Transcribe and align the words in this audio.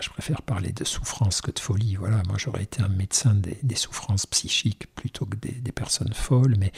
je 0.00 0.10
préfère 0.10 0.42
parler 0.42 0.72
de 0.72 0.84
souffrance 0.84 1.40
que 1.40 1.50
de 1.50 1.58
folie. 1.58 1.96
Voilà, 1.96 2.22
moi 2.26 2.36
j'aurais 2.38 2.62
été 2.62 2.82
un 2.82 2.88
médecin 2.88 3.34
des, 3.34 3.74
souffrances 3.74 4.26
psychiques 4.26 4.86
plutôt 4.94 5.26
que 5.26 5.36
des, 5.36 5.72
personnes 5.72 6.12
folles, 6.12 6.54
mais 6.58 6.72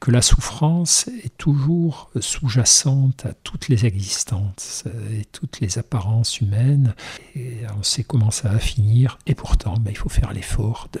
que 0.00 0.10
la 0.10 0.22
souffrance 0.22 1.08
est 1.08 1.36
toujours 1.36 2.10
sous-jacente 2.18 3.26
à 3.26 3.34
toutes 3.34 3.68
les 3.68 3.84
existences 3.84 4.84
et 5.12 5.24
toutes 5.26 5.60
les 5.60 5.78
apparences 5.78 6.40
humaines. 6.40 6.94
Et 7.34 7.58
on 7.78 7.82
sait 7.82 8.04
comment 8.04 8.30
ça 8.30 8.48
va 8.48 8.58
finir, 8.58 9.18
et 9.26 9.34
pourtant 9.34 9.74
ben, 9.78 9.90
il 9.90 9.96
faut 9.96 10.08
faire 10.08 10.32
l'effort 10.32 10.88
de, 10.92 11.00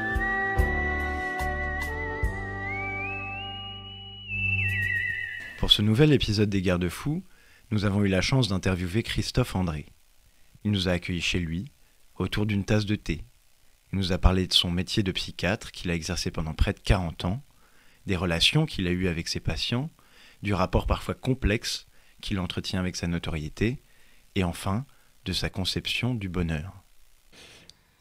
Pour 5.71 5.77
ce 5.77 5.83
nouvel 5.83 6.11
épisode 6.11 6.49
des 6.49 6.61
Garde-Fous, 6.61 7.23
nous 7.69 7.85
avons 7.85 8.03
eu 8.03 8.09
la 8.09 8.19
chance 8.19 8.49
d'interviewer 8.49 9.03
Christophe 9.03 9.55
André. 9.55 9.85
Il 10.65 10.71
nous 10.71 10.89
a 10.89 10.91
accueillis 10.91 11.21
chez 11.21 11.39
lui, 11.39 11.71
autour 12.15 12.45
d'une 12.45 12.65
tasse 12.65 12.85
de 12.85 12.97
thé. 12.97 13.23
Il 13.93 13.99
nous 13.99 14.11
a 14.11 14.17
parlé 14.17 14.47
de 14.47 14.53
son 14.53 14.69
métier 14.69 15.01
de 15.01 15.13
psychiatre 15.13 15.71
qu'il 15.71 15.89
a 15.89 15.95
exercé 15.95 16.29
pendant 16.29 16.53
près 16.53 16.73
de 16.73 16.81
40 16.81 17.23
ans, 17.23 17.41
des 18.05 18.17
relations 18.17 18.65
qu'il 18.65 18.85
a 18.85 18.91
eues 18.91 19.07
avec 19.07 19.29
ses 19.29 19.39
patients, 19.39 19.89
du 20.43 20.53
rapport 20.53 20.87
parfois 20.87 21.15
complexe 21.15 21.87
qu'il 22.19 22.39
entretient 22.39 22.81
avec 22.81 22.97
sa 22.97 23.07
notoriété, 23.07 23.81
et 24.35 24.43
enfin 24.43 24.85
de 25.23 25.31
sa 25.31 25.49
conception 25.49 26.13
du 26.13 26.27
bonheur. 26.27 26.83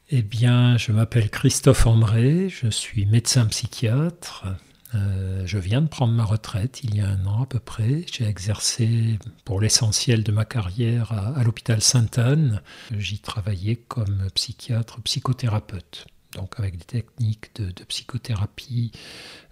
Eh 0.09 0.23
bien, 0.23 0.77
je 0.77 0.91
m'appelle 0.91 1.31
Christophe 1.31 1.87
André, 1.87 2.49
je 2.49 2.69
suis 2.69 3.07
médecin 3.07 3.47
psychiatre, 3.47 4.49
euh, 4.95 5.43
je 5.47 5.59
viens 5.59 5.83
de 5.83 5.89
prendre 5.89 6.13
ma 6.13 6.25
retraite 6.25 6.83
il 6.83 6.97
y 6.97 7.01
a 7.01 7.09
un 7.09 7.25
an 7.27 7.43
à 7.43 7.47
peu 7.47 7.61
près. 7.61 8.05
J'ai 8.11 8.25
exercé 8.25 9.19
pour 9.45 9.61
l'essentiel 9.61 10.25
de 10.25 10.33
ma 10.33 10.45
carrière 10.45 11.13
à, 11.13 11.43
l'hôpital 11.45 11.81
Sainte-Anne. 11.81 12.61
J'y 12.97 13.21
travaillais 13.21 13.77
comme 13.77 14.29
psychiatre, 14.35 15.01
psychothérapeute, 15.03 16.07
donc 16.35 16.59
avec 16.59 16.77
des 16.77 16.85
techniques 16.85 17.55
de, 17.55 17.71
psychothérapie 17.85 18.91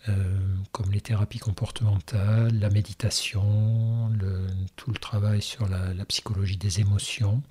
euh, 0.08 0.38
comme 0.72 0.90
les 0.90 1.00
thérapies 1.00 1.38
comportementales, 1.38 2.58
la 2.58 2.70
méditation, 2.70 4.10
tout 4.76 4.90
le 4.90 4.98
travail 4.98 5.40
sur 5.40 5.68
la, 5.68 6.04
psychologie 6.06 6.56
des 6.56 6.80
émotions. 6.80 7.42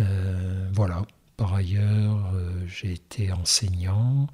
Euh, 0.00 0.68
voilà. 0.72 1.02
Par 1.36 1.52
ailleurs, 1.52 2.32
j'ai 2.66 2.92
été 2.92 3.30
enseignant, 3.30 4.26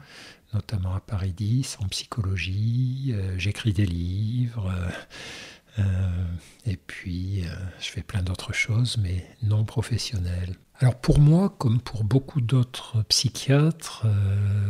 notamment 0.54 0.94
à 0.94 1.00
Paris 1.00 1.32
10, 1.32 1.78
en 1.82 1.88
psychologie. 1.88 3.12
Euh, 3.14 3.38
j'écris 3.38 3.72
des 3.72 3.86
livres. 3.86 4.70
Euh, 4.70 4.90
euh, 5.78 6.24
et 6.66 6.76
puis, 6.76 7.44
je 7.80 7.88
fais 7.88 8.02
plein 8.02 8.22
d'autres 8.22 8.52
choses, 8.52 8.98
mais 8.98 9.26
non 9.42 9.64
professionnelles. 9.64 10.54
Alors 10.80 10.96
pour 10.96 11.18
moi, 11.18 11.54
comme 11.58 11.80
pour 11.80 12.04
beaucoup 12.04 12.40
d'autres 12.40 13.02
psychiatres, 13.04 14.04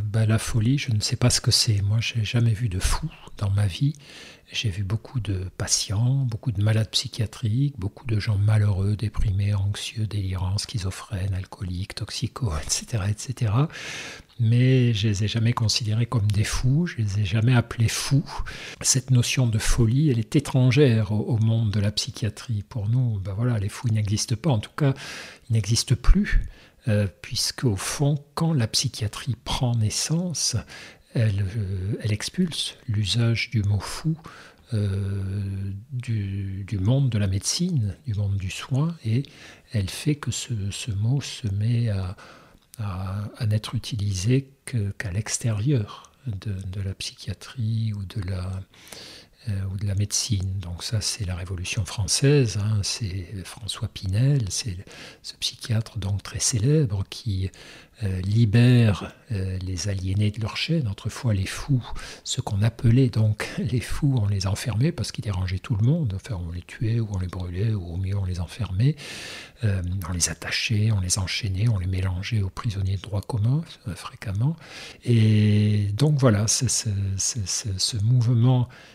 bah, 0.04 0.26
la 0.26 0.38
folie, 0.38 0.78
je 0.78 0.92
ne 0.92 1.00
sais 1.00 1.16
pas 1.16 1.31
ce 1.31 1.41
que 1.41 1.50
c'est. 1.50 1.81
Moi, 1.81 1.98
j'ai 2.00 2.25
jamais 2.25 2.53
vu 2.53 2.69
de 2.69 2.78
fou 2.78 3.10
dans 3.38 3.50
ma 3.50 3.66
vie. 3.66 3.94
J'ai 4.52 4.68
vu 4.68 4.84
beaucoup 4.84 5.18
de 5.18 5.50
patients, 5.56 6.26
beaucoup 6.26 6.52
de 6.52 6.62
malades 6.62 6.90
psychiatriques, 6.90 7.74
beaucoup 7.78 8.06
de 8.06 8.20
gens 8.20 8.36
malheureux, 8.36 8.96
déprimés, 8.96 9.54
anxieux, 9.54 10.06
délirants, 10.06 10.58
schizophrènes, 10.58 11.34
alcooliques, 11.34 11.94
toxicos, 11.94 12.52
etc., 12.62 13.04
etc 13.08 13.52
mais 14.42 14.92
je 14.92 15.08
les 15.08 15.24
ai 15.24 15.28
jamais 15.28 15.52
considérés 15.52 16.06
comme 16.06 16.30
des 16.30 16.44
fous, 16.44 16.86
je 16.86 16.96
les 16.96 17.20
ai 17.20 17.24
jamais 17.24 17.54
appelés 17.54 17.88
fous. 17.88 18.24
Cette 18.80 19.10
notion 19.10 19.46
de 19.46 19.58
folie, 19.58 20.10
elle 20.10 20.18
est 20.18 20.34
étrangère 20.34 21.12
au, 21.12 21.38
monde 21.38 21.70
de 21.70 21.78
la 21.80 21.92
psychiatrie. 21.92 22.64
Pour 22.68 22.88
nous, 22.88 23.20
ben 23.20 23.34
voilà, 23.34 23.58
les 23.60 23.68
fous 23.68 23.88
n'existent 23.88 24.34
pas, 24.34 24.50
en 24.50 24.58
tout 24.58 24.72
cas, 24.76 24.94
ils 25.48 25.52
n'existent 25.52 25.94
plus, 25.94 26.42
euh, 26.88 27.06
puisque 27.22 27.64
au 27.64 27.76
fond, 27.76 28.16
quand 28.34 28.52
la 28.52 28.66
psychiatrie 28.66 29.36
prend 29.44 29.76
naissance, 29.76 30.56
elle, 31.14 31.44
euh, 31.56 31.96
expulse 32.02 32.76
l'usage 32.88 33.50
du 33.50 33.62
mot 33.62 33.80
fou 33.80 34.16
euh, 34.74 35.22
du, 35.90 36.78
monde 36.80 37.10
de 37.10 37.18
la 37.18 37.26
médecine, 37.26 37.94
du 38.06 38.14
monde 38.14 38.36
du 38.36 38.50
soin, 38.50 38.96
et 39.04 39.24
elle 39.72 39.90
fait 39.90 40.14
que 40.14 40.30
ce 40.30 40.90
mot 40.92 41.20
se 41.20 41.46
met 41.48 41.90
à 41.90 43.46
n'être 43.46 43.74
utilisé 43.74 44.48
qu'à 44.64 45.12
l'extérieur 45.12 46.12
de, 46.26 46.80
la 46.80 46.94
psychiatrie 46.94 47.92
ou 47.94 48.04
de 48.04 48.28
la, 48.28 48.60
ou 49.48 49.76
de 49.76 49.86
la 49.86 49.94
médecine. 49.94 50.58
Donc 50.60 50.82
ça, 50.84 51.00
c'est 51.00 51.25
la 51.25 51.34
Révolution 51.34 51.84
française, 51.84 52.58
hein. 52.58 52.80
c'est 52.82 53.26
François 53.44 53.88
Pinel, 53.88 54.47
c'est 54.50 54.76
ce 55.22 55.34
psychiatre 55.36 55.98
donc 55.98 56.22
très 56.22 56.38
célèbre 56.38 57.04
qui 57.10 57.50
euh, 58.04 58.20
libère 58.22 59.12
euh, 59.30 59.58
les 59.58 59.88
aliénés 59.88 60.32
de 60.32 60.41
leur 60.41 60.56
chaîne, 60.56 60.88
autrefois 60.88 61.34
les 61.34 61.47
fous, 61.47 61.84
ce 62.25 62.41
qu'on 62.41 62.60
appelait 62.62 63.10
donc 63.10 63.48
les 63.58 63.78
fous, 63.78 64.19
on 64.20 64.26
les 64.26 64.48
enfermait 64.48 64.91
parce 64.91 65.12
qu'ils 65.12 65.22
dérangeaient 65.22 65.60
tout 65.60 65.76
le 65.76 65.86
monde, 65.86 66.12
enfin 66.16 66.41
on 66.48 66.50
les 66.50 66.62
tuait 66.62 66.98
ou 66.98 67.09
on 67.12 67.20
les 67.20 67.28
brûlait 67.28 67.74
ou 67.74 67.94
au 67.94 67.97
mieux 67.97 68.16
on 68.16 68.24
les 68.24 68.41
enfermait, 68.41 68.97
on 69.62 70.12
les 70.12 70.28
attachait, 70.28 70.91
on 70.91 70.98
les 70.98 71.20
enchaînait, 71.20 71.69
on 71.69 71.78
les 71.78 71.86
mélangeait 71.86 72.42
aux 72.42 72.50
prisonniers 72.50 72.97
de 72.97 73.03
droit 73.03 73.20
commun 73.20 73.60
fréquemment. 73.94 74.56
Et 75.04 75.86
donc 75.97 76.19
voilà, 76.19 76.48
ce 76.48 77.97
mouvement 78.03 78.69
euh, 78.69 78.91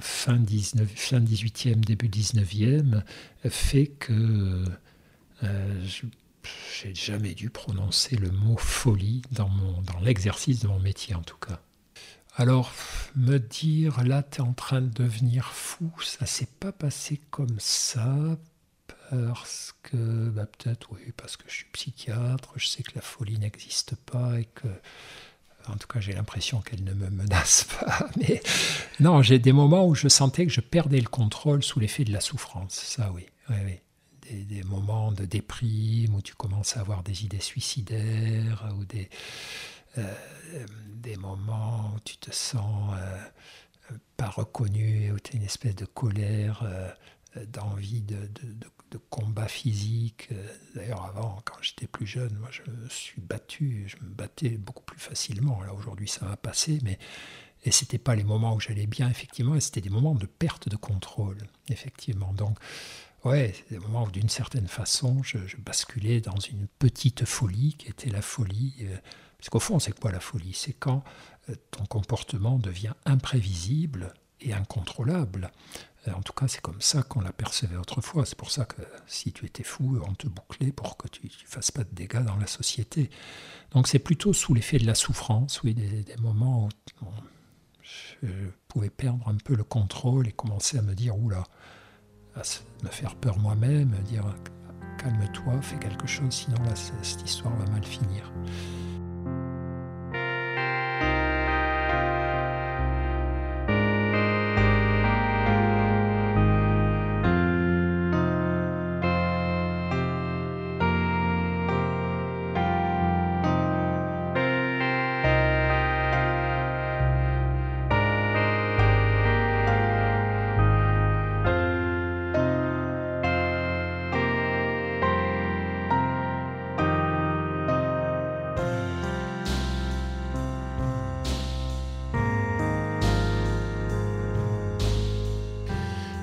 fin, 0.00 0.36
19, 0.36 0.88
fin 0.94 1.20
18e, 1.20 1.80
début 1.80 2.08
19e, 2.08 3.02
fait 3.48 3.86
que 3.86 4.64
euh, 5.42 5.86
j'ai 6.72 6.94
jamais 6.94 7.34
dû 7.34 7.50
prononcer 7.50 8.16
le 8.16 8.30
mot 8.30 8.56
folie 8.56 9.22
dans, 9.32 9.48
mon, 9.48 9.80
dans 9.82 10.00
l'exercice 10.00 10.60
de 10.60 10.68
mon 10.68 10.78
métier 10.78 11.14
en 11.14 11.22
tout 11.22 11.36
cas. 11.36 11.60
Alors, 12.36 12.72
me 13.16 13.38
dire 13.38 14.02
là, 14.04 14.22
tu 14.22 14.38
es 14.38 14.40
en 14.40 14.52
train 14.52 14.80
de 14.80 14.88
devenir 14.88 15.52
fou, 15.52 15.92
ça 16.02 16.26
s'est 16.26 16.48
pas 16.60 16.72
passé 16.72 17.20
comme 17.30 17.58
ça, 17.58 18.38
parce 19.10 19.74
que, 19.82 20.28
bah, 20.30 20.46
peut-être 20.46 20.92
oui, 20.92 21.12
parce 21.16 21.36
que 21.36 21.44
je 21.48 21.54
suis 21.54 21.66
psychiatre, 21.72 22.52
je 22.56 22.68
sais 22.68 22.82
que 22.82 22.92
la 22.94 23.00
folie 23.00 23.38
n'existe 23.38 23.96
pas 23.96 24.38
et 24.38 24.44
que 24.44 24.68
en 25.70 25.76
tout 25.76 25.86
cas, 25.86 26.00
j'ai 26.00 26.12
l'impression 26.12 26.60
qu'elle 26.60 26.84
ne 26.84 26.94
me 26.94 27.10
menace 27.10 27.64
pas. 27.80 28.08
Mais 28.16 28.42
non, 28.98 29.22
j'ai 29.22 29.38
des 29.38 29.52
moments 29.52 29.86
où 29.86 29.94
je 29.94 30.08
sentais 30.08 30.46
que 30.46 30.52
je 30.52 30.60
perdais 30.60 31.00
le 31.00 31.08
contrôle 31.08 31.62
sous 31.62 31.80
l'effet 31.80 32.04
de 32.04 32.12
la 32.12 32.20
souffrance. 32.20 32.74
Ça, 32.74 33.12
oui. 33.12 33.26
Des, 34.30 34.62
moments 34.62 35.10
de 35.10 35.24
déprime 35.24 36.14
où 36.14 36.22
tu 36.22 36.34
commences 36.34 36.76
à 36.76 36.80
avoir 36.80 37.02
des 37.02 37.24
idées 37.24 37.40
suicidaires 37.40 38.68
ou 38.78 38.84
des, 38.84 39.10
euh, 39.98 40.14
moments 41.18 41.92
où 41.96 42.00
tu 42.04 42.16
te 42.16 42.30
sens 42.30 42.94
euh, 42.94 43.96
pas 44.16 44.28
reconnu, 44.28 45.10
où 45.10 45.18
tu 45.18 45.32
as 45.32 45.36
une 45.36 45.44
espèce 45.44 45.74
de 45.74 45.84
colère. 45.84 46.62
Euh, 46.62 46.90
d'envie 47.46 48.02
de, 48.02 48.16
de, 48.42 48.66
combat 48.98 49.48
physique. 49.48 50.30
D'ailleurs, 50.74 51.04
avant, 51.04 51.40
quand 51.44 51.56
j'étais 51.60 51.86
plus 51.86 52.06
jeune, 52.06 52.36
moi, 52.38 52.48
je 52.50 52.62
me 52.70 52.88
suis 52.88 53.20
battu, 53.20 53.84
je 53.86 53.96
me 54.04 54.10
battais 54.10 54.50
beaucoup 54.50 54.82
plus 54.82 54.98
facilement. 54.98 55.62
Là, 55.62 55.74
aujourd'hui, 55.74 56.08
ça 56.08 56.26
va 56.26 56.36
passer, 56.36 56.78
mais 56.82 56.98
et 57.64 57.70
c'était 57.70 57.98
pas 57.98 58.14
les 58.14 58.24
moments 58.24 58.54
où 58.54 58.60
j'allais 58.60 58.86
bien, 58.86 59.08
effectivement, 59.10 59.54
et 59.54 59.60
c'était 59.60 59.82
des 59.82 59.90
moments 59.90 60.14
de 60.14 60.26
perte 60.26 60.68
de 60.68 60.76
contrôle, 60.76 61.38
effectivement. 61.68 62.32
Donc, 62.32 62.58
ouais, 63.24 63.54
c'est 63.54 63.74
des 63.74 63.78
moments 63.78 64.04
où, 64.04 64.10
d'une 64.10 64.28
certaine 64.30 64.68
façon, 64.68 65.22
je, 65.22 65.38
basculais 65.58 66.20
dans 66.20 66.38
une 66.38 66.66
petite 66.78 67.24
folie 67.24 67.74
qui 67.78 67.88
était 67.88 68.10
la 68.10 68.22
folie. 68.22 68.74
Euh, 68.82 68.96
parce 69.38 69.50
qu'au 69.50 69.60
fond, 69.60 69.78
c'est 69.78 69.98
quoi 69.98 70.10
la 70.10 70.20
folie? 70.20 70.54
C'est 70.54 70.72
quand 70.72 71.04
euh, 71.50 71.54
ton 71.70 71.84
comportement 71.84 72.58
devient 72.58 72.94
imprévisible 73.04 74.14
et 74.40 74.54
incontrôlable. 74.54 75.50
Euh, 76.08 76.12
en 76.12 76.22
tout 76.22 76.32
cas, 76.32 76.48
c'est 76.48 76.60
comme 76.60 76.80
ça 76.80 77.02
qu'on 77.02 77.20
l'apercevait 77.20 77.76
autrefois. 77.76 78.24
C'est 78.24 78.38
pour 78.38 78.50
ça 78.50 78.64
que 78.64 78.82
si 79.06 79.32
tu 79.32 79.46
étais 79.46 79.62
fou, 79.62 80.00
on 80.06 80.14
te 80.14 80.26
bouclait 80.26 80.72
pour 80.72 80.96
que 80.96 81.08
tu 81.08 81.26
ne 81.26 81.30
fasses 81.46 81.70
pas 81.70 81.84
de 81.84 81.92
dégâts 81.92 82.24
dans 82.24 82.36
la 82.36 82.46
société. 82.46 83.10
Donc 83.72 83.88
c'est 83.88 83.98
plutôt 83.98 84.32
sous 84.32 84.54
l'effet 84.54 84.78
de 84.78 84.86
la 84.86 84.94
souffrance, 84.94 85.62
oui, 85.62 85.74
des, 85.74 86.04
moments 86.18 86.68
où 87.02 87.06
je 87.82 88.26
pouvais 88.68 88.90
perdre 88.90 89.26
un 89.28 89.36
peu 89.36 89.54
le 89.54 89.64
contrôle 89.64 90.28
et 90.28 90.32
commencer 90.32 90.78
à 90.78 90.82
me 90.82 90.94
dire, 90.94 91.16
oula, 91.18 91.44
à 92.34 92.42
me 92.84 92.88
faire 92.88 93.14
peur 93.16 93.38
moi-même, 93.38 93.90
dire 94.04 94.24
calme-toi, 94.98 95.60
fais 95.62 95.78
quelque 95.78 96.06
chose, 96.06 96.32
sinon 96.32 96.56
cette 96.74 97.22
histoire 97.22 97.54
va 97.56 97.70
mal 97.70 97.84
finir. 97.84 98.30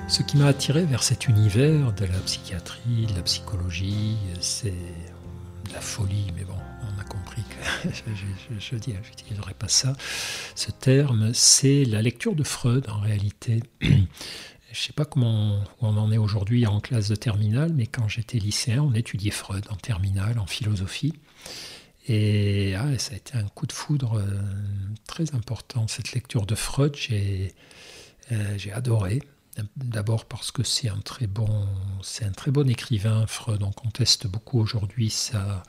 Ce 0.08 0.22
qui 0.22 0.38
m'a 0.38 0.46
attiré 0.46 0.86
vers 0.86 1.02
cet 1.02 1.28
univers 1.28 1.92
de 1.92 2.06
la 2.06 2.18
psychiatrie, 2.20 3.06
de 3.06 3.14
la 3.14 3.22
psychologie, 3.22 4.16
c'est 4.40 4.72
la 5.74 5.82
folie, 5.82 6.32
mais 6.34 6.44
bon, 6.44 6.54
on 6.82 6.98
a 6.98 7.04
compris 7.04 7.42
que 7.42 7.90
je 8.58 8.74
n'utiliserai 8.76 9.52
pas 9.52 9.68
ça, 9.68 9.92
ce 10.54 10.70
terme, 10.70 11.34
c'est 11.34 11.84
la 11.84 12.00
lecture 12.00 12.34
de 12.34 12.42
Freud 12.42 12.88
en 12.88 13.00
réalité. 13.00 13.62
Je 14.70 14.82
ne 14.82 14.86
sais 14.88 14.92
pas 14.92 15.06
comment 15.06 15.64
on 15.80 15.96
en 15.96 16.12
est 16.12 16.18
aujourd'hui 16.18 16.66
en 16.66 16.78
classe 16.78 17.08
de 17.08 17.14
terminale, 17.14 17.72
mais 17.74 17.86
quand 17.86 18.06
j'étais 18.06 18.38
lycéen, 18.38 18.82
on 18.82 18.92
étudiait 18.92 19.30
Freud 19.30 19.64
en 19.70 19.76
terminale, 19.76 20.38
en 20.38 20.46
philosophie. 20.46 21.14
Et 22.06 22.74
ah, 22.76 22.86
ça 22.98 23.14
a 23.14 23.16
été 23.16 23.38
un 23.38 23.48
coup 23.48 23.66
de 23.66 23.72
foudre 23.72 24.18
euh, 24.18 24.42
très 25.06 25.34
important, 25.34 25.88
cette 25.88 26.12
lecture 26.12 26.44
de 26.44 26.54
Freud, 26.54 26.94
j'ai 26.96 27.54
euh, 28.30 28.56
adoré. 28.74 29.22
D'abord 29.76 30.26
parce 30.26 30.50
que 30.50 30.62
c'est 30.62 30.88
un 30.88 31.00
très 31.00 31.26
bon, 31.26 31.66
c'est 32.02 32.24
un 32.24 32.32
très 32.32 32.50
bon 32.50 32.68
écrivain. 32.68 33.26
Freud, 33.26 33.62
on 33.62 33.72
conteste 33.72 34.26
beaucoup 34.26 34.60
aujourd'hui 34.60 35.10
sa 35.10 35.62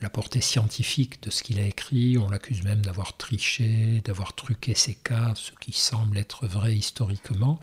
la 0.00 0.10
portée 0.10 0.40
scientifique 0.40 1.22
de 1.22 1.30
ce 1.30 1.42
qu'il 1.42 1.58
a 1.58 1.64
écrit. 1.64 2.18
On 2.18 2.28
l'accuse 2.28 2.62
même 2.62 2.82
d'avoir 2.82 3.16
triché, 3.16 4.02
d'avoir 4.04 4.34
truqué 4.34 4.74
ses 4.74 4.94
cas, 4.94 5.32
ce 5.34 5.52
qui 5.60 5.72
semble 5.72 6.18
être 6.18 6.46
vrai 6.46 6.74
historiquement. 6.74 7.58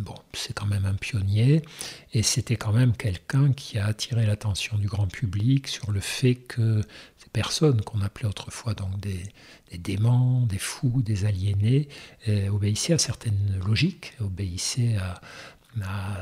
Bon, 0.00 0.14
c'est 0.32 0.52
quand 0.52 0.66
même 0.66 0.86
un 0.86 0.94
pionnier 0.94 1.62
et 2.12 2.22
c'était 2.22 2.56
quand 2.56 2.72
même 2.72 2.96
quelqu'un 2.96 3.52
qui 3.52 3.78
a 3.78 3.86
attiré 3.86 4.26
l'attention 4.26 4.76
du 4.78 4.88
grand 4.88 5.06
public 5.06 5.68
sur 5.68 5.90
le 5.90 6.00
fait 6.00 6.34
que 6.34 6.82
ces 7.18 7.28
personnes 7.30 7.82
qu'on 7.82 8.00
appelait 8.00 8.28
autrefois 8.28 8.74
donc 8.74 8.98
des, 9.00 9.22
démons, 9.78 10.46
des 10.46 10.58
fous, 10.58 11.02
des 11.02 11.24
aliénés, 11.24 11.88
euh, 12.28 12.48
obéissaient 12.48 12.94
à 12.94 12.98
certaines 12.98 13.60
logiques, 13.64 14.14
obéissaient 14.20 14.96
à, 14.96 15.20
à 15.82 16.16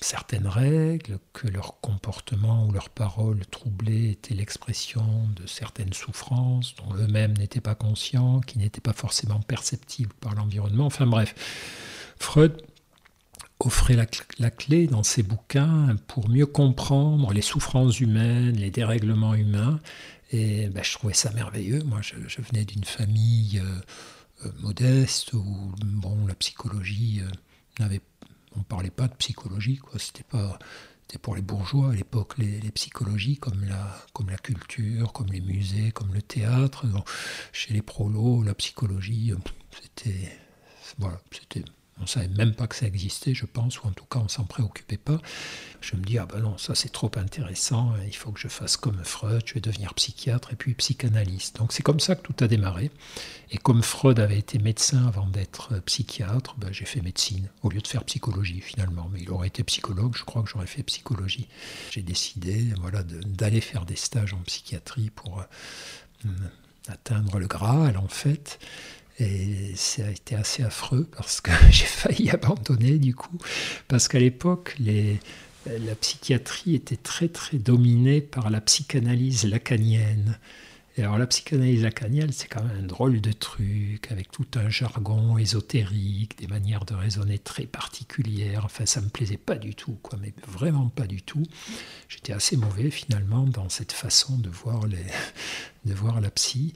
certaines 0.00 0.46
règles, 0.46 1.18
que 1.32 1.48
leur 1.48 1.80
comportement 1.80 2.66
ou 2.66 2.72
leurs 2.72 2.90
paroles 2.90 3.44
troublées 3.46 4.10
étaient 4.10 4.34
l'expression 4.34 5.28
de 5.36 5.46
certaines 5.46 5.92
souffrances 5.92 6.74
dont 6.76 6.94
eux-mêmes 6.94 7.36
n'étaient 7.36 7.60
pas 7.60 7.74
conscients, 7.74 8.40
qui 8.40 8.58
n'étaient 8.58 8.80
pas 8.80 8.92
forcément 8.92 9.40
perceptibles 9.40 10.14
par 10.20 10.34
l'environnement. 10.34 10.86
Enfin 10.86 11.06
bref, 11.06 11.34
Freud 12.18 12.62
offrait 13.60 13.96
la, 13.96 14.50
clé 14.50 14.86
dans 14.86 15.02
ses 15.02 15.22
bouquins 15.22 15.96
pour 16.06 16.28
mieux 16.28 16.46
comprendre 16.46 17.32
les 17.32 17.42
souffrances 17.42 18.00
humaines, 18.00 18.56
les 18.56 18.70
dérèglements 18.70 19.34
humains. 19.34 19.80
Et 20.30 20.68
ben, 20.68 20.84
je 20.84 20.92
trouvais 20.92 21.14
ça 21.14 21.32
merveilleux. 21.32 21.82
Moi, 21.84 22.00
je, 22.02 22.40
venais 22.40 22.64
d'une 22.64 22.84
famille 22.84 23.58
euh, 23.58 24.46
euh, 24.46 24.52
modeste 24.60 25.32
où 25.32 25.72
bon, 25.82 26.26
la 26.26 26.34
psychologie 26.34 27.20
euh, 27.22 27.30
n'avait 27.80 28.02
on 28.56 28.60
ne 28.60 28.64
parlait 28.64 28.90
pas 28.90 29.08
de 29.08 29.14
psychologie. 29.14 29.80
C'était 29.98 30.24
pas 30.24 30.58
c'était 31.02 31.18
pour 31.18 31.34
les 31.34 31.42
bourgeois 31.42 31.92
à 31.92 31.94
l'époque, 31.94 32.36
les, 32.36 32.60
psychologies 32.72 33.38
comme 33.38 33.64
la, 33.64 33.96
comme 34.12 34.28
la 34.28 34.36
culture, 34.36 35.14
comme 35.14 35.28
les 35.28 35.40
musées, 35.40 35.90
comme 35.90 36.12
le 36.12 36.20
théâtre. 36.20 36.84
chez 37.50 37.72
les 37.72 37.80
prolos, 37.80 38.42
la 38.42 38.54
psychologie, 38.54 39.32
c'était 39.82 40.38
voilà, 40.98 41.18
c'était 41.30 41.64
on 41.98 42.02
ne 42.02 42.06
savait 42.08 42.28
même 42.28 42.54
pas 42.54 42.66
que 42.66 42.76
ça 42.76 42.86
existait, 42.86 43.34
je 43.34 43.46
pense, 43.46 43.82
ou 43.82 43.86
en 43.86 43.92
tout 43.92 44.04
cas 44.04 44.18
on 44.18 44.28
s'en 44.28 44.44
préoccupait 44.44 44.96
pas. 44.96 45.20
Je 45.80 45.96
me 45.96 46.02
dis, 46.02 46.18
ah 46.18 46.26
ben 46.26 46.40
non, 46.40 46.58
ça 46.58 46.74
c'est 46.74 46.90
trop 46.90 47.10
intéressant, 47.16 47.92
il 48.06 48.14
faut 48.14 48.32
que 48.32 48.40
je 48.40 48.48
fasse 48.48 48.76
comme 48.76 49.02
Freud, 49.04 49.42
je 49.46 49.54
vais 49.54 49.60
devenir 49.60 49.94
psychiatre 49.94 50.52
et 50.52 50.56
puis 50.56 50.74
psychanalyste. 50.74 51.56
Donc 51.56 51.72
c'est 51.72 51.82
comme 51.82 52.00
ça 52.00 52.14
que 52.16 52.22
tout 52.22 52.44
a 52.44 52.48
démarré. 52.48 52.90
Et 53.50 53.56
comme 53.56 53.82
Freud 53.82 54.20
avait 54.20 54.38
été 54.38 54.58
médecin 54.58 55.06
avant 55.06 55.26
d'être 55.26 55.78
psychiatre, 55.80 56.56
ben, 56.58 56.72
j'ai 56.72 56.84
fait 56.84 57.00
médecine 57.00 57.48
au 57.62 57.70
lieu 57.70 57.80
de 57.80 57.86
faire 57.86 58.04
psychologie 58.04 58.60
finalement. 58.60 59.08
Mais 59.12 59.20
il 59.22 59.30
aurait 59.30 59.48
été 59.48 59.64
psychologue, 59.64 60.14
je 60.16 60.24
crois 60.24 60.42
que 60.42 60.50
j'aurais 60.50 60.66
fait 60.66 60.82
psychologie. 60.82 61.48
J'ai 61.90 62.02
décidé 62.02 62.66
voilà, 62.80 63.02
d'aller 63.02 63.60
faire 63.60 63.84
des 63.84 63.96
stages 63.96 64.34
en 64.34 64.38
psychiatrie 64.38 65.10
pour 65.10 65.40
euh, 65.40 66.28
atteindre 66.88 67.38
le 67.38 67.46
Graal 67.46 67.96
en 67.96 68.08
fait. 68.08 68.58
Et 69.20 69.72
ça 69.74 70.06
a 70.06 70.10
été 70.10 70.36
assez 70.36 70.62
affreux 70.62 71.08
parce 71.16 71.40
que 71.40 71.50
j'ai 71.70 71.86
failli 71.86 72.30
abandonner 72.30 72.98
du 72.98 73.14
coup, 73.14 73.38
parce 73.88 74.08
qu'à 74.08 74.20
l'époque, 74.20 74.76
la 74.78 75.94
psychiatrie 75.96 76.74
était 76.74 76.96
très 76.96 77.28
très 77.28 77.58
dominée 77.58 78.20
par 78.20 78.50
la 78.50 78.60
psychanalyse 78.60 79.44
lacanienne. 79.44 80.38
Et 80.96 81.02
alors 81.02 81.16
la 81.16 81.28
psychanalyse 81.28 81.84
lacanienne, 81.84 82.32
c'est 82.32 82.48
quand 82.48 82.62
même 82.62 82.76
un 82.76 82.86
drôle 82.86 83.20
de 83.20 83.30
truc, 83.30 84.10
avec 84.10 84.32
tout 84.32 84.46
un 84.56 84.68
jargon 84.68 85.38
ésotérique, 85.38 86.36
des 86.38 86.48
manières 86.48 86.84
de 86.84 86.94
raisonner 86.94 87.38
très 87.38 87.66
particulières. 87.66 88.64
Enfin, 88.64 88.84
ça 88.84 89.00
me 89.00 89.08
plaisait 89.08 89.36
pas 89.36 89.54
du 89.54 89.76
tout, 89.76 89.96
quoi, 90.02 90.18
mais 90.20 90.32
vraiment 90.48 90.88
pas 90.88 91.06
du 91.06 91.22
tout. 91.22 91.44
J'étais 92.08 92.32
assez 92.32 92.56
mauvais 92.56 92.90
finalement 92.90 93.44
dans 93.44 93.68
cette 93.68 93.92
façon 93.92 94.38
de 94.38 94.48
voir, 94.48 94.86
de 94.88 95.94
voir 95.94 96.20
la 96.20 96.30
psy. 96.32 96.74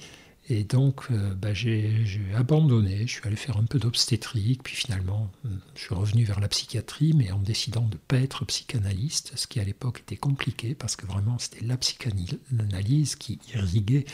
Et 0.49 0.65
donc, 0.65 1.05
euh, 1.11 1.35
bah, 1.35 1.55
j'ai 1.55 2.05
abandonné, 2.35 3.07
je 3.07 3.13
suis 3.13 3.27
allé 3.27 3.37
faire 3.37 3.59
un 3.59 3.65
peu 3.65 3.79
d'obstétrique, 3.79 4.65
puis 4.65 4.75
finalement, 4.75 5.31
euh, 5.47 5.49
je 5.77 5.83
suis 5.83 5.95
revenu 5.95 6.25
vers 6.25 6.41
la 6.41 6.49
psychiatrie, 6.49 7.13
mais 7.15 7.31
en 7.31 7.39
décidant 7.39 7.83
de 7.83 7.95
ne 7.95 7.99
pas 7.99 8.17
être 8.19 8.45
psychanalyste, 8.47 9.33
ce 9.37 9.47
qui 9.47 9.61
à 9.61 9.65
l'époque 9.65 10.01
était 10.01 10.17
compliqué, 10.17 10.75
parce 10.75 10.97
que 10.97 11.07
vraiment, 11.07 11.39
c'était 11.39 11.65
la 11.65 11.77
psychanalyse 11.77 13.15
qui 13.15 13.39
irriguait 13.55 14.05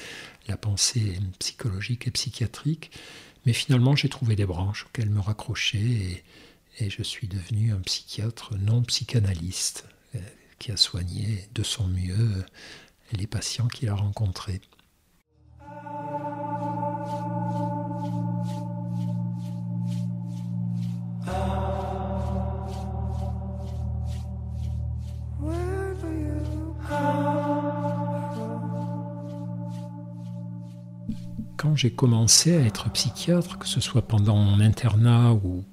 la 0.49 0.59
pensée 0.59 1.19
psychologique 1.39 2.07
et 2.07 2.11
psychiatrique. 2.11 2.91
Mais 3.47 3.55
finalement, 3.55 3.97
j'ai 3.97 4.11
trouvé 4.11 4.37
des 4.37 4.47
branches 4.47 4.85
auxquelles 4.85 5.11
me 5.11 5.21
raccrocher, 5.21 6.23
et, 6.79 6.91
je 6.91 7.03
suis 7.03 7.27
devenu 7.27 7.73
un 7.73 7.81
psychiatre 7.81 8.55
non 8.57 8.83
psychanalyste, 8.83 9.87
euh, 10.15 10.19
qui 10.59 10.73
a 10.73 10.77
soigné 10.77 11.49
de 11.55 11.63
son 11.63 11.89
mieux 11.89 12.45
les 13.13 13.27
patients 13.27 13.69
qu'il 13.69 13.89
a 13.89 13.95
rencontrés. 13.95 14.61
Quand 31.57 31.75
j'ai 31.75 31.91
commencé 31.91 32.57
à 32.57 32.61
être 32.61 32.91
psychiatre, 32.91 33.59
que 33.59 33.67
ce 33.67 33.81
soit 33.81 34.03
pendant 34.03 34.37
mon 34.37 34.61
internat 34.61 35.35
ou 35.35 35.65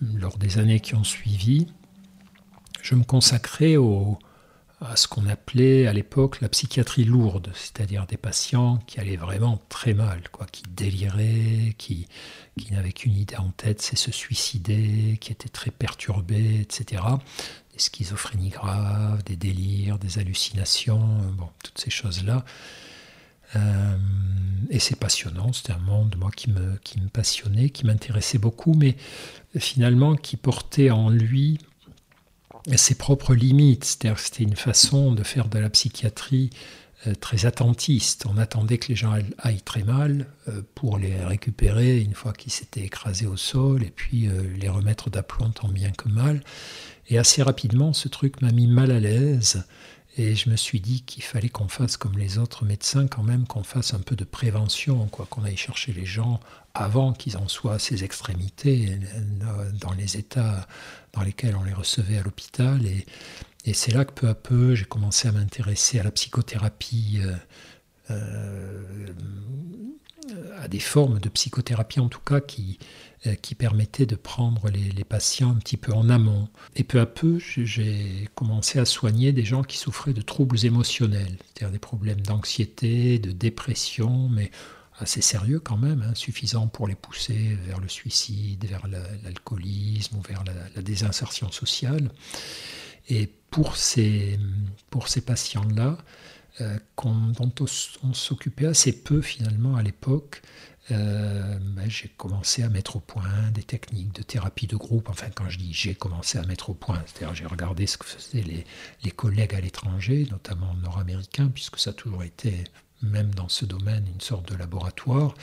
lors 0.00 0.36
des 0.36 0.58
années 0.58 0.80
qui 0.80 0.94
ont 0.94 1.04
suivi, 1.04 1.66
je 2.82 2.94
me 2.94 3.04
consacrais 3.04 3.76
au, 3.76 4.18
à 4.80 4.96
ce 4.96 5.06
qu'on 5.06 5.26
appelait 5.26 5.86
à 5.86 5.92
l'époque 5.92 6.40
la 6.40 6.48
psychiatrie 6.48 7.04
lourde, 7.04 7.52
c'est-à-dire 7.54 8.06
des 8.06 8.16
patients 8.16 8.78
qui 8.86 8.98
allaient 8.98 9.16
vraiment 9.16 9.60
très 9.68 9.92
mal, 9.92 10.22
quoi, 10.32 10.46
qui 10.50 10.62
déliraient, 10.74 11.74
qui, 11.76 12.06
qui 12.58 12.72
n'avaient 12.72 12.92
qu'une 12.92 13.16
idée 13.16 13.36
en 13.36 13.50
tête, 13.50 13.82
c'est 13.82 13.96
se 13.96 14.10
suicider, 14.10 15.18
qui 15.20 15.32
étaient 15.32 15.50
très 15.50 15.70
perturbés, 15.70 16.60
etc. 16.60 17.02
Des 17.74 17.78
schizophrénies 17.78 18.48
graves, 18.48 19.22
des 19.24 19.36
délires, 19.36 19.98
des 19.98 20.18
hallucinations, 20.18 21.18
bon, 21.36 21.48
toutes 21.62 21.78
ces 21.78 21.90
choses-là. 21.90 22.44
et 24.70 24.78
c'est 24.78 24.98
passionnant, 24.98 25.52
c'était 25.52 25.72
un 25.74 25.78
monde 25.78 26.16
moi, 26.18 26.30
qui, 26.30 26.50
me, 26.50 26.76
qui 26.82 26.98
me 27.00 27.08
passionnait, 27.08 27.68
qui 27.68 27.84
m'intéressait 27.84 28.38
beaucoup, 28.38 28.72
mais 28.72 28.96
finalement 29.58 30.14
qui 30.14 30.38
portait 30.38 30.90
en 30.90 31.10
lui 31.10 31.58
ses 32.76 32.94
propres 32.94 33.34
limites. 33.34 33.84
C'est-à-dire 33.84 34.18
c'était 34.18 34.44
une 34.44 34.56
façon 34.56 35.12
de 35.12 35.22
faire 35.22 35.48
de 35.48 35.58
la 35.58 35.70
psychiatrie 35.70 36.50
euh, 37.06 37.14
très 37.14 37.46
attentiste. 37.46 38.26
On 38.28 38.36
attendait 38.36 38.76
que 38.76 38.88
les 38.88 38.96
gens 38.96 39.14
aillent 39.38 39.62
très 39.62 39.82
mal 39.84 40.26
euh, 40.48 40.60
pour 40.74 40.98
les 40.98 41.16
récupérer 41.24 41.98
une 41.98 42.12
fois 42.12 42.34
qu'ils 42.34 42.52
s'étaient 42.52 42.82
écrasés 42.82 43.26
au 43.26 43.38
sol 43.38 43.82
et 43.82 43.90
puis 43.90 44.28
euh, 44.28 44.42
les 44.58 44.68
remettre 44.68 45.08
d'aplomb 45.08 45.48
tant 45.48 45.68
bien 45.68 45.92
que 45.92 46.10
mal. 46.10 46.42
Et 47.08 47.16
assez 47.16 47.42
rapidement, 47.42 47.94
ce 47.94 48.08
truc 48.08 48.42
m'a 48.42 48.52
mis 48.52 48.66
mal 48.66 48.90
à 48.90 49.00
l'aise. 49.00 49.64
Et 50.16 50.34
je 50.34 50.50
me 50.50 50.56
suis 50.56 50.80
dit 50.80 51.02
qu'il 51.02 51.22
fallait 51.22 51.48
qu'on 51.48 51.68
fasse 51.68 51.96
comme 51.96 52.18
les 52.18 52.38
autres 52.38 52.64
médecins 52.64 53.06
quand 53.06 53.22
même, 53.22 53.46
qu'on 53.46 53.62
fasse 53.62 53.94
un 53.94 54.00
peu 54.00 54.16
de 54.16 54.24
prévention, 54.24 55.06
quoi, 55.06 55.26
qu'on 55.26 55.44
aille 55.44 55.56
chercher 55.56 55.92
les 55.92 56.04
gens 56.04 56.40
avant 56.74 57.12
qu'ils 57.12 57.36
en 57.36 57.48
soient 57.48 57.74
à 57.74 57.78
ces 57.78 58.02
extrémités, 58.02 58.98
dans 59.80 59.92
les 59.92 60.16
états 60.16 60.66
dans 61.12 61.22
lesquels 61.22 61.56
on 61.56 61.62
les 61.62 61.72
recevait 61.72 62.18
à 62.18 62.22
l'hôpital. 62.22 62.84
Et, 62.86 63.06
c'est 63.72 63.92
là 63.92 64.04
que 64.04 64.12
peu 64.12 64.28
à 64.28 64.34
peu, 64.34 64.74
j'ai 64.74 64.84
commencé 64.84 65.28
à 65.28 65.32
m'intéresser 65.32 66.00
à 66.00 66.02
la 66.02 66.10
psychothérapie, 66.10 67.20
euh, 67.22 67.36
euh, 68.10 69.06
à 70.58 70.66
des 70.66 70.80
formes 70.80 71.20
de 71.20 71.28
psychothérapie 71.28 72.00
en 72.00 72.08
tout 72.08 72.20
cas 72.20 72.40
qui, 72.40 72.78
qui 73.42 73.54
permettaient 73.54 74.06
de 74.06 74.16
prendre 74.16 74.70
les, 74.70 75.04
patients 75.04 75.50
un 75.50 75.56
petit 75.56 75.76
peu 75.76 75.92
en 75.92 76.08
amont. 76.08 76.48
Et 76.74 76.84
peu 76.84 77.00
à 77.00 77.06
peu, 77.06 77.38
j'ai 77.38 78.28
commencé 78.34 78.78
à 78.78 78.84
soigner 78.84 79.32
des 79.32 79.44
gens 79.44 79.62
qui 79.62 79.76
souffraient 79.76 80.14
de 80.14 80.22
troubles 80.22 80.64
émotionnels, 80.64 81.36
c'est-à-dire 81.38 81.72
des 81.72 81.78
problèmes 81.78 82.20
d'anxiété, 82.20 83.18
de 83.18 83.32
dépression, 83.32 84.28
mais 84.28 84.50
assez 84.98 85.20
sérieux 85.20 85.60
quand 85.60 85.76
même, 85.76 86.04
hein, 86.08 86.14
suffisant 86.14 86.66
pour 86.68 86.86
les 86.86 86.94
pousser 86.94 87.58
vers 87.66 87.80
le 87.80 87.88
suicide, 87.88 88.64
vers 88.66 88.86
l'alcoolisme 88.86 90.16
ou 90.16 90.22
vers 90.22 90.44
la, 90.44 90.82
désinsertion 90.82 91.50
sociale. 91.50 92.10
Et 93.08 93.26
pour 93.50 93.76
ces, 93.76 94.38
pour 94.90 95.08
ces 95.08 95.20
patients-là, 95.20 95.98
euh, 96.60 96.78
dont 97.02 97.52
on, 97.60 98.12
s'occupait 98.12 98.66
assez 98.66 98.92
peu 98.92 99.20
finalement 99.20 99.76
à 99.76 99.82
l'époque, 99.82 100.42
euh, 100.90 101.58
j'ai 101.86 102.08
commencé 102.08 102.62
à 102.62 102.68
mettre 102.68 102.96
au 102.96 103.00
point 103.00 103.50
des 103.54 103.62
techniques 103.62 104.12
de 104.12 104.22
thérapie 104.22 104.66
de 104.66 104.76
groupe. 104.76 105.08
Enfin, 105.08 105.28
quand 105.34 105.48
je 105.48 105.58
dis 105.58 105.72
j'ai 105.72 105.94
commencé 105.94 106.38
à 106.38 106.42
mettre 106.42 106.70
au 106.70 106.74
point, 106.74 107.02
c'est-à-dire 107.06 107.34
j'ai 107.34 107.46
regardé 107.46 107.86
ce 107.86 107.96
que 107.96 108.06
faisaient 108.06 108.42
les, 108.42 108.64
les 109.04 109.10
collègues 109.10 109.54
à 109.54 109.60
l'étranger, 109.60 110.26
notamment 110.30 110.74
nord-américains, 110.82 111.48
puisque 111.48 111.78
ça 111.78 111.90
a 111.90 111.92
toujours 111.92 112.24
été 112.24 112.64
même 113.02 113.34
dans 113.34 113.48
ce 113.48 113.64
domaine, 113.64 114.04
une 114.12 114.20
sorte 114.20 114.50
de 114.50 114.56
laboratoire. 114.56 115.34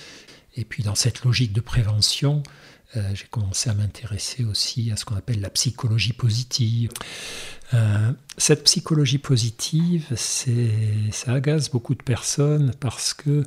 Et 0.56 0.66
puis 0.66 0.84
dans 0.84 0.96
cette 0.96 1.24
logique 1.24 1.54
de 1.54 1.62
prévention, 1.62 2.44
euh, 2.96 3.01
j'ai 3.13 3.25
commencé 3.25 3.70
à 3.70 3.74
m'intéresser 3.74 4.46
aussi 4.46 4.91
à 4.91 4.96
ce 4.96 5.03
qu'on 5.03 5.17
appelle 5.17 5.41
la 5.41 5.50
psychologie 5.50 6.13
positive. 6.13 6.89
Euh, 7.74 8.13
cette 8.38 8.63
psychologie 8.63 9.17
positive, 9.17 10.06
ça 10.15 11.34
agace 11.34 11.70
beaucoup 11.70 11.96
de 11.96 12.03
personnes 12.03 12.74
parce 12.79 13.13
que 13.13 13.46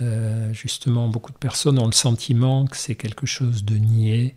euh, 0.00 0.52
justement 0.52 1.08
beaucoup 1.08 1.32
de 1.32 1.38
personnes 1.38 1.78
ont 1.80 1.86
le 1.86 1.92
sentiment 1.92 2.66
que 2.66 2.76
c'est 2.76 2.94
quelque 2.94 3.26
chose 3.26 3.64
de 3.64 3.76
niais 3.76 4.36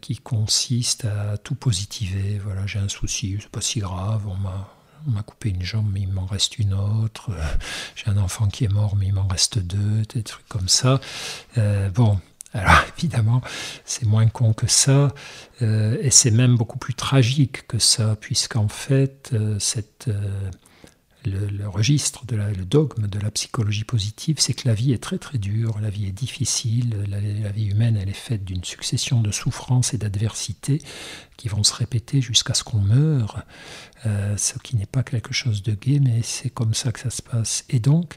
qui 0.00 0.16
consiste 0.16 1.04
à 1.04 1.38
tout 1.38 1.54
positiver. 1.54 2.40
Voilà, 2.42 2.66
j'ai 2.66 2.80
un 2.80 2.88
souci, 2.88 3.38
c'est 3.40 3.48
pas 3.48 3.60
si 3.60 3.78
grave, 3.78 4.26
on 4.26 5.10
m'a 5.10 5.22
coupé 5.22 5.50
une 5.50 5.62
jambe, 5.62 5.88
mais 5.92 6.00
il 6.00 6.08
m'en 6.08 6.26
reste 6.26 6.58
une 6.58 6.74
autre. 6.74 7.30
J'ai 7.94 8.10
un 8.10 8.16
enfant 8.16 8.48
qui 8.48 8.64
est 8.64 8.72
mort, 8.72 8.96
mais 8.96 9.06
il 9.06 9.14
m'en 9.14 9.28
reste 9.28 9.60
deux, 9.60 10.02
des 10.12 10.24
trucs 10.24 10.48
comme 10.48 10.68
ça. 10.68 11.00
Bon, 11.94 12.18
alors 12.52 12.84
évidemment, 12.98 13.40
c'est 13.84 14.06
moins 14.06 14.28
con 14.28 14.52
que 14.52 14.66
ça, 14.66 15.14
euh, 15.62 15.96
et 16.00 16.10
c'est 16.10 16.30
même 16.30 16.56
beaucoup 16.56 16.78
plus 16.78 16.94
tragique 16.94 17.66
que 17.66 17.78
ça, 17.78 18.16
puisqu'en 18.20 18.68
fait, 18.68 19.34
cette 19.58 20.10
le, 21.26 21.68
registre, 21.68 22.26
de 22.26 22.36
le 22.36 22.64
dogme 22.64 23.06
de 23.06 23.18
la 23.18 23.30
psychologie 23.30 23.84
positive, 23.84 24.36
c'est 24.38 24.54
que 24.54 24.66
la 24.66 24.74
vie 24.74 24.92
est 24.92 25.02
très 25.02 25.18
très 25.18 25.38
dure, 25.38 25.78
la 25.80 25.90
vie 25.90 26.06
est 26.06 26.12
difficile, 26.12 26.96
la, 27.08 27.50
vie 27.50 27.66
humaine 27.66 27.96
elle 28.00 28.08
est 28.08 28.12
faite 28.12 28.44
d'une 28.44 28.64
succession 28.64 29.20
de 29.20 29.30
souffrances 29.30 29.94
et 29.94 29.98
d'adversités 29.98 30.80
qui 31.36 31.48
vont 31.48 31.62
se 31.62 31.74
répéter 31.74 32.20
jusqu'à 32.20 32.54
ce 32.54 32.64
qu'on 32.64 32.80
meure, 32.80 33.42
euh, 34.06 34.36
ce 34.36 34.58
qui 34.58 34.76
n'est 34.76 34.86
pas 34.86 35.02
quelque 35.02 35.32
chose 35.32 35.62
de 35.62 35.72
gai, 35.72 36.00
mais 36.00 36.22
c'est 36.22 36.50
comme 36.50 36.74
ça 36.74 36.92
que 36.92 37.00
ça 37.00 37.10
se 37.10 37.22
passe. 37.22 37.64
Et 37.68 37.78
donc, 37.78 38.16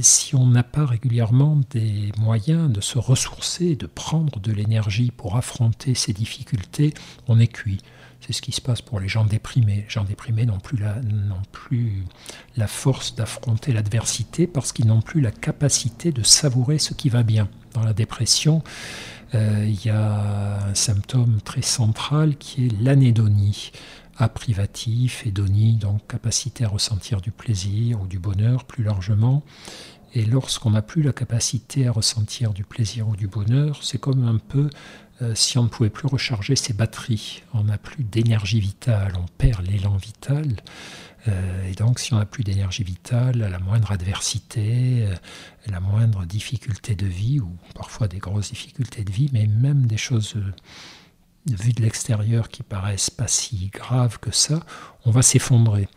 si 0.00 0.34
on 0.34 0.46
n'a 0.46 0.62
pas 0.62 0.86
régulièrement 0.86 1.60
des 1.70 2.12
moyens 2.18 2.70
de 2.72 2.80
se 2.80 2.98
ressourcer, 2.98 3.76
de 3.76 3.86
prendre 3.86 4.40
de 4.40 4.52
l'énergie 4.52 5.10
pour 5.14 5.36
affronter 5.36 5.94
ces 5.94 6.12
difficultés, 6.12 6.94
on 7.28 7.38
est 7.38 7.48
cuit. 7.48 7.80
C'est 8.20 8.32
ce 8.32 8.40
qui 8.40 8.52
se 8.52 8.60
passe 8.60 8.80
pour 8.80 9.00
les 9.00 9.08
gens 9.08 9.24
déprimés. 9.24 9.84
Les 9.84 9.90
gens 9.90 10.04
déprimés 10.04 10.46
n'ont 10.46 10.60
plus 10.60 12.04
la, 12.56 12.66
force 12.68 13.16
d'affronter 13.16 13.72
l'adversité 13.72 14.46
parce 14.46 14.72
qu'ils 14.72 14.86
n'ont 14.86 15.02
plus 15.02 15.20
la 15.20 15.32
capacité 15.32 16.12
de 16.12 16.22
savourer 16.22 16.78
ce 16.78 16.94
qui 16.94 17.08
va 17.08 17.24
bien. 17.24 17.48
Dans 17.74 17.82
la 17.82 17.92
dépression, 17.92 18.62
euh, 19.34 19.66
il 19.66 19.84
y 19.84 19.90
a 19.90 20.68
un 20.68 20.74
symptôme 20.74 21.40
très 21.44 21.62
central 21.62 22.36
qui 22.36 22.66
est 22.66 22.80
l'anédonie. 22.80 23.72
A 24.22 24.28
privatif, 24.28 25.26
hédonie, 25.26 25.74
donc 25.74 26.06
capacité 26.06 26.64
à 26.64 26.68
ressentir 26.68 27.20
du 27.20 27.32
plaisir 27.32 28.00
ou 28.00 28.06
du 28.06 28.20
bonheur 28.20 28.66
plus 28.66 28.84
largement. 28.84 29.42
Et 30.14 30.24
lorsqu'on 30.24 30.70
n'a 30.70 30.80
plus 30.80 31.02
la 31.02 31.12
capacité 31.12 31.88
à 31.88 31.90
ressentir 31.90 32.52
du 32.52 32.62
plaisir 32.62 33.08
ou 33.08 33.16
du 33.16 33.26
bonheur, 33.26 33.82
c'est 33.82 33.98
comme 33.98 34.22
un 34.28 34.38
peu 34.38 34.70
euh, 35.22 35.34
si 35.34 35.58
on 35.58 35.64
ne 35.64 35.68
pouvait 35.68 35.90
plus 35.90 36.06
recharger 36.06 36.54
ses 36.54 36.72
batteries, 36.72 37.42
on 37.52 37.64
n'a 37.64 37.78
plus 37.78 38.04
d'énergie 38.04 38.60
vitale, 38.60 39.14
on 39.18 39.26
perd 39.38 39.66
l'élan 39.66 39.96
vital. 39.96 40.46
Euh, 41.26 41.68
et 41.68 41.72
donc, 41.72 41.98
si 41.98 42.14
on 42.14 42.18
n'a 42.18 42.24
plus 42.24 42.44
d'énergie 42.44 42.84
vitale, 42.84 43.42
à 43.42 43.48
la 43.48 43.58
moindre 43.58 43.90
adversité, 43.90 45.04
euh, 45.04 45.16
la 45.66 45.80
moindre 45.80 46.26
difficulté 46.26 46.94
de 46.94 47.06
vie, 47.06 47.40
ou 47.40 47.50
parfois 47.74 48.06
des 48.06 48.18
grosses 48.18 48.50
difficultés 48.50 49.02
de 49.02 49.10
vie, 49.10 49.30
mais 49.32 49.48
même 49.48 49.86
des 49.88 49.96
choses 49.96 50.36
vues 51.46 51.72
de 51.72 51.82
l'extérieur 51.82 52.48
qui 52.48 52.62
paraissent 52.62 53.10
pas 53.10 53.28
si 53.28 53.70
graves 53.72 54.18
que 54.18 54.30
ça, 54.30 54.60
on 55.04 55.10
va 55.10 55.22
s'effondrer. 55.22 55.88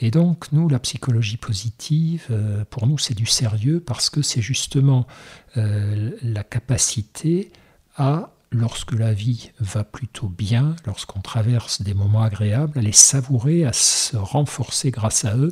Et 0.00 0.10
donc, 0.10 0.50
nous, 0.52 0.68
la 0.68 0.80
psychologie 0.80 1.36
positive, 1.36 2.26
pour 2.70 2.88
nous, 2.88 2.98
c'est 2.98 3.14
du 3.14 3.26
sérieux 3.26 3.78
parce 3.78 4.10
que 4.10 4.22
c'est 4.22 4.42
justement 4.42 5.06
la 5.54 6.42
capacité 6.42 7.52
à 7.96 8.34
lorsque 8.54 8.92
la 8.92 9.12
vie 9.12 9.50
va 9.60 9.84
plutôt 9.84 10.28
bien, 10.28 10.76
lorsqu'on 10.86 11.20
traverse 11.20 11.82
des 11.82 11.94
moments 11.94 12.22
agréables, 12.22 12.78
à 12.78 12.82
les 12.82 12.92
savourer, 12.92 13.64
à 13.64 13.72
se 13.72 14.16
renforcer 14.16 14.90
grâce 14.90 15.24
à 15.24 15.36
eux 15.36 15.50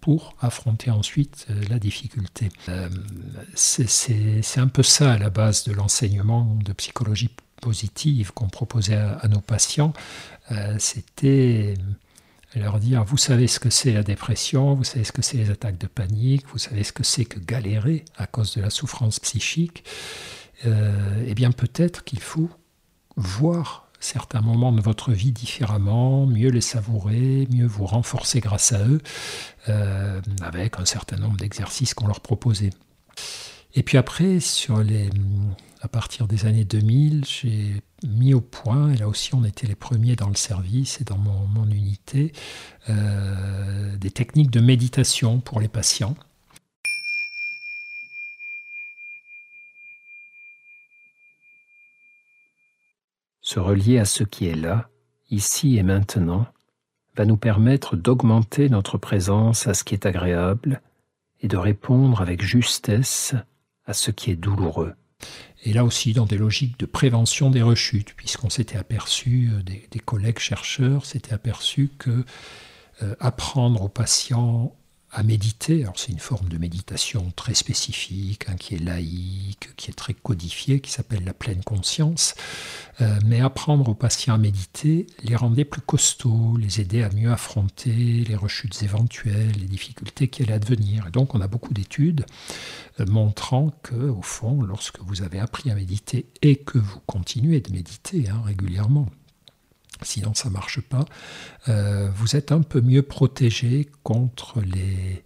pour 0.00 0.34
affronter 0.40 0.90
ensuite 0.90 1.46
euh, 1.50 1.62
la 1.68 1.78
difficulté. 1.78 2.48
Euh, 2.70 2.88
c'est 3.54 4.58
un 4.58 4.68
peu 4.68 4.82
ça 4.82 5.12
à 5.12 5.18
la 5.18 5.28
base 5.28 5.64
de 5.64 5.72
l'enseignement 5.72 6.56
de 6.64 6.72
psychologie 6.72 7.28
positive 7.60 8.32
qu'on 8.32 8.48
proposait 8.48 8.96
à, 8.96 9.28
nos 9.28 9.40
patients. 9.40 9.92
Euh, 10.50 10.76
c'était 10.78 11.74
leur 12.56 12.80
dire, 12.80 13.04
vous 13.04 13.16
savez 13.16 13.46
ce 13.46 13.60
que 13.60 13.70
c'est 13.70 13.92
la 13.92 14.02
dépression, 14.02 14.74
vous 14.74 14.84
savez 14.84 15.04
ce 15.04 15.12
que 15.12 15.22
c'est 15.22 15.36
les 15.36 15.50
attaques 15.50 15.78
de 15.78 15.86
panique, 15.86 16.46
vous 16.48 16.58
savez 16.58 16.82
ce 16.82 16.92
que 16.92 17.04
c'est 17.04 17.24
que 17.24 17.38
galérer 17.38 18.04
à 18.16 18.26
cause 18.26 18.54
de 18.56 18.60
la 18.60 18.70
souffrance 18.70 19.20
psychique. 19.20 19.84
Euh, 20.66 21.24
eh 21.26 21.34
bien 21.34 21.52
peut-être 21.52 22.04
qu'il 22.04 22.20
faut 22.20 22.50
voir 23.16 23.88
certains 24.00 24.40
moments 24.40 24.72
de 24.72 24.80
votre 24.80 25.12
vie 25.12 25.32
différemment, 25.32 26.26
mieux 26.26 26.50
les 26.50 26.60
savourer, 26.60 27.46
mieux 27.50 27.66
vous 27.66 27.86
renforcer 27.86 28.40
grâce 28.40 28.72
à 28.72 28.84
eux, 28.86 29.00
euh, 29.68 30.20
avec 30.42 30.80
un 30.80 30.84
certain 30.84 31.16
nombre 31.16 31.36
d'exercices 31.36 31.94
qu'on 31.94 32.06
leur 32.06 32.20
proposait. 32.20 32.70
Et 33.74 33.82
puis 33.82 33.98
après, 33.98 34.40
sur 34.40 34.78
les, 34.78 35.10
à 35.80 35.88
partir 35.88 36.26
des 36.26 36.46
années 36.46 36.64
2000, 36.64 37.24
j'ai 37.24 37.82
mis 38.06 38.34
au 38.34 38.40
point, 38.40 38.92
et 38.92 38.96
là 38.96 39.08
aussi 39.08 39.34
on 39.34 39.44
était 39.44 39.66
les 39.66 39.74
premiers 39.74 40.14
dans 40.14 40.28
le 40.28 40.34
service 40.34 41.00
et 41.00 41.04
dans 41.04 41.16
mon, 41.16 41.70
unité, 41.70 42.32
euh, 42.88 43.96
des 43.96 44.10
techniques 44.10 44.50
de 44.50 44.60
méditation 44.60 45.40
pour 45.40 45.60
les 45.60 45.68
patients. 45.68 46.16
se 53.42 53.58
relier 53.58 53.98
à 53.98 54.04
ce 54.04 54.22
qui 54.22 54.46
est 54.46 54.54
là, 54.54 54.88
ici 55.28 55.76
et 55.76 55.82
maintenant, 55.82 56.46
va 57.16 57.24
nous 57.24 57.36
permettre 57.36 57.96
d'augmenter 57.96 58.68
notre 58.68 58.96
présence 58.96 59.66
à 59.66 59.74
ce 59.74 59.82
qui 59.82 59.94
est 59.94 60.06
agréable 60.06 60.80
et 61.40 61.48
de 61.48 61.56
répondre 61.56 62.20
avec 62.20 62.42
justesse 62.42 63.34
à 63.86 63.92
ce 63.92 64.12
qui 64.12 64.30
est 64.30 64.36
douloureux. 64.36 64.94
Et 65.62 65.72
là 65.72 65.84
aussi, 65.84 66.12
dans 66.12 66.26
des 66.26 66.38
logiques 66.38 66.78
de 66.78 66.86
prévention 66.86 67.50
des 67.50 67.62
rechutes, 67.62 68.14
puisqu'on 68.14 68.50
s'était 68.50 68.78
aperçu, 68.78 69.50
euh, 69.52 69.62
des, 69.62 70.00
collègues 70.00 70.38
chercheurs 70.38 71.04
s'étaient 71.04 71.34
aperçus 71.34 71.90
que 71.98 72.24
euh, 73.02 73.14
apprendre 73.20 73.82
aux 73.82 73.88
patients 73.88 74.74
à 75.12 75.22
méditer. 75.22 75.82
Alors 75.82 75.98
c'est 75.98 76.12
une 76.12 76.18
forme 76.18 76.48
de 76.48 76.58
méditation 76.58 77.32
très 77.34 77.54
spécifique, 77.54 78.46
hein, 78.48 78.56
qui 78.56 78.74
est 78.74 78.78
laïque, 78.78 79.70
qui 79.76 79.90
est 79.90 79.94
très 79.94 80.14
codifiée, 80.14 80.80
qui 80.80 80.90
s'appelle 80.90 81.24
la 81.24 81.34
pleine 81.34 81.62
conscience. 81.62 82.34
Euh, 83.00 83.18
mais 83.24 83.40
apprendre 83.40 83.88
aux 83.88 83.94
patients 83.94 84.34
à 84.34 84.38
méditer 84.38 85.06
les 85.22 85.34
rendait 85.34 85.64
plus 85.64 85.80
costauds, 85.80 86.56
les 86.58 86.80
aider 86.80 87.02
à 87.02 87.10
mieux 87.10 87.32
affronter 87.32 87.90
les 87.90 88.36
rechutes 88.36 88.82
éventuelles, 88.82 89.52
les 89.58 89.66
difficultés 89.66 90.28
qui 90.28 90.42
allaient 90.42 90.52
advenir. 90.52 91.10
Donc 91.10 91.34
on 91.34 91.40
a 91.40 91.48
beaucoup 91.48 91.72
d'études 91.72 92.26
euh, 93.00 93.06
montrant 93.06 93.70
que, 93.82 93.94
au 93.94 94.22
fond, 94.22 94.62
lorsque 94.62 95.00
vous 95.00 95.22
avez 95.22 95.40
appris 95.40 95.70
à 95.70 95.74
méditer 95.74 96.26
et 96.42 96.56
que 96.56 96.78
vous 96.78 97.00
continuez 97.06 97.60
de 97.60 97.72
méditer 97.72 98.28
hein, 98.28 98.42
régulièrement, 98.44 99.08
sinon 100.02 100.34
ça 100.34 100.48
ne 100.48 100.54
marche 100.54 100.80
pas, 100.80 101.04
euh, 101.68 102.10
vous 102.14 102.36
êtes 102.36 102.52
un 102.52 102.62
peu 102.62 102.80
mieux 102.80 103.02
protégé 103.02 103.88
contre 104.02 104.60
les, 104.60 105.22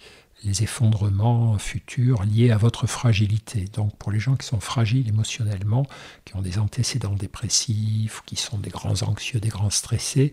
effondrements 0.61 1.57
futurs 1.57 2.23
liés 2.25 2.51
à 2.51 2.59
votre 2.59 2.87
fragilité. 2.87 3.65
Donc 3.73 3.97
pour 3.97 4.13
les 4.13 4.21
gens 4.21 4.37
qui 4.37 4.47
sont 4.47 4.61
fragiles 4.61 5.09
émotionnellement, 5.09 5.87
qui 6.27 6.37
ont 6.37 6.43
des 6.43 6.59
antécédents 6.59 7.15
dépressifs, 7.15 8.21
qui 8.27 8.37
sont 8.37 8.59
des 8.59 8.69
grands 8.69 9.03
anxieux, 9.05 9.41
des 9.41 9.49
grands 9.49 9.71
stressés, 9.71 10.33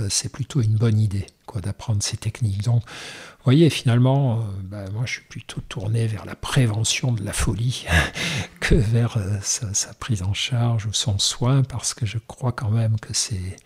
euh, 0.00 0.08
c'est 0.10 0.30
plutôt 0.30 0.62
une 0.62 0.74
bonne 0.74 0.98
idée 0.98 1.26
d'apprendre 1.60 2.02
ces 2.02 2.16
techniques. 2.16 2.62
Donc 2.62 2.82
vous 2.82 3.44
voyez, 3.44 3.70
finalement, 3.70 4.40
euh, 4.40 4.42
bah, 4.64 4.84
moi 4.92 5.02
je 5.04 5.14
suis 5.14 5.22
plutôt 5.22 5.60
tourné 5.68 6.06
vers 6.06 6.24
la 6.24 6.34
prévention 6.34 7.12
de 7.12 7.24
la 7.24 7.32
folie 7.32 7.86
que 8.60 8.74
vers 8.74 9.18
sa, 9.42 9.94
prise 9.94 10.22
en 10.22 10.34
charge 10.34 10.86
ou 10.86 10.92
son 10.92 11.18
soin, 11.18 11.62
parce 11.62 11.94
que 11.94 12.06
je 12.06 12.18
crois 12.18 12.52
quand 12.52 12.70
même 12.70 12.98
que 12.98 13.12
c'est 13.12 13.56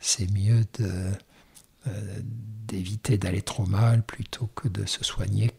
c'est 0.00 0.30
mieux 0.30 0.64
euh, 0.80 1.12
d'éviter 2.66 3.18
d'aller 3.18 3.42
trop 3.42 3.66
mal 3.66 4.02
plutôt 4.02 4.46
que 4.54 4.68
de 4.68 4.84
se 4.86 5.04
soigner 5.04 5.50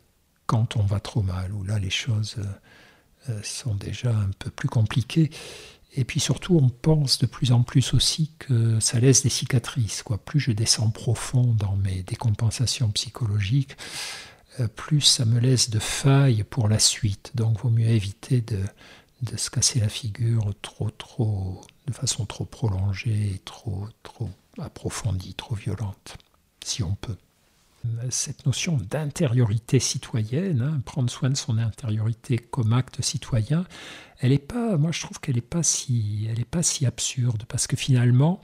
quand 0.46 0.78
on 0.78 0.84
va 0.84 1.00
trop 1.00 1.22
mal, 1.22 1.52
où 1.54 1.64
là 1.64 1.80
les 1.80 1.90
choses 1.90 2.38
euh, 3.30 3.40
sont 3.44 3.76
déjà 3.76 4.12
un 4.12 4.30
peu 4.40 4.50
plus 4.50 4.70
compliquées. 4.70 5.30
Et 5.96 6.04
puis 6.06 6.20
surtout, 6.20 6.58
on 6.62 6.70
pense 6.70 7.18
de 7.20 7.26
plus 7.26 7.52
en 7.52 7.64
plus 7.64 7.94
aussi 7.94 8.32
que 8.38 8.80
ça 8.80 9.00
laisse 9.00 9.24
des 9.24 9.30
cicatrices. 9.30 10.04
Quoi. 10.04 10.18
Plus 10.18 10.40
je 10.40 10.52
descends 10.52 10.92
profond 10.92 11.56
dans 11.58 11.76
mes 11.76 12.04
décompensations 12.04 12.90
psychologiques, 12.92 13.76
euh, 14.60 14.68
plus 14.68 15.02
ça 15.02 15.26
me 15.26 15.40
laisse 15.40 15.70
de 15.70 15.80
failles 15.80 16.44
pour 16.44 16.68
la 16.68 16.80
suite. 16.80 17.32
Donc, 17.36 17.58
il 17.58 17.62
vaut 17.64 17.70
mieux 17.70 17.88
éviter 17.88 18.42
de, 18.42 18.60
de 19.24 19.38
se 19.38 19.50
casser 19.50 19.80
la 19.80 19.90
figure 19.90 20.54
trop, 20.62 20.90
trop, 20.92 21.62
de 21.90 21.96
façon 21.96 22.26
trop 22.26 22.46
prolongée, 22.46 23.42
trop, 23.46 23.88
trop 24.04 24.30
approfondie, 24.58 25.34
trop 25.34 25.56
violente, 25.56 26.18
si 26.64 26.84
on 26.84 26.96
peut. 26.96 27.18
Cette 28.10 28.46
notion 28.46 28.78
d'intériorité 28.78 29.80
citoyenne, 29.80 30.62
hein, 30.62 30.82
prendre 30.84 31.10
soin 31.10 31.30
de 31.30 31.38
son 31.38 31.58
intériorité 31.58 32.38
comme 32.38 32.74
acte 32.74 33.02
citoyen, 33.02 33.66
elle 34.20 34.34
est 34.34 34.38
pas, 34.38 34.78
moi 34.78 34.92
je 34.92 35.02
trouve 35.02 35.20
qu'elle 35.22 35.36
n'est 35.36 35.42
pas 35.42 35.64
si, 35.64 36.28
elle 36.30 36.44
pas 36.46 36.64
si 36.64 36.86
absurde, 36.86 37.44
parce 37.48 37.68
que 37.68 37.78
finalement, 37.78 38.44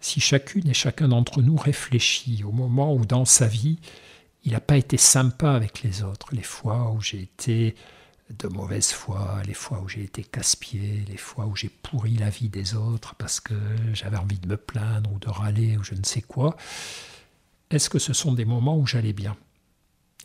si 0.00 0.20
chacune 0.20 0.68
et 0.68 0.74
chacun 0.74 1.08
d'entre 1.08 1.40
nous 1.40 1.56
réfléchit 1.56 2.42
au 2.44 2.50
moment 2.50 2.94
où 2.94 3.06
dans 3.06 3.24
sa 3.24 3.46
vie, 3.46 3.78
il 4.44 4.52
n'a 4.52 4.60
pas 4.60 4.76
été 4.76 4.96
sympa 4.96 5.52
avec 5.52 5.82
les 5.82 6.02
autres, 6.02 6.34
les 6.34 6.42
fois 6.42 6.90
où 6.90 7.00
j'ai 7.00 7.22
été 7.22 7.76
de 8.30 8.48
mauvaise 8.48 8.92
foi, 8.92 9.42
les 9.46 9.54
fois 9.54 9.80
où 9.80 9.88
j'ai 9.88 10.02
été 10.02 10.24
casse-pied, 10.24 11.04
les 11.08 11.16
fois 11.16 11.46
où 11.46 11.54
j'ai 11.56 11.68
pourri 11.68 12.16
la 12.16 12.30
vie 12.30 12.48
des 12.48 12.74
autres 12.74 13.14
parce 13.16 13.40
que 13.40 13.54
j'avais 13.92 14.16
envie 14.16 14.38
de 14.38 14.48
me 14.48 14.56
plaindre 14.56 15.12
ou 15.12 15.18
de 15.18 15.28
râler 15.28 15.76
ou 15.76 15.84
je 15.84 15.94
ne 15.94 16.04
sais 16.04 16.22
quoi, 16.22 16.56
est-ce 17.70 17.90
que 17.90 17.98
ce 17.98 18.12
sont 18.12 18.32
des 18.32 18.44
moments 18.44 18.78
où 18.78 18.86
j'allais 18.86 19.12
bien? 19.12 19.36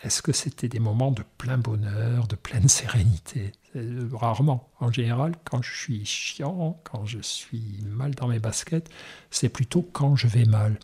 Est-ce 0.01 0.21
que 0.21 0.31
c'était 0.31 0.69
des 0.69 0.79
moments 0.79 1.11
de 1.11 1.23
plein 1.37 1.57
bonheur, 1.57 2.27
de 2.27 2.35
pleine 2.35 2.69
sérénité? 2.69 3.51
Euh, 3.75 4.07
Rarement. 4.13 4.69
En 4.79 4.91
général, 4.91 5.33
quand 5.43 5.61
je 5.61 5.75
suis 5.75 6.05
chiant, 6.05 6.79
quand 6.85 7.05
je 7.05 7.19
suis 7.19 7.83
mal 7.85 8.15
dans 8.15 8.27
mes 8.27 8.39
baskets, 8.39 8.89
c'est 9.29 9.49
plutôt 9.49 9.81
quand 9.81 10.15
je 10.15 10.27
vais 10.27 10.45
mal. 10.45 10.79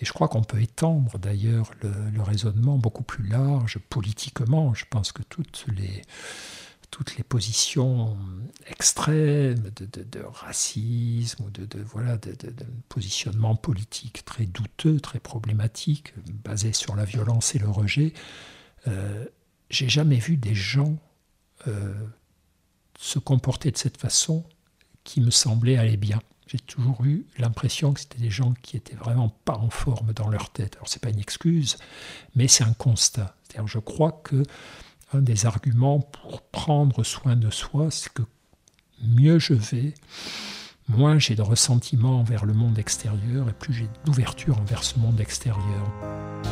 Et 0.00 0.04
je 0.04 0.12
crois 0.12 0.28
qu'on 0.28 0.42
peut 0.42 0.60
étendre 0.60 1.18
d'ailleurs 1.18 1.72
le, 1.82 2.22
raisonnement 2.22 2.78
beaucoup 2.78 3.02
plus 3.02 3.26
large 3.26 3.78
politiquement. 3.90 4.74
Je 4.74 4.84
pense 4.88 5.12
que 5.12 5.22
toutes 5.22 5.66
les, 5.76 6.02
toutes 6.90 7.16
les 7.16 7.24
positions 7.24 8.16
extrêmes 8.68 9.70
de, 9.76 10.20
racisme 10.20 11.44
ou 11.44 11.50
de, 11.50 11.82
voilà, 11.82 12.16
de, 12.16 12.34
positionnement 12.88 13.56
politique 13.56 14.24
très 14.24 14.46
douteux, 14.46 15.00
très 15.00 15.20
problématique, 15.20 16.14
basé 16.44 16.72
sur 16.72 16.94
la 16.94 17.04
violence 17.04 17.54
et 17.54 17.58
le 17.58 17.68
rejet, 17.68 18.12
euh, 18.86 19.24
j'ai 19.70 19.88
jamais 19.88 20.18
vu 20.18 20.36
des 20.36 20.54
gens 20.54 20.96
euh, 21.66 21.92
se 22.98 23.18
comporter 23.18 23.70
de 23.70 23.76
cette 23.76 23.96
façon 23.96 24.44
qui 25.02 25.20
me 25.20 25.30
semblait 25.30 25.76
aller 25.76 25.96
bien 25.96 26.20
j'ai 26.48 26.58
toujours 26.58 27.04
eu 27.04 27.26
l'impression 27.36 27.92
que 27.92 28.00
c'était 28.00 28.18
des 28.18 28.30
gens 28.30 28.54
qui 28.62 28.76
étaient 28.76 28.96
vraiment 28.96 29.28
pas 29.44 29.56
en 29.56 29.68
forme 29.68 30.12
dans 30.14 30.28
leur 30.28 30.50
tête. 30.50 30.76
Alors 30.76 30.88
c'est 30.88 31.02
pas 31.02 31.10
une 31.10 31.18
excuse, 31.18 31.76
mais 32.34 32.48
c'est 32.48 32.64
un 32.64 32.72
constat. 32.72 33.36
C'est-à-dire, 33.42 33.68
je 33.68 33.78
crois 33.78 34.12
que 34.24 34.42
un 35.12 35.20
des 35.20 35.46
arguments 35.46 36.00
pour 36.00 36.42
prendre 36.42 37.04
soin 37.04 37.36
de 37.36 37.50
soi, 37.50 37.90
c'est 37.90 38.12
que 38.12 38.22
mieux 39.02 39.38
je 39.38 39.54
vais, 39.54 39.94
moins 40.88 41.18
j'ai 41.18 41.34
de 41.34 41.42
ressentiment 41.42 42.20
envers 42.20 42.44
le 42.44 42.54
monde 42.54 42.78
extérieur 42.78 43.48
et 43.48 43.52
plus 43.52 43.74
j'ai 43.74 43.88
d'ouverture 44.04 44.58
envers 44.58 44.84
ce 44.84 44.98
monde 44.98 45.20
extérieur. 45.20 46.47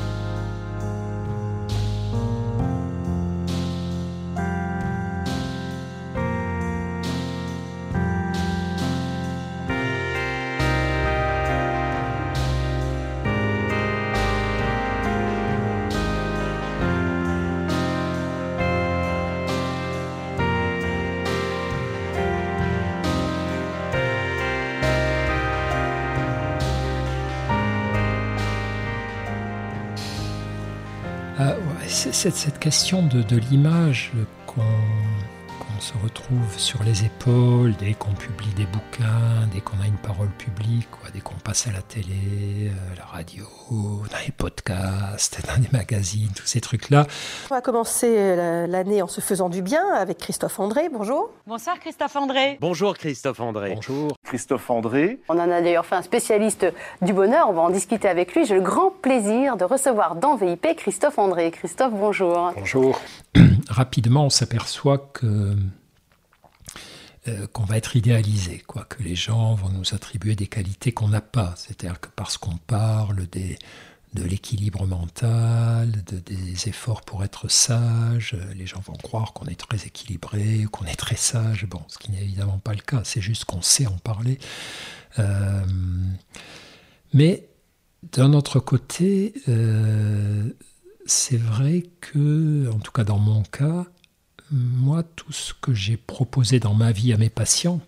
Cette, 31.96 32.58
question 32.58 33.02
de, 33.06 33.22
de 33.22 33.36
l'image 33.36 34.12
qu'on 34.46 34.60
se 35.86 35.92
retrouve 36.02 36.58
sur 36.58 36.82
les 36.82 37.04
épaules 37.04 37.72
dès 37.78 37.94
qu'on 37.94 38.10
publie 38.10 38.52
des 38.56 38.64
bouquins, 38.64 39.46
dès 39.54 39.60
qu'on 39.60 39.80
a 39.80 39.86
une 39.86 39.98
parole 39.98 40.30
publique, 40.30 40.88
quoi, 40.90 41.10
dès 41.14 41.20
qu'on 41.20 41.36
passe 41.36 41.68
à 41.68 41.70
la 41.70 41.80
télé, 41.80 42.72
à 42.72 42.92
euh, 42.92 42.96
la 42.96 43.04
radio, 43.04 43.44
dans 43.70 44.18
les 44.26 44.32
podcasts, 44.32 45.46
dans 45.46 45.62
les 45.62 45.68
magazines, 45.70 46.30
tous 46.34 46.46
ces 46.46 46.60
trucs-là. 46.60 47.06
On 47.52 47.54
va 47.54 47.60
commencer 47.60 48.12
euh, 48.18 48.66
l'année 48.66 49.00
en 49.00 49.06
se 49.06 49.20
faisant 49.20 49.48
du 49.48 49.62
bien 49.62 49.94
avec 49.94 50.18
Christophe 50.18 50.58
André. 50.58 50.88
Bonjour. 50.92 51.30
Bonsoir 51.46 51.78
Christophe 51.78 52.16
André. 52.16 52.58
Bonjour 52.60 52.98
Christophe 52.98 53.38
André. 53.38 53.74
Bonjour. 53.76 54.16
Christophe 54.24 54.68
André. 54.68 55.20
On 55.28 55.38
en 55.38 55.48
a 55.52 55.62
d'ailleurs 55.62 55.86
fait 55.86 55.94
un 55.94 56.02
spécialiste 56.02 56.66
du 57.00 57.12
bonheur. 57.12 57.48
On 57.48 57.52
va 57.52 57.62
en 57.62 57.70
discuter 57.70 58.08
avec 58.08 58.34
lui. 58.34 58.44
J'ai 58.44 58.56
le 58.56 58.60
grand 58.60 58.90
plaisir 58.90 59.56
de 59.56 59.62
recevoir 59.62 60.16
dans 60.16 60.34
VIP 60.34 60.74
Christophe 60.76 61.20
André. 61.20 61.52
Christophe, 61.52 61.92
bonjour. 61.92 62.52
Bonjour. 62.56 63.00
Rapidement, 63.68 64.26
on 64.26 64.30
s'aperçoit 64.30 64.98
que 64.98 65.56
euh, 67.28 67.46
qu'on 67.48 67.64
va 67.64 67.76
être 67.76 67.96
idéalisé, 67.96 68.62
quoi, 68.66 68.84
que 68.84 69.02
les 69.02 69.16
gens 69.16 69.54
vont 69.54 69.70
nous 69.70 69.94
attribuer 69.94 70.36
des 70.36 70.46
qualités 70.46 70.92
qu'on 70.92 71.08
n'a 71.08 71.20
pas. 71.20 71.54
C'est-à-dire 71.56 71.98
que 71.98 72.08
parce 72.14 72.38
qu'on 72.38 72.56
parle 72.56 73.26
de 73.26 74.22
l'équilibre 74.22 74.86
mental, 74.86 75.90
de, 75.90 76.18
des 76.18 76.68
efforts 76.68 77.00
pour 77.00 77.24
être 77.24 77.48
sage, 77.48 78.34
euh, 78.34 78.54
les 78.54 78.66
gens 78.66 78.80
vont 78.80 78.94
croire 78.94 79.32
qu'on 79.32 79.46
est 79.46 79.58
très 79.58 79.86
équilibré, 79.86 80.66
qu'on 80.70 80.84
est 80.84 80.94
très 80.94 81.16
sage. 81.16 81.66
Ce 81.88 81.98
qui 81.98 82.12
n'est 82.12 82.22
évidemment 82.22 82.58
pas 82.58 82.74
le 82.74 82.82
cas, 82.82 83.00
c'est 83.02 83.20
juste 83.20 83.44
qu'on 83.44 83.62
sait 83.62 83.88
en 83.88 83.98
parler. 83.98 84.38
Euh, 85.18 85.64
mais 87.12 87.48
d'un 88.12 88.34
autre 88.34 88.60
côté, 88.60 89.34
c'est 91.06 91.38
vrai 91.38 91.84
que, 92.00 92.70
en 92.72 92.78
tout 92.78 92.92
cas 92.92 93.04
dans 93.04 93.18
mon 93.18 93.42
cas, 93.42 93.86
moi, 94.50 95.02
tout 95.02 95.32
ce 95.32 95.54
que 95.54 95.74
j'ai 95.74 95.96
proposé 95.96 96.60
dans 96.60 96.74
ma 96.74 96.92
vie 96.92 97.12
à 97.12 97.16
mes 97.16 97.30
patients, 97.30 97.80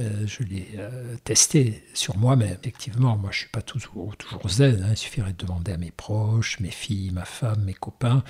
euh, 0.00 0.26
je 0.26 0.42
l'ai 0.42 0.68
euh, 0.76 1.14
testé 1.22 1.84
sur 1.94 2.16
moi, 2.16 2.34
mais 2.34 2.50
effectivement, 2.50 3.16
moi 3.16 3.30
je 3.30 3.36
ne 3.36 3.40
suis 3.40 3.48
pas 3.50 3.62
toujours, 3.62 4.16
toujours 4.16 4.48
zen. 4.48 4.82
Hein. 4.82 4.88
Il 4.90 4.96
suffirait 4.96 5.32
de 5.32 5.46
demander 5.46 5.72
à 5.72 5.76
mes 5.76 5.92
proches, 5.92 6.58
mes 6.60 6.70
filles, 6.70 7.10
ma 7.12 7.24
femme, 7.24 7.62
mes 7.64 7.74
copains, 7.74 8.24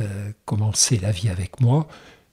euh, 0.00 0.32
commencer 0.44 0.98
la 0.98 1.10
vie 1.10 1.28
avec 1.28 1.60
moi. 1.60 1.88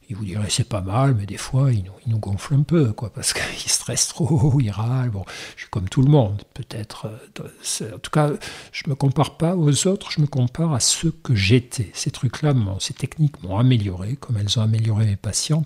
Il 0.10 0.16
vous 0.16 0.26
dirait 0.26 0.50
c'est 0.50 0.68
pas 0.70 0.82
mal, 0.82 1.16
mais 1.16 1.26
des 1.26 1.38
fois 1.38 1.72
il 1.72 1.84
nous, 1.84 1.92
il 2.06 2.12
nous 2.12 2.20
gonfle 2.20 2.54
un 2.56 2.64
peu, 2.64 2.94
quoi, 2.94 3.12
parce 3.12 3.34
qu'il 3.34 3.72
stresse 3.72 4.08
trop, 4.10 4.60
il 4.60 4.70
râle. 4.72 5.10
Bon, 5.10 5.24
je 5.56 5.62
suis 5.62 5.70
comme 5.70 5.90
tout 5.90 6.02
le 6.02 6.10
monde, 6.10 6.42
peut-être. 6.54 7.08
euh, 7.08 7.92
En 7.96 8.00
tout 8.00 8.12
cas, 8.12 8.32
je 8.72 8.84
me 8.90 8.96
compare 8.96 9.38
pas 9.38 9.56
aux 9.56 9.88
autres, 9.88 10.12
je 10.12 10.22
me 10.22 10.28
compare 10.28 10.74
à 10.74 10.80
ceux 10.80 11.12
que 11.12 11.36
j'étais. 11.36 11.92
Ces 11.94 12.12
trucs-là, 12.12 12.54
ces 12.80 12.94
techniques 12.94 13.42
m'ont 13.44 13.58
amélioré, 13.58 14.16
comme 14.16 14.38
elles 14.38 14.60
ont 14.60 14.64
amélioré 14.64 15.06
mes 15.06 15.16
patients. 15.16 15.66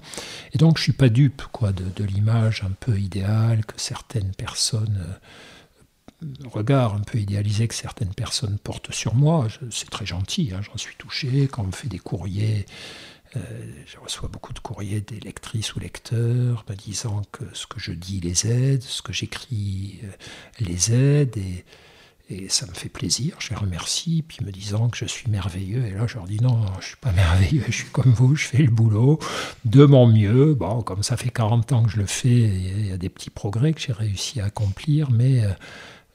Et 0.53 0.57
donc, 0.57 0.77
je 0.77 0.83
suis 0.83 0.93
pas 0.93 1.09
dupe, 1.09 1.43
quoi, 1.51 1.71
de, 1.71 2.03
l'image 2.03 2.63
un 2.63 2.71
peu 2.79 2.97
idéale 2.99 3.65
que 3.65 3.79
certaines 3.79 4.31
personnes. 4.33 4.99
euh, 5.07 5.13
regard 6.51 6.95
un 6.95 6.99
peu 7.01 7.17
idéalisé 7.17 7.67
que 7.67 7.75
certaines 7.75 8.13
personnes 8.13 8.57
portent 8.61 8.91
sur 8.93 9.15
moi. 9.15 9.47
C'est 9.71 9.89
très 9.89 10.05
gentil, 10.05 10.51
hein, 10.53 10.61
j'en 10.61 10.77
suis 10.77 10.95
touché. 10.97 11.47
Quand 11.47 11.63
on 11.63 11.67
me 11.67 11.71
fait 11.71 11.87
des 11.87 11.99
courriers, 11.99 12.65
euh, 13.35 13.39
je 13.85 13.97
reçois 13.99 14.27
beaucoup 14.27 14.53
de 14.53 14.59
courriers 14.59 15.01
des 15.01 15.19
lectrices 15.19 15.75
ou 15.75 15.79
lecteurs 15.79 16.65
me 16.67 16.75
disant 16.75 17.21
que 17.31 17.43
ce 17.53 17.67
que 17.67 17.79
je 17.79 17.91
dis 17.91 18.19
les 18.19 18.47
aide, 18.47 18.81
ce 18.81 19.03
que 19.03 19.13
j'écris 19.13 19.99
euh, 20.03 20.07
les 20.59 20.93
aide, 20.93 21.37
et, 21.37 21.65
ça 22.47 22.67
me 22.67 22.73
fait 22.73 22.89
plaisir. 22.89 23.35
Je 23.39 23.49
les 23.49 23.55
remercie, 23.55 24.23
puis 24.27 24.45
me 24.45 24.51
disant 24.51 24.89
que 24.89 24.97
je 24.97 25.05
suis 25.05 25.29
merveilleux. 25.31 25.85
Et 25.87 25.91
là, 25.91 26.05
je 26.05 26.15
leur 26.15 26.25
dis 26.25 26.39
non, 26.39 26.63
je 26.79 26.87
suis 26.87 26.95
pas 26.97 27.11
merveilleux, 27.13 27.63
je 27.67 27.71
suis 27.71 27.89
comme 27.89 28.11
vous, 28.11 28.35
je 28.35 28.45
fais 28.47 28.59
le 28.59 28.69
boulot 28.71 29.19
de 29.65 29.85
mon 29.85 30.07
mieux. 30.07 30.53
Bon, 30.53 30.81
comme 30.83 31.01
ça 31.01 31.17
fait 31.17 31.31
40 31.31 31.71
ans 31.71 31.83
que 31.83 31.89
je 31.89 31.97
le 31.97 32.05
fais, 32.05 32.29
il 32.29 32.87
y 32.87 32.91
a 32.91 32.97
des 32.97 33.09
petits 33.09 33.31
progrès 33.31 33.73
que 33.73 33.81
j'ai 33.81 33.93
réussi 33.93 34.41
à 34.41 34.45
accomplir, 34.45 35.09
mais 35.09 35.43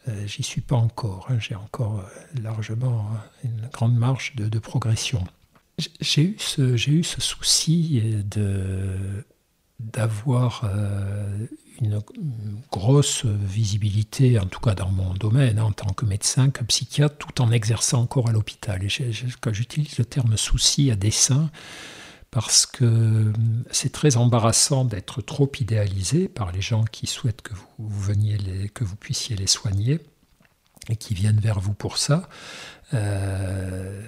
euh, 0.08 0.26
j'y 0.26 0.44
suis 0.44 0.60
pas 0.60 0.76
encore. 0.76 1.26
hein. 1.30 1.38
J'ai 1.40 1.56
encore 1.56 2.04
largement 2.40 3.08
hein, 3.12 3.20
une 3.42 3.68
grande 3.72 3.96
marge 3.96 4.34
de 4.36 4.58
progression. 4.60 5.24
J'ai 6.00 6.22
eu 6.22 6.36
ce, 6.38 6.76
j'ai 6.76 6.92
eu 6.92 7.04
ce 7.04 7.20
souci 7.20 8.00
euh, 8.04 8.22
de 8.22 9.24
d'avoir 9.80 10.62
euh, 10.64 11.46
une, 11.80 12.00
grosse 12.70 13.24
visibilité, 13.26 14.38
en 14.38 14.46
tout 14.46 14.60
cas 14.60 14.74
dans 14.74 14.90
mon 14.90 15.14
domaine, 15.14 15.58
hein, 15.58 15.64
en 15.64 15.72
tant 15.72 15.92
que 15.92 16.06
médecin, 16.06 16.50
que 16.50 16.62
psychiatre, 16.64 17.16
tout 17.16 17.42
en 17.42 17.50
exerçant 17.50 18.00
encore 18.02 18.28
à 18.28 18.32
l'hôpital. 18.32 18.82
Et 18.84 18.88
j'utilise 18.88 19.98
le 19.98 20.04
terme 20.04 20.36
souci 20.36 20.90
à 20.90 20.96
dessein, 20.96 21.50
parce 22.30 22.66
que 22.66 22.84
hum, 22.84 23.64
c'est 23.70 23.92
très 23.92 24.16
embarrassant 24.16 24.84
d'être 24.84 25.22
trop 25.22 25.50
idéalisé 25.60 26.28
par 26.28 26.52
les 26.52 26.60
gens 26.60 26.84
qui 26.84 27.06
souhaitent 27.06 27.42
que 27.42 27.54
vous, 27.78 28.00
veniez 28.00 28.38
les, 28.38 28.68
que 28.68 28.84
vous 28.84 28.96
puissiez 28.96 29.36
les 29.36 29.46
soigner 29.46 30.00
et 30.88 30.96
qui 30.96 31.14
viennent 31.14 31.40
vers 31.40 31.60
vous 31.60 31.74
pour 31.74 31.98
ça. 31.98 32.28
Euh, 32.92 34.02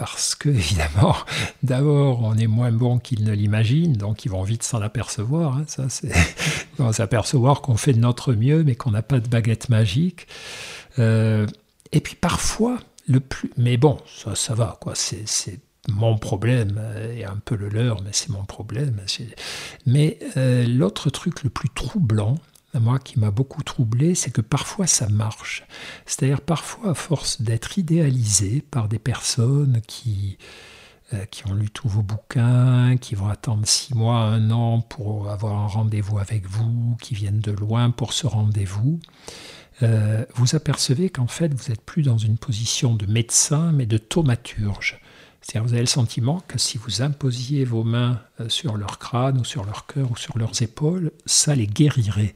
parce 0.00 0.34
que, 0.34 0.48
évidemment, 0.48 1.14
d'abord, 1.62 2.22
on 2.22 2.34
est 2.38 2.46
moins 2.46 2.72
bon 2.72 2.98
qu'ils 2.98 3.22
ne 3.22 3.32
l'imaginent, 3.32 3.92
donc 3.92 4.24
ils 4.24 4.30
vont 4.30 4.42
vite 4.42 4.62
s'en 4.62 4.80
apercevoir. 4.80 5.58
hein, 5.58 5.64
ça, 5.66 5.88
c'est... 5.90 6.10
S'apercevoir 6.92 7.60
qu'on 7.60 7.76
fait 7.76 7.92
de 7.92 7.98
notre 7.98 8.32
mieux, 8.32 8.64
mais 8.64 8.74
qu'on 8.74 8.92
n'a 8.92 9.02
pas 9.02 9.20
de 9.20 9.28
baguette 9.28 9.68
magique. 9.68 10.26
Euh, 10.98 11.46
et 11.92 12.00
puis 12.00 12.14
parfois, 12.14 12.78
le 13.06 13.20
plus. 13.20 13.50
Mais 13.58 13.76
bon, 13.76 13.98
ça, 14.06 14.34
ça 14.34 14.54
va, 14.54 14.78
quoi. 14.80 14.94
C'est, 14.94 15.60
mon 15.88 16.16
problème, 16.16 16.80
et 17.14 17.24
un 17.24 17.36
peu 17.44 17.56
le 17.56 17.68
leur, 17.68 18.02
mais 18.02 18.10
c'est 18.12 18.30
mon 18.30 18.44
problème. 18.44 18.96
Mais 19.86 20.18
euh, 20.36 20.66
l'autre 20.66 21.10
truc 21.10 21.42
le 21.42 21.50
plus 21.50 21.68
troublant, 21.68 22.36
moi 22.78 22.98
qui 22.98 23.18
m'a 23.18 23.30
beaucoup 23.30 23.62
troublé, 23.62 24.14
c'est 24.14 24.30
que 24.30 24.40
parfois 24.40 24.86
ça 24.86 25.08
marche. 25.08 25.66
C'est-à-dire 26.06 26.40
parfois, 26.40 26.90
à 26.90 26.94
force 26.94 27.42
d'être 27.42 27.78
idéalisé 27.78 28.62
par 28.70 28.88
des 28.88 29.00
personnes 29.00 29.80
qui, 29.86 30.38
euh, 31.12 31.24
qui 31.26 31.46
ont 31.48 31.54
lu 31.54 31.70
tous 31.70 31.88
vos 31.88 32.02
bouquins, 32.02 32.96
qui 32.96 33.16
vont 33.16 33.28
attendre 33.28 33.66
six 33.66 33.94
mois, 33.94 34.20
un 34.20 34.50
an 34.52 34.80
pour 34.80 35.30
avoir 35.30 35.58
un 35.58 35.66
rendez-vous 35.66 36.18
avec 36.18 36.46
vous, 36.46 36.96
qui 37.02 37.14
viennent 37.14 37.40
de 37.40 37.52
loin 37.52 37.90
pour 37.90 38.12
ce 38.12 38.28
rendez-vous, 38.28 39.00
euh, 39.82 40.24
vous 40.34 40.54
apercevez 40.54 41.10
qu'en 41.10 41.26
fait, 41.26 41.52
vous 41.52 41.70
n'êtes 41.70 41.80
plus 41.80 42.02
dans 42.02 42.18
une 42.18 42.36
position 42.36 42.94
de 42.94 43.06
médecin, 43.06 43.72
mais 43.72 43.86
de 43.86 43.98
thaumaturge. 43.98 45.00
Vous 45.58 45.72
avez 45.72 45.82
le 45.82 45.86
sentiment 45.86 46.42
que 46.46 46.58
si 46.58 46.78
vous 46.78 47.02
imposiez 47.02 47.64
vos 47.64 47.82
mains 47.82 48.20
euh, 48.40 48.48
sur 48.48 48.76
leur 48.76 48.98
crâne 48.98 49.38
ou 49.38 49.44
sur 49.44 49.64
leur 49.64 49.86
cœur 49.86 50.10
ou 50.12 50.16
sur 50.16 50.38
leurs 50.38 50.62
épaules, 50.62 51.10
ça 51.26 51.54
les 51.54 51.66
guérirait. 51.66 52.34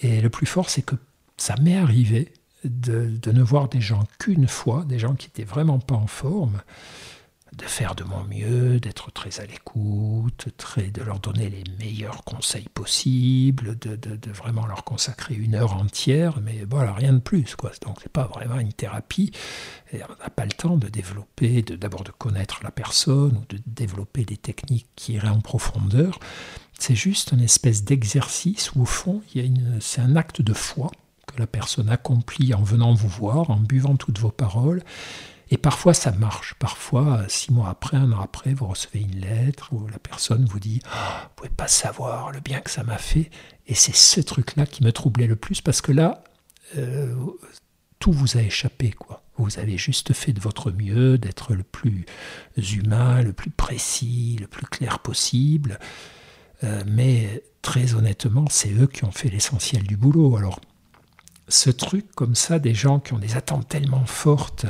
Et 0.00 0.20
le 0.20 0.30
plus 0.30 0.46
fort, 0.46 0.70
c'est 0.70 0.82
que 0.82 0.94
ça 1.36 1.56
m'est 1.60 1.76
arrivé 1.76 2.32
de, 2.64 3.10
de 3.20 3.32
ne 3.32 3.42
voir 3.42 3.68
des 3.68 3.80
gens 3.80 4.04
qu'une 4.18 4.46
fois, 4.46 4.84
des 4.84 4.98
gens 4.98 5.14
qui 5.14 5.26
n'étaient 5.26 5.44
vraiment 5.44 5.78
pas 5.78 5.94
en 5.94 6.06
forme, 6.06 6.60
de 7.56 7.64
faire 7.64 7.94
de 7.94 8.04
mon 8.04 8.22
mieux, 8.24 8.78
d'être 8.80 9.10
très 9.10 9.40
à 9.40 9.46
l'écoute, 9.46 10.48
de 10.76 11.02
leur 11.02 11.20
donner 11.20 11.48
les 11.48 11.64
meilleurs 11.78 12.22
conseils 12.24 12.68
possibles, 12.68 13.78
de, 13.78 13.96
de- 13.96 14.16
de 14.16 14.30
vraiment 14.30 14.66
leur 14.66 14.84
consacrer 14.84 15.34
une 15.34 15.54
heure 15.54 15.74
entière, 15.74 16.40
mais 16.42 16.66
voilà, 16.68 16.92
rien 16.92 17.14
de 17.14 17.18
plus. 17.18 17.56
Quoi. 17.56 17.72
Donc 17.82 17.98
c'est 18.02 18.12
pas 18.12 18.26
vraiment 18.26 18.58
une 18.58 18.72
thérapie. 18.72 19.32
Et 19.92 20.00
on 20.04 20.22
n'a 20.22 20.30
pas 20.30 20.44
le 20.44 20.52
temps 20.52 20.76
de 20.76 20.88
développer, 20.88 21.62
de, 21.62 21.76
d'abord 21.76 22.04
de 22.04 22.10
connaître 22.10 22.60
la 22.62 22.70
personne, 22.70 23.36
ou 23.38 23.44
de 23.54 23.60
développer 23.66 24.24
des 24.24 24.36
techniques 24.36 24.88
qui 24.94 25.14
iraient 25.14 25.28
en 25.28 25.40
profondeur. 25.40 26.18
C'est 26.78 26.94
juste 26.96 27.32
une 27.32 27.40
espèce 27.40 27.84
d'exercice 27.84 28.72
où 28.74 28.82
au 28.82 28.86
fond, 28.86 29.22
c'est 29.80 30.02
un 30.02 30.14
acte 30.16 30.42
de 30.42 30.52
foi 30.52 30.90
que 31.26 31.38
la 31.40 31.46
personne 31.46 31.88
accomplit 31.88 32.52
en 32.52 32.62
venant 32.62 32.92
vous 32.92 33.08
voir, 33.08 33.50
en 33.50 33.56
buvant 33.56 33.96
toutes 33.96 34.18
vos 34.18 34.30
paroles. 34.30 34.82
Et 35.50 35.58
parfois 35.58 35.94
ça 35.94 36.10
marche. 36.12 36.54
Parfois, 36.58 37.24
six 37.28 37.52
mois 37.52 37.68
après, 37.68 37.96
un 37.96 38.12
an 38.12 38.20
après, 38.20 38.54
vous 38.54 38.66
recevez 38.66 39.00
une 39.00 39.20
lettre 39.20 39.72
où 39.72 39.86
la 39.86 39.98
personne 39.98 40.44
vous 40.44 40.58
dit 40.58 40.80
Ah, 40.90 41.22
Vous 41.24 41.30
pouvez 41.36 41.48
pas 41.50 41.68
savoir 41.68 42.32
le 42.32 42.40
bien 42.40 42.60
que 42.60 42.70
ça 42.70 42.82
m'a 42.82 42.98
fait. 42.98 43.30
Et 43.66 43.74
c'est 43.74 43.94
ce 43.94 44.20
truc-là 44.20 44.66
qui 44.66 44.82
me 44.84 44.92
troublait 44.92 45.26
le 45.26 45.36
plus 45.36 45.60
parce 45.60 45.80
que 45.80 45.92
là, 45.92 46.24
euh, 46.76 47.14
tout 47.98 48.12
vous 48.12 48.36
a 48.36 48.42
échappé. 48.42 48.90
quoi. 48.90 49.22
Vous 49.36 49.58
avez 49.58 49.76
juste 49.76 50.12
fait 50.14 50.32
de 50.32 50.40
votre 50.40 50.70
mieux, 50.70 51.18
d'être 51.18 51.54
le 51.54 51.62
plus 51.62 52.06
humain, 52.56 53.22
le 53.22 53.32
plus 53.32 53.50
précis, 53.50 54.36
le 54.40 54.46
plus 54.46 54.66
clair 54.66 54.98
possible. 54.98 55.78
Euh, 56.64 56.82
mais 56.86 57.42
très 57.62 57.94
honnêtement, 57.94 58.46
c'est 58.48 58.72
eux 58.72 58.86
qui 58.86 59.04
ont 59.04 59.10
fait 59.12 59.28
l'essentiel 59.28 59.82
du 59.82 59.96
boulot. 59.96 60.36
Alors, 60.36 60.60
ce 61.48 61.70
truc 61.70 62.06
comme 62.14 62.34
ça, 62.34 62.58
des 62.58 62.74
gens 62.74 62.98
qui 62.98 63.12
ont 63.12 63.18
des 63.18 63.36
attentes 63.36 63.68
tellement 63.68 64.06
fortes 64.06 64.66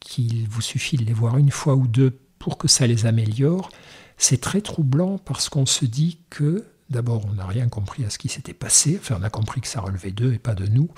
qu'il 0.00 0.48
vous 0.48 0.62
suffit 0.62 0.96
de 0.96 1.04
les 1.04 1.12
voir 1.12 1.36
une 1.36 1.50
fois 1.50 1.74
ou 1.74 1.86
deux 1.86 2.18
pour 2.38 2.58
que 2.58 2.68
ça 2.68 2.86
les 2.86 3.06
améliore, 3.06 3.70
c'est 4.16 4.40
très 4.40 4.60
troublant 4.60 5.18
parce 5.18 5.48
qu'on 5.48 5.66
se 5.66 5.84
dit 5.84 6.18
que, 6.30 6.64
d'abord, 6.88 7.24
on 7.26 7.34
n'a 7.34 7.46
rien 7.46 7.68
compris 7.68 8.04
à 8.04 8.10
ce 8.10 8.18
qui 8.18 8.28
s'était 8.28 8.54
passé, 8.54 8.98
enfin, 9.00 9.16
on 9.20 9.22
a 9.22 9.30
compris 9.30 9.60
que 9.60 9.68
ça 9.68 9.80
relevait 9.80 10.10
d'eux 10.10 10.34
et 10.34 10.38
pas 10.38 10.54
de 10.54 10.66
nous, 10.66 10.90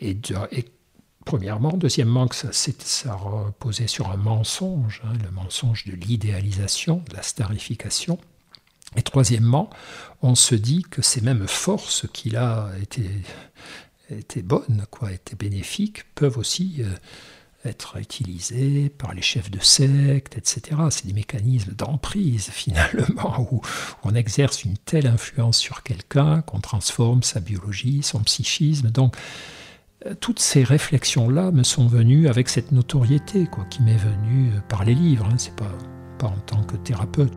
et, 0.00 0.18
premièrement, 1.24 1.72
deuxièmement, 1.76 2.26
que 2.26 2.34
ça, 2.34 3.14
reposait 3.14 3.86
sur 3.86 4.10
un 4.10 4.16
mensonge, 4.16 5.02
hein, 5.04 5.12
le 5.22 5.30
mensonge 5.30 5.84
de 5.84 5.92
l'idéalisation, 5.92 7.04
de 7.08 7.14
la 7.14 7.22
starification. 7.22 8.18
Et 8.96 9.02
troisièmement, 9.02 9.70
on 10.20 10.34
se 10.34 10.54
dit 10.54 10.82
que 10.82 11.00
ces 11.00 11.20
mêmes 11.20 11.46
forces 11.46 12.06
qui 12.12 12.30
là 12.30 12.70
étaient, 12.80 13.22
étaient 14.10 14.42
bonnes, 14.42 14.84
quoi, 14.90 15.12
étaient 15.12 15.36
bénéfiques, 15.36 16.04
peuvent 16.14 16.38
aussi 16.38 16.78
euh, 16.80 16.92
être 17.64 17.96
utilisées 17.98 18.88
par 18.90 19.14
les 19.14 19.22
chefs 19.22 19.50
de 19.50 19.60
secte, 19.60 20.36
etc. 20.36 20.76
C'est 20.90 21.06
des 21.06 21.12
mécanismes 21.12 21.72
d'emprise 21.72 22.50
finalement, 22.52 23.48
où 23.50 23.60
on 24.04 24.14
exerce 24.14 24.64
une 24.64 24.76
telle 24.76 25.06
influence 25.06 25.58
sur 25.58 25.82
quelqu'un 25.82 26.42
qu'on 26.42 26.60
transforme 26.60 27.22
sa 27.22 27.40
biologie, 27.40 28.02
son 28.02 28.20
psychisme. 28.20 28.90
Donc, 28.90 29.16
euh, 30.06 30.14
toutes 30.14 30.40
ces 30.40 30.64
réflexions-là 30.64 31.50
me 31.52 31.62
sont 31.62 31.86
venues 31.86 32.28
avec 32.28 32.48
cette 32.48 32.72
notoriété, 32.72 33.46
quoi, 33.46 33.64
qui 33.64 33.82
m'est 33.82 33.96
venue 33.96 34.50
euh, 34.54 34.60
par 34.68 34.84
les 34.84 34.94
livres. 34.94 35.26
Hein, 35.26 35.36
c'est 35.38 35.54
pas, 35.56 35.72
pas 36.18 36.28
en 36.28 36.38
tant 36.46 36.62
que 36.62 36.76
thérapeute. 36.76 37.32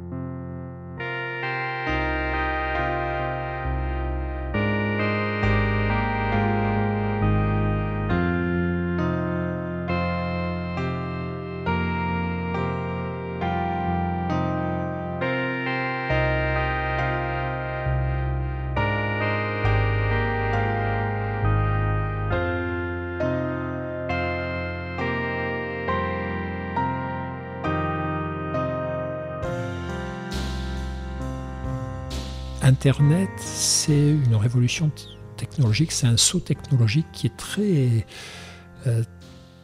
Internet, 32.87 33.31
c'est 33.37 34.11
une 34.11 34.35
révolution 34.35 34.91
technologique, 35.37 35.91
c'est 35.91 36.05
un 36.05 36.17
saut 36.17 36.39
technologique 36.39 37.07
qui 37.13 37.25
est 37.25 37.35
très, 37.35 38.05
euh, 38.85 39.01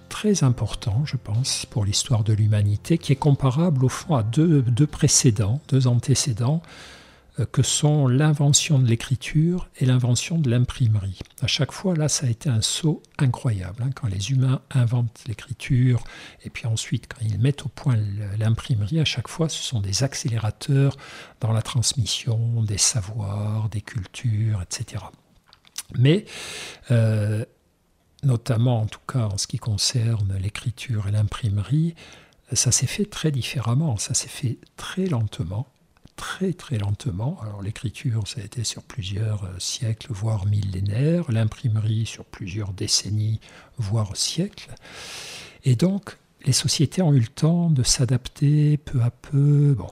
très 0.09 0.43
important, 0.43 1.03
je 1.05 1.17
pense, 1.17 1.67
pour 1.67 1.85
l'histoire 1.85 2.23
de 2.23 2.33
l'humanité, 2.33 2.97
qui 2.97 3.11
est 3.11 3.17
comparable 3.17 3.85
au 3.85 3.89
fond 3.89 4.15
à 4.15 4.23
deux, 4.23 4.63
deux 4.63 4.87
précédents, 4.87 5.61
deux 5.67 5.85
antécédents, 5.85 6.63
que 7.51 7.63
sont 7.63 8.07
l'invention 8.07 8.77
de 8.77 8.87
l'écriture 8.87 9.69
et 9.79 9.85
l'invention 9.85 10.37
de 10.37 10.49
l'imprimerie. 10.49 11.19
À 11.41 11.47
chaque 11.47 11.71
fois, 11.71 11.95
là, 11.95 12.09
ça 12.09 12.27
a 12.27 12.29
été 12.29 12.49
un 12.49 12.61
saut 12.61 13.01
incroyable. 13.17 13.83
Hein, 13.83 13.89
quand 13.95 14.07
les 14.07 14.31
humains 14.31 14.61
inventent 14.69 15.23
l'écriture 15.27 16.03
et 16.43 16.49
puis 16.49 16.67
ensuite 16.67 17.07
quand 17.07 17.25
ils 17.25 17.39
mettent 17.39 17.65
au 17.65 17.69
point 17.69 17.97
l'imprimerie, 18.37 18.99
à 18.99 19.05
chaque 19.05 19.27
fois, 19.27 19.49
ce 19.49 19.63
sont 19.63 19.79
des 19.79 20.03
accélérateurs 20.03 20.97
dans 21.39 21.53
la 21.53 21.61
transmission 21.61 22.63
des 22.63 22.77
savoirs, 22.77 23.69
des 23.69 23.81
cultures, 23.81 24.61
etc. 24.61 25.03
Mais 25.97 26.25
euh, 26.91 27.45
notamment 28.23 28.81
en 28.81 28.85
tout 28.85 28.99
cas 29.07 29.25
en 29.25 29.37
ce 29.37 29.47
qui 29.47 29.57
concerne 29.57 30.37
l'écriture 30.37 31.07
et 31.07 31.11
l'imprimerie, 31.11 31.95
ça 32.53 32.71
s'est 32.71 32.87
fait 32.87 33.05
très 33.05 33.31
différemment, 33.31 33.97
ça 33.97 34.13
s'est 34.13 34.27
fait 34.27 34.57
très 34.75 35.05
lentement, 35.05 35.67
très 36.21 36.53
très 36.53 36.77
lentement. 36.77 37.39
Alors 37.41 37.63
l'écriture, 37.63 38.27
ça 38.27 38.41
a 38.41 38.43
été 38.43 38.63
sur 38.63 38.83
plusieurs 38.83 39.43
euh, 39.45 39.57
siècles, 39.57 40.13
voire 40.13 40.45
millénaires, 40.45 41.31
l'imprimerie 41.31 42.05
sur 42.05 42.25
plusieurs 42.25 42.73
décennies, 42.73 43.39
voire 43.79 44.15
siècles. 44.15 44.69
Et 45.63 45.75
donc, 45.75 46.17
les 46.45 46.53
sociétés 46.53 47.01
ont 47.01 47.11
eu 47.13 47.19
le 47.19 47.27
temps 47.27 47.71
de 47.71 47.81
s'adapter 47.81 48.77
peu 48.77 49.01
à 49.01 49.09
peu. 49.09 49.73
Bon, 49.73 49.89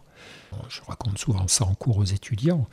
je 0.70 0.82
raconte 0.88 1.18
souvent 1.18 1.48
ça 1.48 1.66
en 1.66 1.74
cours 1.74 1.98
aux 1.98 2.06
étudiants 2.06 2.68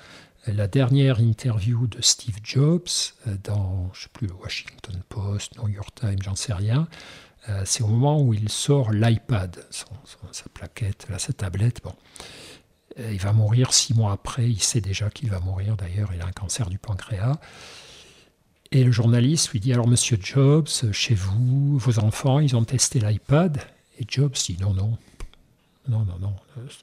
la 0.46 0.68
dernière 0.68 1.18
interview 1.18 1.86
de 1.86 2.02
Steve 2.02 2.36
Jobs 2.42 2.86
euh, 3.26 3.36
dans, 3.42 3.90
je 3.94 4.02
sais 4.02 4.10
plus, 4.12 4.26
le 4.26 4.34
Washington 4.34 5.02
Post, 5.08 5.56
New 5.58 5.68
York 5.68 5.94
Times, 5.98 6.18
j'en 6.22 6.36
sais 6.36 6.52
rien, 6.52 6.86
euh, 7.48 7.62
c'est 7.64 7.82
au 7.82 7.88
moment 7.88 8.20
où 8.20 8.34
il 8.34 8.50
sort 8.50 8.92
l'iPad, 8.92 9.64
sa 9.70 10.44
plaquette, 10.52 11.06
sa 11.18 11.32
tablette. 11.32 11.82
Bon. 11.82 11.94
Euh, 12.98 13.12
il 13.12 13.18
va 13.18 13.32
mourir 13.32 13.72
six 13.72 13.94
mois 13.94 14.12
après, 14.12 14.48
il 14.48 14.62
sait 14.62 14.80
déjà 14.80 15.10
qu'il 15.10 15.30
va 15.30 15.40
mourir 15.40 15.76
d'ailleurs, 15.76 16.10
il 16.14 16.20
a 16.20 16.26
un 16.26 16.32
cancer 16.32 16.68
du 16.70 16.78
pancréas. 16.78 17.38
Et 18.72 18.82
le 18.84 18.90
journaliste 18.90 19.50
lui 19.50 19.60
dit 19.60 19.72
Alors, 19.72 19.86
monsieur 19.86 20.18
Jobs, 20.20 20.68
chez 20.92 21.14
vous, 21.14 21.78
vos 21.78 21.98
enfants, 21.98 22.40
ils 22.40 22.56
ont 22.56 22.64
testé 22.64 22.98
l'iPad? 22.98 23.60
Et 23.98 24.04
Jobs 24.08 24.32
dit 24.32 24.56
Non, 24.60 24.74
non, 24.74 24.98
non, 25.88 26.04
non, 26.04 26.18
non. 26.20 26.34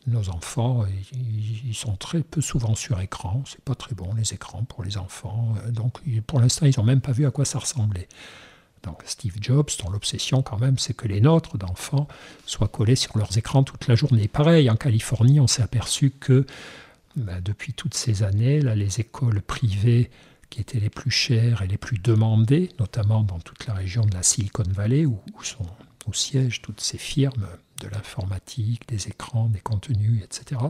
Nos 0.08 0.30
enfants, 0.30 0.86
ils, 1.12 1.76
sont 1.76 1.96
très 1.96 2.22
peu 2.22 2.42
souvent 2.42 2.76
sur 2.76 3.00
écran. 3.02 3.44
C'est 3.46 3.62
pas 3.62 3.76
très 3.76 3.96
bon 3.96 4.14
les 4.14 4.34
écrans 4.34 4.64
pour 4.64 4.84
les 4.84 4.98
enfants. 4.98 5.56
Donc, 5.72 6.00
pour 6.26 6.40
l'instant, 6.40 6.66
ils 6.66 6.74
n'ont 6.78 6.86
même 6.86 7.02
pas 7.02 7.12
vu 7.12 7.26
à 7.26 7.32
quoi 7.32 7.44
ça 7.44 7.60
ressemblait. 7.60 8.08
Donc, 8.84 9.02
Steve 9.06 9.38
Jobs, 9.40 9.70
dont 9.82 9.90
l'obsession 9.90 10.42
quand 10.42 10.60
même, 10.60 10.78
c'est 10.78 10.94
que 10.94 11.08
les 11.08 11.22
nôtres 11.22 11.58
d'enfants 11.58 12.08
soient 12.46 12.68
collés 12.68 12.96
sur 12.96 13.18
leurs 13.18 13.38
écrans 13.38 13.64
toute 13.64 13.88
la 13.88 13.96
journée. 13.96 14.28
Pareil, 14.28 14.70
en 14.70 14.76
Californie, 14.76 15.40
on 15.40 15.48
s'est 15.48 15.64
aperçu 15.64 16.12
que 16.12 16.46
ben, 17.16 17.42
depuis 17.42 17.74
toutes 17.74 17.94
ces 17.94 18.24
années, 18.24 18.60
là, 18.60 18.76
les 18.76 19.00
écoles 19.00 19.42
privées 19.42 20.10
qui 20.50 20.62
étaient 20.62 20.80
les 20.80 20.90
plus 20.90 21.12
chères 21.12 21.62
et 21.62 21.68
les 21.68 21.78
plus 21.78 21.98
demandées, 21.98 22.70
notamment 22.80 23.24
dans 23.24 23.40
toute 23.40 23.66
la 23.68 23.74
région 23.74 24.06
de 24.06 24.14
la 24.14 24.22
Silicon 24.22 24.64
Valley, 24.68 25.06
où, 25.06 25.20
où 25.34 25.44
sont 25.44 25.66
au 26.06 26.14
siège 26.14 26.62
toutes 26.62 26.82
ces 26.82 26.98
firmes 26.98 27.48
de 27.82 27.88
l'informatique, 27.88 28.88
des 28.88 29.08
écrans, 29.08 29.48
des 29.48 29.62
contenus, 29.62 30.22
etc. 30.24 30.62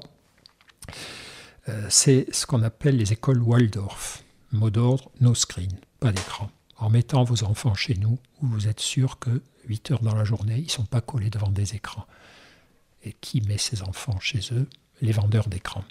Euh, 1.69 1.87
c'est 1.89 2.27
ce 2.31 2.45
qu'on 2.45 2.61
appelle 2.61 2.97
les 2.97 3.13
écoles 3.13 3.41
Waldorf. 3.41 4.23
Mot 4.51 4.69
d'ordre, 4.69 5.09
no 5.19 5.33
screen, 5.33 5.71
pas 5.99 6.11
d'écran. 6.11 6.51
En 6.77 6.89
mettant 6.89 7.23
vos 7.23 7.43
enfants 7.43 7.75
chez 7.75 7.95
nous, 7.95 8.17
vous 8.41 8.67
êtes 8.67 8.79
sûr 8.79 9.19
que 9.19 9.41
8 9.67 9.91
heures 9.91 10.01
dans 10.01 10.15
la 10.15 10.23
journée, 10.23 10.57
ils 10.57 10.65
ne 10.65 10.69
sont 10.69 10.85
pas 10.85 11.01
collés 11.01 11.29
devant 11.29 11.49
des 11.49 11.75
écrans. 11.75 12.05
Et 13.03 13.13
qui 13.21 13.41
met 13.41 13.57
ses 13.57 13.83
enfants 13.83 14.19
chez 14.19 14.39
eux? 14.51 14.67
Les 15.01 15.11
vendeurs 15.11 15.47
d'écrans. 15.47 15.83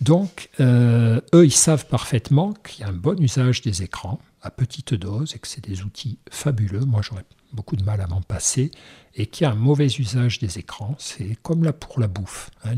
Donc, 0.00 0.50
euh, 0.60 1.20
eux, 1.34 1.44
ils 1.44 1.52
savent 1.52 1.86
parfaitement 1.86 2.52
qu'il 2.52 2.80
y 2.80 2.84
a 2.84 2.88
un 2.88 2.92
bon 2.92 3.20
usage 3.20 3.62
des 3.62 3.82
écrans 3.82 4.20
à 4.42 4.50
petite 4.50 4.94
dose 4.94 5.34
et 5.34 5.38
que 5.38 5.46
c'est 5.46 5.64
des 5.64 5.82
outils 5.82 6.18
fabuleux. 6.30 6.84
Moi, 6.84 7.00
j'aurais 7.02 7.24
beaucoup 7.52 7.76
de 7.76 7.84
mal 7.84 8.00
à 8.00 8.06
m'en 8.06 8.20
passer, 8.20 8.70
et 9.14 9.26
qui 9.26 9.44
a 9.44 9.52
un 9.52 9.54
mauvais 9.54 9.86
usage 9.86 10.40
des 10.40 10.58
écrans. 10.58 10.96
C'est 10.98 11.36
comme 11.42 11.64
là 11.64 11.72
pour 11.72 12.00
la 12.00 12.08
bouffe. 12.08 12.50
Hein, 12.64 12.74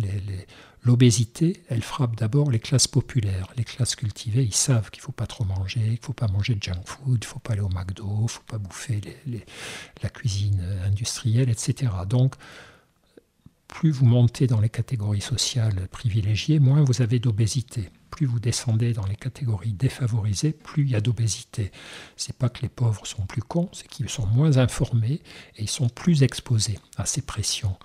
l'obésité, 0.86 1.64
elle 1.68 1.82
frappe 1.82 2.16
d'abord 2.16 2.50
les 2.50 2.60
classes 2.60 2.86
populaires. 2.86 3.52
Les 3.56 3.64
classes 3.64 3.96
cultivées, 3.96 4.44
ils 4.44 4.54
savent 4.54 4.90
qu'il 4.90 5.00
ne 5.00 5.06
faut 5.06 5.12
pas 5.12 5.26
trop 5.26 5.44
manger, 5.44 5.80
qu'il 5.80 5.92
ne 5.92 6.06
faut 6.06 6.12
pas 6.12 6.28
manger 6.28 6.54
de 6.54 6.62
junk 6.62 6.82
food, 6.84 7.18
il 7.20 7.20
ne 7.20 7.24
faut 7.24 7.40
pas 7.40 7.52
aller 7.54 7.60
au 7.60 7.68
McDo, 7.68 8.06
il 8.20 8.22
ne 8.22 8.28
faut 8.28 8.42
pas 8.46 8.58
bouffer 8.58 9.00
la 10.02 10.08
cuisine 10.08 10.62
industrielle, 10.84 11.50
etc. 11.50 11.90
Donc, 12.08 12.36
plus 13.68 13.90
vous 13.90 14.06
montez 14.06 14.46
dans 14.46 14.60
les 14.60 14.68
catégories 14.68 15.20
sociales 15.20 15.88
privilégiées, 15.90 16.58
moins 16.58 16.82
vous 16.82 17.02
avez 17.02 17.18
d'obésité 17.18 17.90
plus 18.16 18.26
vous 18.26 18.40
descendez 18.40 18.94
dans 18.94 19.04
les 19.04 19.14
catégories 19.14 19.74
défavorisées, 19.74 20.52
plus 20.52 20.84
il 20.84 20.90
y 20.90 20.94
a 20.94 21.00
d'obésité. 21.02 21.70
C'est 22.16 22.36
pas 22.36 22.48
que 22.48 22.62
les 22.62 22.70
pauvres 22.70 23.06
sont 23.06 23.26
plus 23.26 23.42
cons, 23.42 23.68
c'est 23.72 23.88
qu'ils 23.88 24.08
sont 24.08 24.26
moins 24.26 24.56
informés 24.56 25.20
et 25.56 25.62
ils 25.62 25.68
sont 25.68 25.90
plus 25.90 26.22
exposés 26.22 26.78
à 26.96 27.04
ces 27.04 27.20
pressions. 27.20 27.76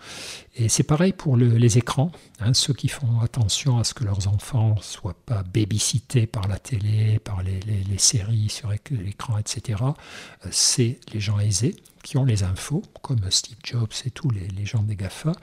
Et 0.56 0.70
c'est 0.70 0.84
pareil 0.84 1.12
pour 1.12 1.36
les 1.36 1.78
écrans. 1.78 2.12
Hein, 2.39 2.54
ceux 2.54 2.74
qui 2.74 2.88
font 2.88 3.20
attention 3.20 3.78
à 3.78 3.84
ce 3.84 3.94
que 3.94 4.06
leurs 4.06 4.30
enfants 4.30 4.76
ne 4.78 4.82
soient 4.82 5.17
pas 5.26 5.44
babysités 5.44 6.28
par 6.28 6.48
la 6.48 6.58
télé, 6.58 7.20
par 7.20 7.44
les, 7.44 7.60
séries 7.98 8.50
sur 8.50 8.72
l'écran, 8.89 9.38
etc., 9.38 9.84
euh, 9.84 10.50
c'est 10.50 11.00
les 11.13 11.20
gens 11.20 11.39
aisés 11.39 11.76
qui 12.01 12.17
ont 12.17 12.25
les 12.25 12.43
infos, 12.43 12.81
comme 13.01 13.19
Steve 13.29 13.57
Jobs 13.63 13.93
et 14.05 14.11
tous 14.11 14.29
les, 14.29 14.65
gens 14.65 14.83
des 14.83 14.95
GAFA, 14.95 15.33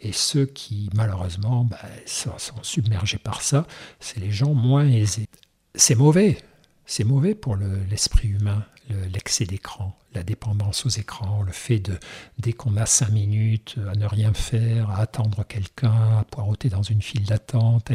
et 0.00 0.12
ceux 0.12 0.46
qui, 0.46 0.90
malheureusement, 0.94 1.64
bah, 1.64 1.78
sont, 2.06 2.32
submergés 2.62 3.18
par 3.18 3.42
ça, 3.42 3.66
c'est 4.00 4.20
les 4.20 4.30
gens 4.30 4.54
moins 4.54 4.88
aisés. 4.88 5.26
C'est 5.74 5.94
mauvais, 5.94 6.38
c'est 6.86 7.04
mauvais 7.04 7.34
pour 7.34 7.56
l'esprit 7.56 8.28
humain, 8.28 8.64
l'excès 9.12 9.44
d'écran, 9.44 9.96
la 10.14 10.22
dépendance 10.22 10.84
aux 10.84 10.90
écrans, 10.90 11.42
le 11.42 11.52
fait 11.52 11.78
de, 11.78 11.98
dès 12.38 12.52
qu'on 12.52 12.76
a 12.76 12.86
cinq 12.86 13.10
minutes, 13.10 13.76
à 13.90 13.94
ne 13.94 14.06
rien 14.06 14.34
faire, 14.34 14.90
à 14.90 14.98
attendre 14.98 15.44
quelqu'un, 15.44 16.18
à 16.18 16.24
poireauter 16.24 16.68
dans 16.68 16.82
une 16.82 17.00
file 17.00 17.24
d'attente, 17.24 17.90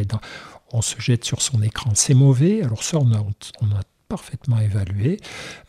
on 0.72 0.82
se 0.82 1.00
jette 1.00 1.24
sur 1.24 1.42
son 1.42 1.62
écran. 1.62 1.92
C'est 1.94 2.14
mauvais, 2.14 2.64
alors 2.64 2.84
ça, 2.84 2.98
on 2.98 3.12
a, 3.14 3.24
on 3.62 3.72
a 3.72 3.82
parfaitement 4.08 4.60
évalué. 4.60 5.20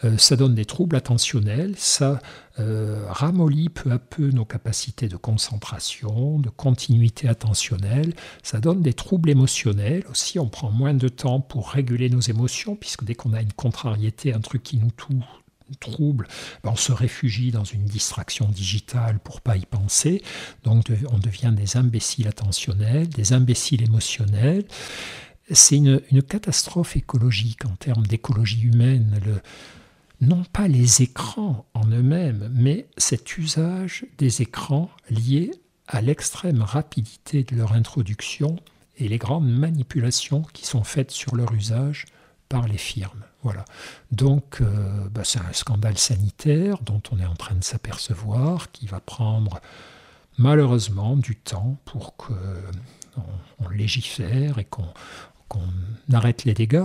Euh, 0.04 0.16
ça 0.18 0.36
donne 0.36 0.54
des 0.54 0.64
troubles 0.64 0.96
attentionnels, 0.96 1.74
ça 1.76 2.20
euh, 2.58 3.04
ramollit 3.08 3.68
peu 3.68 3.90
à 3.90 3.98
peu 3.98 4.30
nos 4.30 4.44
capacités 4.44 5.08
de 5.08 5.16
concentration, 5.16 6.38
de 6.38 6.48
continuité 6.48 7.28
attentionnelle, 7.28 8.14
ça 8.42 8.60
donne 8.60 8.82
des 8.82 8.94
troubles 8.94 9.30
émotionnels 9.30 10.04
aussi, 10.10 10.38
on 10.38 10.48
prend 10.48 10.70
moins 10.70 10.94
de 10.94 11.08
temps 11.08 11.40
pour 11.40 11.70
réguler 11.70 12.08
nos 12.10 12.20
émotions, 12.20 12.76
puisque 12.76 13.04
dès 13.04 13.14
qu'on 13.14 13.32
a 13.32 13.42
une 13.42 13.52
contrariété, 13.52 14.32
un 14.32 14.40
truc 14.40 14.62
qui 14.62 14.78
nous 14.78 14.90
trouble, 15.76 16.28
ben, 16.64 16.70
on 16.72 16.76
se 16.76 16.92
réfugie 16.92 17.50
dans 17.50 17.64
une 17.64 17.84
distraction 17.84 18.48
digitale 18.48 19.18
pour 19.18 19.40
pas 19.40 19.56
y 19.56 19.66
penser. 19.66 20.22
Donc 20.64 20.86
on 21.12 21.18
devient 21.18 21.52
des 21.54 21.76
imbéciles 21.76 22.28
attentionnels, 22.28 23.08
des 23.08 23.32
imbéciles 23.32 23.82
émotionnels 23.82 24.64
c'est 25.50 25.76
une, 25.76 26.00
catastrophe 26.22 26.96
écologique 26.96 27.64
en 27.64 27.76
termes 27.76 28.06
d'écologie 28.06 28.62
humaine. 28.62 29.20
non 30.20 30.42
pas 30.52 30.68
les 30.68 31.02
écrans 31.02 31.66
en 31.74 31.86
eux-mêmes, 31.86 32.50
mais 32.54 32.86
cet 32.96 33.38
usage 33.38 34.04
des 34.18 34.42
écrans 34.42 34.90
lié 35.10 35.52
à 35.86 36.00
l'extrême 36.02 36.62
rapidité 36.62 37.44
de 37.44 37.56
leur 37.56 37.72
introduction 37.72 38.56
et 38.98 39.08
les 39.08 39.18
grandes 39.18 39.48
manipulations 39.48 40.42
qui 40.52 40.66
sont 40.66 40.84
faites 40.84 41.10
sur 41.10 41.34
leur 41.34 41.52
usage 41.52 42.06
par 42.48 42.66
les 42.66 42.78
firmes. 42.78 43.24
Voilà. 43.42 43.64
Donc, 44.10 44.60
euh, 44.60 45.08
bah, 45.10 45.22
c'est 45.24 45.38
un 45.38 45.52
scandale 45.52 45.96
sanitaire 45.96 46.78
dont 46.82 47.02
on 47.12 47.18
est 47.18 47.26
en 47.26 47.34
train 47.34 47.54
de 47.54 47.62
s'apercevoir, 47.62 48.72
qui 48.72 48.86
va 48.86 49.00
prendre 49.00 49.60
malheureusement 50.36 51.16
du 51.16 51.36
temps 51.36 51.76
pour 51.84 52.16
qu'on 52.16 52.34
on 53.60 53.68
légifère 53.68 54.58
et 54.58 54.64
qu'on 54.64 54.88
qu'on 55.48 55.68
arrête 56.12 56.44
les 56.44 56.54
dégâts. 56.54 56.84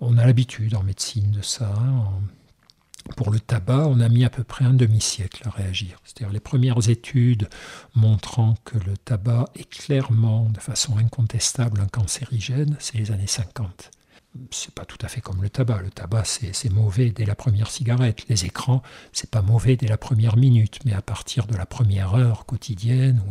On 0.00 0.18
a 0.18 0.26
l'habitude 0.26 0.74
en 0.74 0.82
médecine 0.82 1.30
de 1.30 1.42
ça. 1.42 1.74
Pour 3.16 3.30
le 3.30 3.38
tabac, 3.38 3.86
on 3.86 4.00
a 4.00 4.08
mis 4.08 4.24
à 4.24 4.30
peu 4.30 4.44
près 4.44 4.64
un 4.64 4.72
demi-siècle 4.72 5.42
à 5.46 5.50
réagir. 5.50 6.00
C'est-à-dire 6.04 6.32
les 6.32 6.40
premières 6.40 6.88
études 6.88 7.48
montrant 7.94 8.54
que 8.64 8.78
le 8.78 8.96
tabac 8.96 9.46
est 9.54 9.68
clairement, 9.68 10.48
de 10.48 10.58
façon 10.58 10.96
incontestable, 10.96 11.80
un 11.80 11.86
cancérigène, 11.86 12.76
c'est 12.80 12.96
les 12.96 13.10
années 13.10 13.26
50 13.26 13.90
c'est 14.50 14.74
pas 14.74 14.84
tout 14.84 14.98
à 15.00 15.08
fait 15.08 15.20
comme 15.20 15.42
le 15.42 15.50
tabac. 15.50 15.82
Le 15.82 15.90
tabac, 15.90 16.24
c'est 16.24 16.70
mauvais 16.70 17.10
dès 17.10 17.24
la 17.24 17.34
première 17.34 17.70
cigarette. 17.70 18.28
Les 18.28 18.44
écrans, 18.44 18.82
c'est 19.12 19.30
pas 19.30 19.42
mauvais 19.42 19.76
dès 19.76 19.86
la 19.86 19.96
première 19.96 20.36
minute, 20.36 20.80
mais 20.84 20.92
à 20.92 21.02
partir 21.02 21.46
de 21.46 21.56
la 21.56 21.66
première 21.66 22.14
heure 22.14 22.46
quotidienne, 22.46 23.22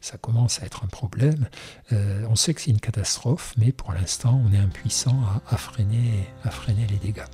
ça 0.00 0.16
commence 0.18 0.62
à 0.62 0.66
être 0.66 0.84
un 0.84 0.88
problème. 0.88 1.48
Euh, 1.92 2.26
on 2.28 2.36
sait 2.36 2.54
que 2.54 2.60
c'est 2.60 2.70
une 2.70 2.80
catastrophe, 2.80 3.54
mais 3.56 3.72
pour 3.72 3.92
l'instant, 3.92 4.40
on 4.44 4.52
est 4.52 4.58
impuissant 4.58 5.20
à 5.48 5.56
freiner 5.56 6.26
les 6.44 6.98
dégâts. 6.98 7.24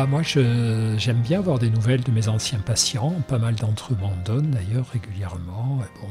Ah, 0.00 0.06
moi, 0.06 0.22
j'aime 0.22 1.22
bien 1.22 1.40
avoir 1.40 1.58
des 1.58 1.70
nouvelles 1.70 2.04
de 2.04 2.12
mes 2.12 2.28
anciens 2.28 2.60
patients. 2.60 3.20
Pas 3.26 3.38
mal 3.38 3.56
d'entre 3.56 3.94
eux 3.94 3.96
m'en 4.00 4.14
donnent 4.24 4.52
d'ailleurs 4.52 4.86
régulièrement. 4.90 5.78
bon, 6.00 6.08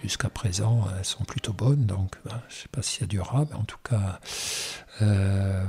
jusqu'à 0.00 0.28
présent, 0.28 0.86
elles 0.96 1.04
sont 1.04 1.24
plutôt 1.24 1.52
bonnes, 1.52 1.86
donc 1.86 2.14
ben, 2.24 2.40
je 2.48 2.54
ne 2.54 2.60
sais 2.60 2.68
pas 2.70 2.82
si 2.82 2.98
ça 2.98 3.06
durera, 3.06 3.46
mais 3.50 3.56
en 3.56 3.64
tout 3.64 3.80
cas. 3.82 4.20
Euh, 5.02 5.66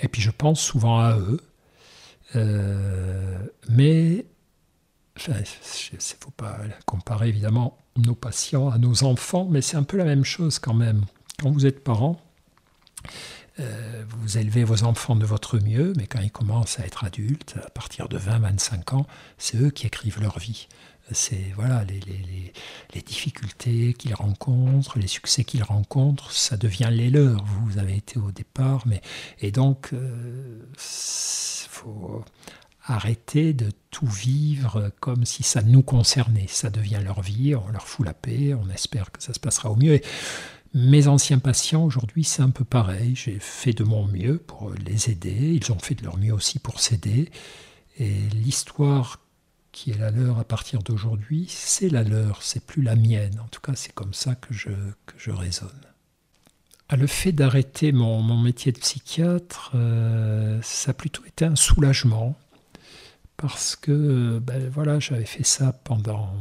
et 0.00 0.08
puis 0.08 0.20
je 0.20 0.30
pense 0.30 0.60
souvent 0.60 0.98
à 0.98 1.16
eux. 1.16 1.40
Euh, 2.36 3.38
mais 3.70 4.26
il 5.26 5.34
ne 5.34 5.98
faut 6.20 6.32
pas 6.32 6.58
comparer 6.84 7.28
évidemment 7.28 7.78
nos 7.96 8.14
patients 8.14 8.68
à 8.68 8.76
nos 8.76 9.04
enfants, 9.04 9.48
mais 9.50 9.62
c'est 9.62 9.78
un 9.78 9.84
peu 9.84 9.96
la 9.96 10.04
même 10.04 10.24
chose 10.24 10.58
quand 10.58 10.74
même. 10.74 11.06
Quand 11.40 11.50
vous 11.50 11.64
êtes 11.64 11.82
parent, 11.82 12.20
euh, 13.60 14.04
vous 14.08 14.38
élevez 14.38 14.64
vos 14.64 14.84
enfants 14.84 15.14
de 15.14 15.26
votre 15.26 15.58
mieux, 15.58 15.92
mais 15.96 16.06
quand 16.06 16.20
ils 16.20 16.30
commencent 16.30 16.78
à 16.78 16.86
être 16.86 17.04
adultes, 17.04 17.56
à 17.62 17.70
partir 17.70 18.08
de 18.08 18.18
20-25 18.18 18.94
ans, 18.94 19.06
c'est 19.36 19.58
eux 19.58 19.70
qui 19.70 19.86
écrivent 19.86 20.20
leur 20.20 20.38
vie. 20.38 20.68
C'est 21.10 21.52
voilà 21.56 21.84
les, 21.84 23.02
difficultés 23.02 23.92
qu'ils 23.92 24.14
rencontrent, 24.14 24.98
les 24.98 25.08
succès 25.08 25.44
qu'ils 25.44 25.64
rencontrent, 25.64 26.30
ça 26.30 26.56
devient 26.56 26.88
les 26.90 27.10
leurs. 27.10 27.44
Vous 27.44 27.78
avez 27.78 27.96
été 27.96 28.18
au 28.18 28.30
départ, 28.30 28.86
mais 28.86 29.02
et 29.40 29.50
donc 29.50 29.88
il 29.92 29.98
euh, 29.98 30.62
faut 30.76 32.24
arrêter 32.84 33.52
de 33.52 33.70
tout 33.90 34.06
vivre 34.06 34.90
comme 35.00 35.24
si 35.24 35.42
ça 35.42 35.62
nous 35.62 35.82
concernait. 35.82 36.46
Ça 36.48 36.70
devient 36.70 37.00
leur 37.04 37.20
vie, 37.20 37.54
on 37.54 37.68
leur 37.68 37.86
fout 37.86 38.06
la 38.06 38.14
paix, 38.14 38.54
on 38.54 38.68
espère 38.70 39.12
que 39.12 39.22
ça 39.22 39.34
se 39.34 39.40
passera 39.40 39.70
au 39.70 39.76
mieux. 39.76 40.00
Mes 40.74 41.06
anciens 41.06 41.38
patients, 41.38 41.84
aujourd'hui, 41.84 42.24
c'est 42.24 42.42
un 42.42 42.50
peu 42.50 42.64
pareil. 42.64 43.14
J'ai 43.14 43.38
fait 43.38 43.74
de 43.74 43.84
mon 43.84 44.06
mieux 44.06 44.38
pour 44.38 44.70
les 44.70 45.10
aider. 45.10 45.60
Ils 45.60 45.70
ont 45.70 45.78
fait 45.78 45.94
de 45.94 46.02
leur 46.02 46.16
mieux 46.16 46.32
aussi 46.32 46.58
pour 46.58 46.80
s'aider. 46.80 47.30
Et 47.98 48.14
l'histoire 48.32 49.20
qui 49.70 49.90
est 49.90 49.98
la 49.98 50.10
leur 50.10 50.38
à 50.38 50.44
partir 50.44 50.82
d'aujourd'hui, 50.82 51.46
c'est 51.48 51.90
la 51.90 52.04
leur, 52.04 52.42
c'est 52.42 52.64
plus 52.64 52.82
la 52.82 52.96
mienne. 52.96 53.38
En 53.40 53.48
tout 53.48 53.60
cas, 53.60 53.74
c'est 53.74 53.92
comme 53.92 54.14
ça 54.14 54.34
que 54.34 54.54
je, 54.54 54.70
raisonne. 55.30 55.68
Ah, 56.88 56.96
le 56.96 57.06
fait 57.06 57.32
d'arrêter 57.32 57.92
mon, 57.92 58.38
métier 58.38 58.72
de 58.72 58.78
psychiatre, 58.78 59.72
euh, 59.74 60.58
ça 60.62 60.90
a 60.90 60.94
plutôt 60.94 61.24
été 61.26 61.44
un 61.44 61.56
soulagement. 61.56 62.38
Parce 63.36 63.76
que 63.76 64.38
ben, 64.38 64.70
voilà, 64.70 65.00
j'avais 65.00 65.24
fait 65.24 65.44
ça 65.44 65.72
pendant 65.72 66.32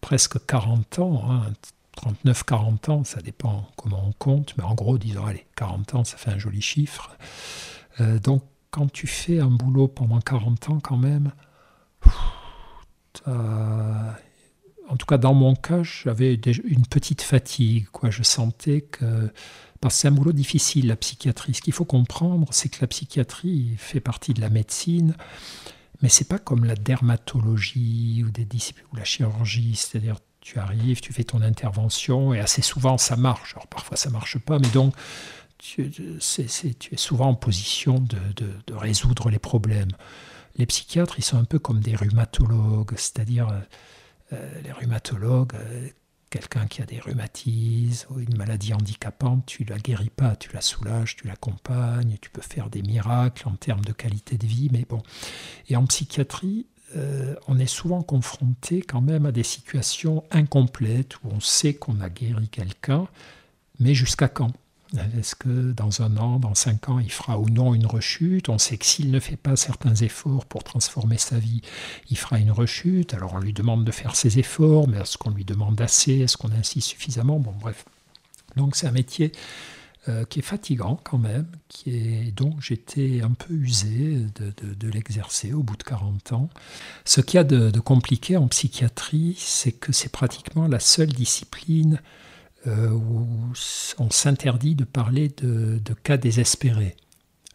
presque 0.00 0.44
40 0.46 0.98
ans, 1.00 1.30
hein, 1.30 1.52
39-40 2.24 2.90
ans, 2.90 3.04
ça 3.04 3.20
dépend 3.20 3.68
comment 3.76 4.02
on 4.06 4.12
compte, 4.12 4.54
mais 4.56 4.64
en 4.64 4.74
gros, 4.74 4.98
disons, 4.98 5.26
allez, 5.26 5.46
40 5.56 5.94
ans, 5.94 6.04
ça 6.04 6.16
fait 6.16 6.30
un 6.30 6.38
joli 6.38 6.60
chiffre. 6.60 7.16
Euh, 8.00 8.18
donc, 8.18 8.42
quand 8.70 8.90
tu 8.92 9.06
fais 9.06 9.40
un 9.40 9.50
boulot 9.50 9.88
pendant 9.88 10.20
40 10.20 10.70
ans, 10.70 10.80
quand 10.80 10.96
même, 10.96 11.32
en 14.88 14.96
tout 14.96 15.06
cas 15.06 15.18
dans 15.18 15.34
mon 15.34 15.54
cas, 15.54 15.82
j'avais 15.82 16.34
une 16.34 16.86
petite 16.86 17.22
fatigue. 17.22 17.86
Quoi. 17.88 18.10
Je 18.10 18.22
sentais 18.22 18.82
que. 18.82 19.30
Parce 19.80 19.94
que 19.94 20.00
c'est 20.00 20.08
un 20.08 20.12
boulot 20.12 20.32
difficile, 20.32 20.88
la 20.88 20.96
psychiatrie. 20.96 21.54
Ce 21.54 21.62
qu'il 21.62 21.72
faut 21.72 21.84
comprendre, 21.84 22.48
c'est 22.50 22.68
que 22.68 22.78
la 22.80 22.88
psychiatrie 22.88 23.76
fait 23.76 24.00
partie 24.00 24.34
de 24.34 24.40
la 24.40 24.50
médecine, 24.50 25.14
mais 26.02 26.08
c'est 26.08 26.26
pas 26.26 26.40
comme 26.40 26.64
la 26.64 26.74
dermatologie 26.74 28.24
ou, 28.26 28.30
des 28.30 28.44
disciplines, 28.44 28.86
ou 28.92 28.96
la 28.96 29.04
chirurgie. 29.04 29.76
C'est-à-dire, 29.76 30.16
tu 30.48 30.58
arrives, 30.58 31.02
tu 31.02 31.12
fais 31.12 31.24
ton 31.24 31.42
intervention, 31.42 32.32
et 32.32 32.40
assez 32.40 32.62
souvent 32.62 32.96
ça 32.96 33.16
marche. 33.16 33.52
Alors 33.54 33.66
parfois 33.66 33.98
ça 33.98 34.08
marche 34.08 34.38
pas, 34.38 34.58
mais 34.58 34.68
donc 34.68 34.94
tu, 35.58 35.82
es 35.82 36.96
souvent 36.96 37.28
en 37.28 37.34
position 37.34 37.98
de, 38.00 38.74
résoudre 38.74 39.28
les 39.28 39.38
problèmes. 39.38 39.90
Les 40.56 40.64
psychiatres, 40.64 41.18
ils 41.18 41.24
sont 41.24 41.36
un 41.36 41.44
peu 41.44 41.58
comme 41.58 41.80
des 41.80 41.94
rhumatologues, 41.94 42.94
c'est-à-dire 42.96 43.48
euh, 44.32 44.60
les 44.64 44.72
rhumatologues, 44.72 45.54
euh, 45.54 45.88
quelqu'un 46.30 46.66
qui 46.66 46.80
a 46.80 46.86
des 46.86 46.98
rhumatismes 46.98 48.10
ou 48.10 48.20
une 48.20 48.36
maladie 48.36 48.72
handicapante, 48.72 49.44
tu 49.44 49.64
la 49.64 49.78
guéris 49.78 50.10
pas, 50.10 50.34
tu 50.34 50.50
la 50.54 50.62
soulages, 50.62 51.16
tu 51.16 51.26
l'accompagnes, 51.26 52.16
tu 52.22 52.30
peux 52.30 52.42
faire 52.42 52.70
des 52.70 52.82
miracles 52.82 53.46
en 53.46 53.56
termes 53.56 53.84
de 53.84 53.92
qualité 53.92 54.38
de 54.38 54.46
vie, 54.46 54.70
mais 54.72 54.86
bon. 54.88 55.02
Et 55.68 55.76
en 55.76 55.84
psychiatrie, 55.84 56.66
euh, 56.96 57.34
on 57.46 57.58
est 57.58 57.66
souvent 57.66 58.02
confronté 58.02 58.82
quand 58.82 59.00
même 59.00 59.26
à 59.26 59.32
des 59.32 59.42
situations 59.42 60.24
incomplètes 60.30 61.16
où 61.22 61.28
on 61.30 61.40
sait 61.40 61.74
qu'on 61.74 62.00
a 62.00 62.08
guéri 62.08 62.48
quelqu'un, 62.48 63.06
mais 63.78 63.94
jusqu'à 63.94 64.28
quand? 64.28 64.52
Est-ce 65.18 65.34
que 65.34 65.72
dans 65.72 66.00
un 66.00 66.16
an, 66.16 66.38
dans 66.38 66.54
cinq 66.54 66.88
ans, 66.88 66.98
il 66.98 67.12
fera 67.12 67.38
ou 67.38 67.50
non 67.50 67.74
une 67.74 67.84
rechute? 67.84 68.48
On 68.48 68.56
sait 68.56 68.78
que 68.78 68.86
s'il 68.86 69.10
ne 69.10 69.20
fait 69.20 69.36
pas 69.36 69.54
certains 69.54 69.94
efforts 69.94 70.46
pour 70.46 70.64
transformer 70.64 71.18
sa 71.18 71.38
vie, 71.38 71.60
il 72.08 72.16
fera 72.16 72.38
une 72.38 72.50
rechute. 72.50 73.12
Alors 73.12 73.34
on 73.34 73.38
lui 73.38 73.52
demande 73.52 73.84
de 73.84 73.92
faire 73.92 74.16
ses 74.16 74.38
efforts, 74.38 74.88
mais 74.88 74.96
est-ce 74.96 75.18
qu'on 75.18 75.30
lui 75.30 75.44
demande 75.44 75.78
assez? 75.82 76.20
Est-ce 76.20 76.38
qu'on 76.38 76.52
insiste 76.52 76.88
suffisamment? 76.88 77.38
Bon, 77.38 77.52
bref. 77.60 77.84
Donc 78.56 78.76
c'est 78.76 78.86
un 78.86 78.92
métier 78.92 79.32
euh, 80.08 80.24
qui 80.24 80.38
est 80.38 80.42
fatigant 80.42 80.98
quand 81.02 81.18
même, 81.18 81.46
qui 81.68 81.90
est 81.90 82.32
donc 82.32 82.60
j'étais 82.60 83.20
un 83.22 83.32
peu 83.32 83.52
usé 83.52 84.26
de, 84.36 84.88
l'exercer 84.88 85.52
au 85.52 85.62
bout 85.62 85.76
de 85.76 85.82
40 85.82 86.32
ans. 86.32 86.48
Ce 87.04 87.20
qu'il 87.20 87.36
y 87.36 87.40
a 87.40 87.44
de, 87.44 87.80
compliqué 87.80 88.36
en 88.36 88.48
psychiatrie, 88.48 89.36
c'est 89.38 89.72
que 89.72 89.92
c'est 89.92 90.10
pratiquement 90.10 90.66
la 90.66 90.80
seule 90.80 91.08
discipline 91.08 92.00
euh, 92.66 92.90
où 92.90 93.26
on 93.98 94.10
s'interdit 94.10 94.74
de 94.74 94.84
parler 94.84 95.28
de, 95.28 95.80
cas 96.02 96.16
désespérés. 96.16 96.96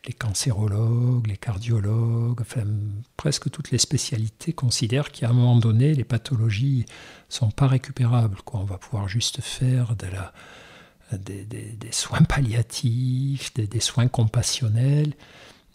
Les 0.08 0.14
cancérologues, 0.14 1.28
les 1.28 1.38
cardiologues, 1.38 2.42
enfin 2.42 2.66
presque 3.18 3.50
toutes 3.50 3.72
les 3.72 3.78
spécialités 3.78 4.54
considèrent 4.54 5.12
qu'à 5.12 5.30
un 5.30 5.34
moment 5.34 5.58
donné, 5.58 5.94
les 5.94 6.04
pathologies 6.04 6.86
sont 7.30 7.52
pas 7.52 7.68
récupérables. 7.68 8.42
Quoi. 8.44 8.60
On 8.60 8.66
va 8.66 8.78
pouvoir 8.78 9.08
juste 9.08 9.42
faire 9.42 9.96
de 9.96 10.08
la 10.08 10.34
des, 11.18 11.92
soins 11.92 12.22
palliatifs, 12.22 13.54
des, 13.54 13.80
soins 13.80 14.08
compassionnels. 14.08 15.14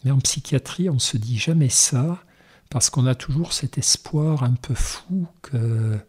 Mais 0.03 0.11
en 0.11 0.19
psychiatrie, 0.19 0.89
on 0.89 0.95
ne 0.95 0.99
se 0.99 1.17
dit 1.17 1.37
jamais 1.37 1.69
ça, 1.69 2.23
parce 2.69 2.89
qu'on 2.89 3.05
a 3.05 3.15
toujours 3.15 3.53
cet 3.53 3.77
espoir 3.77 4.43
un 4.43 4.53
peu 4.53 4.73
fou 4.73 5.27
que 5.41 5.99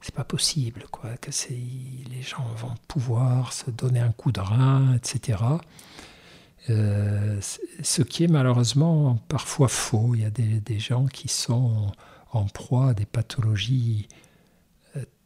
c'est 0.00 0.14
pas 0.14 0.24
possible, 0.24 0.84
quoi, 0.90 1.16
que 1.16 1.30
les 1.50 2.22
gens 2.22 2.46
vont 2.56 2.74
pouvoir 2.86 3.52
se 3.52 3.70
donner 3.70 4.00
un 4.00 4.12
coup 4.12 4.32
de 4.32 4.40
rein, 4.40 4.94
etc. 4.94 5.38
Euh, 6.70 7.40
ce 7.82 8.02
qui 8.02 8.24
est 8.24 8.28
malheureusement 8.28 9.18
parfois 9.28 9.68
faux. 9.68 10.14
Il 10.14 10.22
y 10.22 10.24
a 10.24 10.30
des, 10.30 10.60
des 10.60 10.78
gens 10.78 11.06
qui 11.06 11.28
sont 11.28 11.92
en 12.32 12.44
proie 12.44 12.90
à 12.90 12.94
des 12.94 13.06
pathologies 13.06 14.08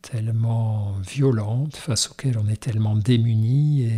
tellement 0.03 0.93
violentes, 1.01 1.77
face 1.77 2.11
auxquelles 2.11 2.39
on 2.39 2.49
est 2.49 2.61
tellement 2.61 2.97
démunis 2.97 3.89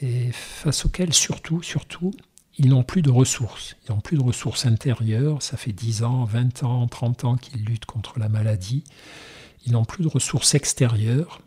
et, 0.00 0.30
face 0.32 0.84
auxquelles 0.84 1.14
surtout, 1.14 1.62
surtout, 1.62 2.12
ils 2.58 2.68
n'ont 2.68 2.82
plus 2.82 3.02
de 3.02 3.10
ressources. 3.10 3.76
Ils 3.84 3.92
n'ont 3.92 4.00
plus 4.00 4.16
de 4.16 4.22
ressources 4.22 4.66
intérieures. 4.66 5.42
Ça 5.42 5.56
fait 5.56 5.72
10 5.72 6.02
ans, 6.02 6.24
20 6.24 6.62
ans, 6.62 6.86
30 6.86 7.24
ans 7.24 7.36
qu'ils 7.36 7.64
luttent 7.64 7.86
contre 7.86 8.18
la 8.18 8.28
maladie. 8.28 8.84
Ils 9.66 9.72
n'ont 9.72 9.84
plus 9.84 10.04
de 10.04 10.08
ressources 10.08 10.54
extérieures. 10.54 11.40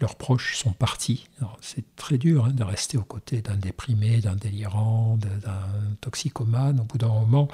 leurs 0.00 0.16
proches 0.16 0.56
sont 0.56 0.72
partis. 0.72 1.26
C'est 1.60 1.84
très 1.96 2.18
dur 2.18 2.46
hein, 2.46 2.50
de 2.50 2.64
rester 2.64 2.96
aux 2.96 3.04
côtés 3.04 3.42
d'un 3.42 3.56
déprimé, 3.56 4.20
d'un 4.20 4.36
délirant, 4.36 5.18
d'un 5.18 5.68
toxicomane. 6.00 6.80
Au 6.80 6.84
bout 6.84 6.98
d'un 6.98 7.08
moment, 7.08 7.48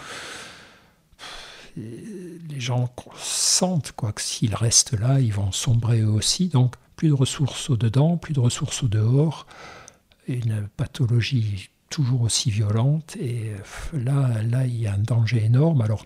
les 1.77 2.61
gens 2.61 2.93
sentent 3.17 3.93
quoi, 3.93 4.13
que 4.13 4.23
s'ils 4.23 4.55
restent 4.55 4.99
là, 4.99 5.21
ils 5.21 5.33
vont 5.33 5.53
sombrer 5.53 6.01
eux 6.01 6.11
aussi. 6.11 6.49
Donc, 6.49 6.75
plus 6.97 7.09
de 7.09 7.15
ressources 7.15 7.71
au-dedans, 7.71 8.17
plus 8.17 8.35
de 8.35 8.41
ressources 8.41 8.83
au-dehors. 8.83 9.47
Une 10.27 10.69
pathologie 10.77 11.71
toujours 11.91 12.23
aussi 12.23 12.51
violente. 12.51 13.17
Et 13.17 13.53
là, 13.93 14.43
là, 14.43 14.67
il 14.67 14.77
y 14.77 14.87
a 14.87 14.95
un 14.95 14.99
danger 14.99 15.45
énorme. 15.45 15.81
Alors, 15.81 16.05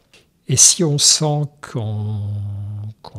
et 0.48 0.56
si 0.56 0.84
on 0.84 0.98
sent 0.98 1.44
qu'on 1.62 2.28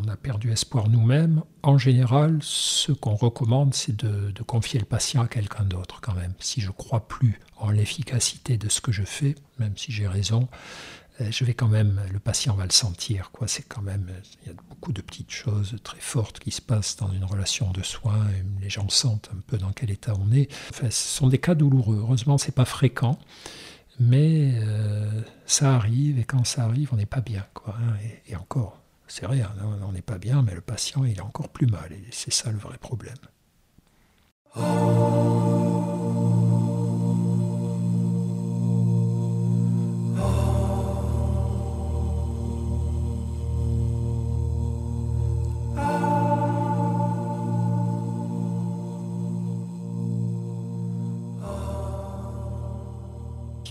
a 0.07 0.15
perdu 0.17 0.51
espoir 0.51 0.89
nous-mêmes, 0.89 1.41
en 1.63 1.78
général, 1.78 2.38
ce 2.41 2.91
qu'on 2.91 3.15
recommande, 3.15 3.74
c'est 3.74 3.95
de, 3.95 4.32
de, 4.32 4.43
confier 4.43 4.80
le 4.80 4.86
patient 4.86 5.22
à 5.24 5.28
quelqu'un 5.28 5.63
d'autre 5.63 5.99
quand 6.01 6.13
même. 6.13 6.34
Si 6.39 6.61
je 6.61 6.70
crois 6.70 7.07
plus 7.07 7.39
en 7.57 7.72
l'efficacité 7.72 8.57
de 8.57 8.70
ce 8.70 8.82
que 8.82 8.91
je 8.91 9.03
fais, 9.03 9.36
même 9.57 9.76
si 9.78 9.91
j'ai 9.91 10.07
raison, 10.07 10.47
euh, 10.51 11.03
je 11.32 11.45
vais 11.45 11.53
quand 11.53 11.67
même, 11.67 12.01
le 12.11 12.19
patient 12.19 12.55
va 12.55 12.65
le 12.65 12.71
sentir. 12.71 13.32
Quoi. 13.32 13.47
C'est 13.47 13.63
quand 13.63 13.82
même, 13.82 14.09
il 14.41 14.47
y 14.47 14.51
a 14.51 14.55
beaucoup 14.69 14.91
de 14.91 15.01
petites 15.01 15.32
choses 15.32 15.76
très 15.84 15.99
fortes 15.99 16.39
qui 16.39 16.51
se 16.51 16.61
passent 16.61 16.95
dans 16.95 17.11
une 17.11 17.24
relation 17.24 17.71
de 17.71 17.82
soins. 17.84 18.28
les 18.61 18.69
gens 18.69 18.88
sentent 18.89 19.30
un 19.34 19.39
peu 19.47 19.57
dans 19.57 19.71
quel 19.71 19.91
état 19.91 20.13
on 20.19 20.32
est. 20.32 20.51
Enfin, 20.69 20.89
ce 20.89 21.17
sont 21.17 21.28
des 21.28 21.38
cas 21.38 21.55
douloureux. 21.55 21.97
Heureusement, 21.99 22.38
c'est 22.38 22.53
pas 22.53 22.65
fréquent, 22.65 23.17
mais 23.99 24.53
euh, 24.55 25.21
ça 25.45 25.76
arrive. 25.76 26.19
Et 26.19 26.24
quand 26.24 26.45
ça 26.45 26.63
arrive, 26.63 26.89
on 26.93 26.97
n'est 26.97 27.05
pas 27.05 27.21
bien. 27.21 27.45
Hein. 27.67 27.71
et, 28.28 28.36
encore, 28.36 28.80
c'est 29.07 29.26
rien. 29.26 29.51
Hein, 29.59 29.80
on 29.88 29.91
n'est 29.91 30.01
pas 30.01 30.17
bien, 30.17 30.41
mais 30.41 30.53
le 30.53 30.61
patient, 30.61 31.03
il 31.03 31.17
est 31.17 31.21
encore 31.21 31.49
plus 31.49 31.67
mal. 31.67 31.91
Et 31.91 32.03
c'est 32.11 32.34
ça 32.34 32.51
le 32.51 32.57
vrai 32.57 32.78
problème. 32.78 33.15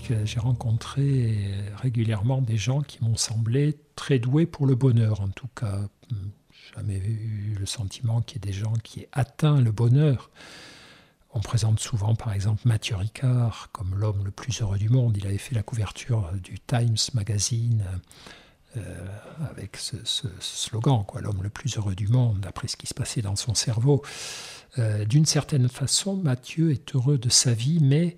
J'ai 0.03 0.39
rencontré 0.39 1.37
régulièrement 1.77 2.41
des 2.41 2.57
gens 2.57 2.81
qui 2.81 3.03
m'ont 3.03 3.15
semblé 3.15 3.77
très 3.95 4.19
doués 4.19 4.45
pour 4.45 4.65
le 4.65 4.75
bonheur, 4.75 5.21
en 5.21 5.29
tout 5.29 5.49
cas. 5.55 5.79
Jamais 6.75 6.97
eu 6.97 7.55
le 7.59 7.65
sentiment 7.65 8.21
qu'il 8.21 8.37
y 8.37 8.47
ait 8.49 8.51
des 8.51 8.57
gens 8.57 8.73
qui 8.83 9.01
aient 9.01 9.09
atteint 9.11 9.61
le 9.61 9.71
bonheur. 9.71 10.31
On 11.35 11.39
présente 11.39 11.79
souvent, 11.79 12.15
par 12.15 12.31
exemple, 12.31 12.61
Mathieu 12.65 12.95
Ricard 12.95 13.69
comme 13.71 13.95
l'homme 13.95 14.23
le 14.23 14.31
plus 14.31 14.61
heureux 14.61 14.77
du 14.77 14.89
monde. 14.89 15.17
Il 15.17 15.25
avait 15.25 15.39
fait 15.39 15.55
la 15.55 15.63
couverture 15.63 16.31
du 16.43 16.59
Times 16.59 16.97
Magazine 17.13 17.83
euh, 18.77 19.05
avec 19.49 19.77
ce, 19.77 19.97
slogan, 20.39 21.03
quoi, 21.07 21.21
l'homme 21.21 21.41
le 21.41 21.49
plus 21.49 21.77
heureux 21.77 21.95
du 21.95 22.07
monde, 22.07 22.39
d'après 22.39 22.67
ce 22.67 22.77
qui 22.77 22.87
se 22.87 22.93
passait 22.93 23.21
dans 23.21 23.35
son 23.35 23.55
cerveau. 23.55 24.03
Euh, 24.77 25.05
d'une 25.05 25.25
certaine 25.25 25.69
façon, 25.69 26.15
Mathieu 26.17 26.71
est 26.71 26.95
heureux 26.95 27.17
de 27.17 27.29
sa 27.29 27.53
vie, 27.53 27.79
mais 27.81 28.17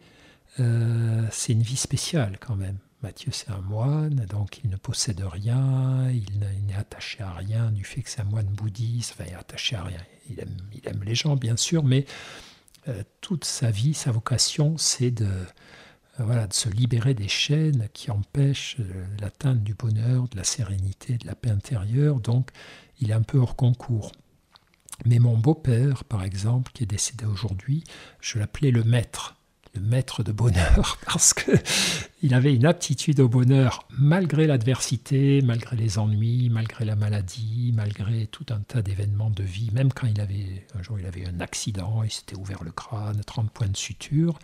euh, 0.59 1.27
c'est 1.31 1.53
une 1.53 1.61
vie 1.61 1.75
spéciale 1.75 2.37
quand 2.39 2.55
même. 2.55 2.77
Mathieu, 3.01 3.31
c'est 3.31 3.49
un 3.51 3.61
moine, 3.61 4.25
donc 4.29 4.61
il 4.63 4.69
ne 4.69 4.77
possède 4.77 5.21
rien, 5.21 6.09
il 6.09 6.39
n'est 6.39 6.75
attaché 6.75 7.21
à 7.21 7.33
rien 7.33 7.71
du 7.71 7.83
fait 7.83 8.01
que 8.01 8.09
c'est 8.09 8.21
un 8.21 8.25
moine 8.25 8.47
bouddhiste, 8.47 9.15
il 9.19 9.31
est 9.31 9.35
attaché 9.35 9.75
à 9.75 9.83
rien. 9.83 9.99
Il 10.29 10.39
aime, 10.39 11.03
les 11.03 11.13
gens, 11.13 11.35
bien 11.35 11.55
sûr, 11.55 11.83
mais 11.83 12.05
euh, 12.87 13.03
toute 13.21 13.45
sa 13.45 13.69
vie, 13.69 13.93
sa 13.93 14.11
vocation, 14.11 14.77
c'est 14.77 15.11
de, 15.11 15.25
euh, 15.25 15.43
voilà, 16.17 16.47
de 16.47 16.53
se 16.53 16.69
libérer 16.69 17.13
des 17.13 17.27
chaînes 17.27 17.89
qui 17.93 18.09
empêchent 18.09 18.77
l'atteinte 19.21 19.63
du 19.63 19.75
bonheur, 19.75 20.27
de 20.29 20.37
la 20.37 20.43
sérénité, 20.43 21.17
de 21.17 21.27
la 21.27 21.35
paix 21.35 21.51
intérieure. 21.51 22.19
Donc, 22.19 22.49
il 22.99 23.11
est 23.11 23.15
un 23.15 23.21
peu 23.21 23.37
hors 23.37 23.55
concours. 23.55 24.13
Mais 25.05 25.19
mon 25.19 25.37
beau-père, 25.37 26.05
par 26.05 26.23
exemple, 26.23 26.71
qui 26.73 26.83
est 26.83 26.87
décédé 26.87 27.25
aujourd'hui, 27.25 27.83
je 28.21 28.39
l'appelais 28.39 28.71
le 28.71 28.83
maître 28.83 29.34
maître 29.79 30.23
de 30.23 30.31
bonheur, 30.31 30.97
parce 31.05 31.33
qu'il 31.33 32.33
avait 32.33 32.53
une 32.53 32.65
aptitude 32.65 33.19
au 33.19 33.27
bonheur 33.27 33.87
malgré 33.97 34.47
l'adversité, 34.47 35.41
malgré 35.41 35.75
les 35.75 35.97
ennuis, 35.97 36.49
malgré 36.49 36.85
la 36.85 36.95
maladie, 36.95 37.73
malgré 37.75 38.27
tout 38.27 38.45
un 38.49 38.59
tas 38.59 38.81
d'événements 38.81 39.29
de 39.29 39.43
vie. 39.43 39.69
Même 39.73 39.91
quand 39.93 40.07
il 40.07 40.19
avait, 40.21 40.65
un 40.77 40.81
jour 40.81 40.99
il 40.99 41.05
avait 41.05 41.27
un 41.27 41.39
accident, 41.39 42.03
il 42.03 42.11
s'était 42.11 42.35
ouvert 42.35 42.63
le 42.63 42.71
crâne, 42.71 43.21
30 43.25 43.51
points 43.51 43.67
de 43.67 43.77
suture, 43.77 44.39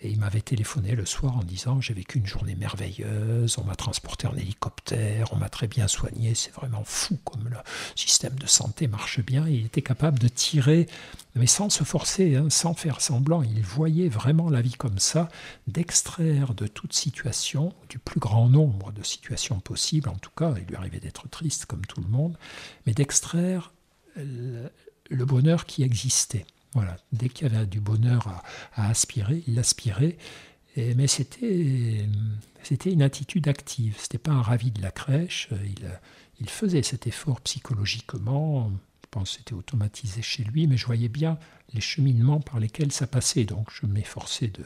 et 0.00 0.10
il 0.10 0.18
m'avait 0.18 0.40
téléphoné 0.40 0.94
le 0.94 1.04
soir 1.04 1.36
en 1.36 1.42
disant 1.42 1.80
J'ai 1.80 1.94
vécu 1.94 2.18
une 2.18 2.26
journée 2.26 2.54
merveilleuse, 2.54 3.58
on 3.58 3.64
m'a 3.64 3.74
transporté 3.74 4.28
en 4.28 4.36
hélicoptère, 4.36 5.32
on 5.32 5.36
m'a 5.36 5.48
très 5.48 5.66
bien 5.66 5.88
soigné, 5.88 6.34
c'est 6.34 6.52
vraiment 6.52 6.84
fou 6.84 7.18
comme 7.24 7.48
le 7.48 7.56
système 7.96 8.38
de 8.38 8.46
santé 8.46 8.86
marche 8.86 9.20
bien. 9.20 9.48
il 9.48 9.66
était 9.66 9.82
capable 9.82 10.18
de 10.20 10.28
tirer, 10.28 10.86
mais 11.34 11.46
sans 11.46 11.68
se 11.68 11.82
forcer, 11.82 12.36
hein, 12.36 12.48
sans 12.48 12.74
faire 12.74 13.00
semblant. 13.00 13.42
Il 13.42 13.62
voyait 13.62 14.08
vraiment 14.08 14.50
la 14.50 14.62
vie 14.62 14.74
comme 14.74 15.00
ça, 15.00 15.28
d'extraire 15.66 16.54
de 16.54 16.68
toute 16.68 16.92
situation, 16.92 17.72
du 17.88 17.98
plus 17.98 18.20
grand 18.20 18.48
nombre 18.48 18.92
de 18.92 19.02
situations 19.02 19.58
possibles, 19.58 20.08
en 20.08 20.18
tout 20.18 20.32
cas, 20.36 20.54
il 20.56 20.64
lui 20.64 20.76
arrivait 20.76 21.00
d'être 21.00 21.28
triste 21.28 21.66
comme 21.66 21.84
tout 21.86 22.00
le 22.00 22.08
monde, 22.08 22.38
mais 22.86 22.94
d'extraire 22.94 23.72
le 24.16 25.24
bonheur 25.24 25.66
qui 25.66 25.82
existait. 25.82 26.46
Voilà, 26.74 26.96
dès 27.12 27.28
qu'il 27.28 27.50
y 27.50 27.54
avait 27.54 27.66
du 27.66 27.80
bonheur 27.80 28.42
à, 28.74 28.88
aspirer, 28.88 29.42
il 29.46 29.58
aspirait. 29.58 30.16
mais 30.76 31.06
c'était, 31.06 32.06
c'était 32.62 32.92
une 32.92 33.02
attitude 33.02 33.48
active. 33.48 33.96
C'était 33.98 34.18
pas 34.18 34.32
un 34.32 34.42
ravi 34.42 34.70
de 34.70 34.82
la 34.82 34.90
crèche. 34.90 35.48
Il, 35.64 35.90
il 36.40 36.48
faisait 36.48 36.82
cet 36.82 37.06
effort 37.06 37.40
psychologiquement. 37.40 38.70
Je 39.04 39.08
pense 39.10 39.30
que 39.30 39.38
c'était 39.38 39.54
automatisé 39.54 40.20
chez 40.22 40.44
lui, 40.44 40.66
mais 40.66 40.76
je 40.76 40.86
voyais 40.86 41.08
bien 41.08 41.38
les 41.72 41.80
cheminements 41.80 42.40
par 42.40 42.60
lesquels 42.60 42.92
ça 42.92 43.06
passait. 43.06 43.44
Donc 43.44 43.68
je 43.72 43.86
m'efforçais 43.86 44.48
de, 44.48 44.64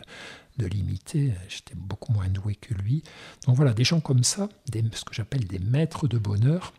de 0.59 0.67
l'imiter. 0.67 1.33
J'étais 1.49 1.75
beaucoup 1.75 2.13
moins 2.13 2.29
doué 2.29 2.55
que 2.57 2.75
lui. 2.75 3.03
Donc 3.47 3.57
voilà, 3.57 3.73
des 3.73 3.85
gens 3.85 4.01
comme 4.01 4.25
ça, 4.25 4.49
des, 4.69 4.85
ce 4.93 5.05
que 5.05 5.15
j'appelle 5.15 5.47
des 5.47 5.59
maîtres 5.59 6.09
de 6.09 6.19
bonheur, 6.19 6.73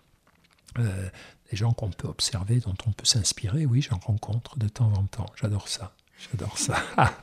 euh, 0.80 1.10
des 1.54 1.58
gens 1.58 1.72
qu'on 1.72 1.92
peut 1.92 2.08
observer, 2.08 2.60
dont 2.62 2.74
on 2.88 2.92
peut 2.92 3.06
s'inspirer, 3.06 3.68
oui, 3.68 3.80
j'en 3.84 4.00
rencontre 4.00 4.58
de 4.58 4.68
temps 4.68 4.92
en 4.94 5.04
temps. 5.04 5.28
J'adore 5.40 5.68
ça. 5.68 5.94
J'adore 6.18 6.58
ça. 6.58 6.84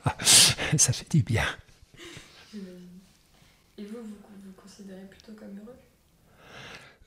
ça 0.77 0.93
fait 0.93 1.11
du 1.11 1.21
bien. 1.21 1.43
Et 2.53 3.83
vous, 3.83 3.97
vous 3.97 4.15
vous 4.45 4.53
considérez 4.53 5.03
plutôt 5.09 5.33
comme 5.33 5.49
heureux? 5.59 5.75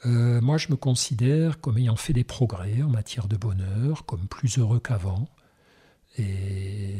Euh, 0.05 0.43
Moi, 0.43 0.59
je 0.59 0.69
me 0.69 0.77
considère 0.77 1.63
comme 1.63 1.79
ayant 1.79 1.97
fait 1.97 2.13
des 2.13 2.25
progrès 2.25 2.83
en 2.83 2.91
matière 2.91 3.27
de 3.27 3.39
bonheur, 3.39 4.05
comme 4.05 4.29
plus 4.29 4.59
heureux 4.59 4.81
qu'avant. 4.81 5.27
Et, 6.19 6.95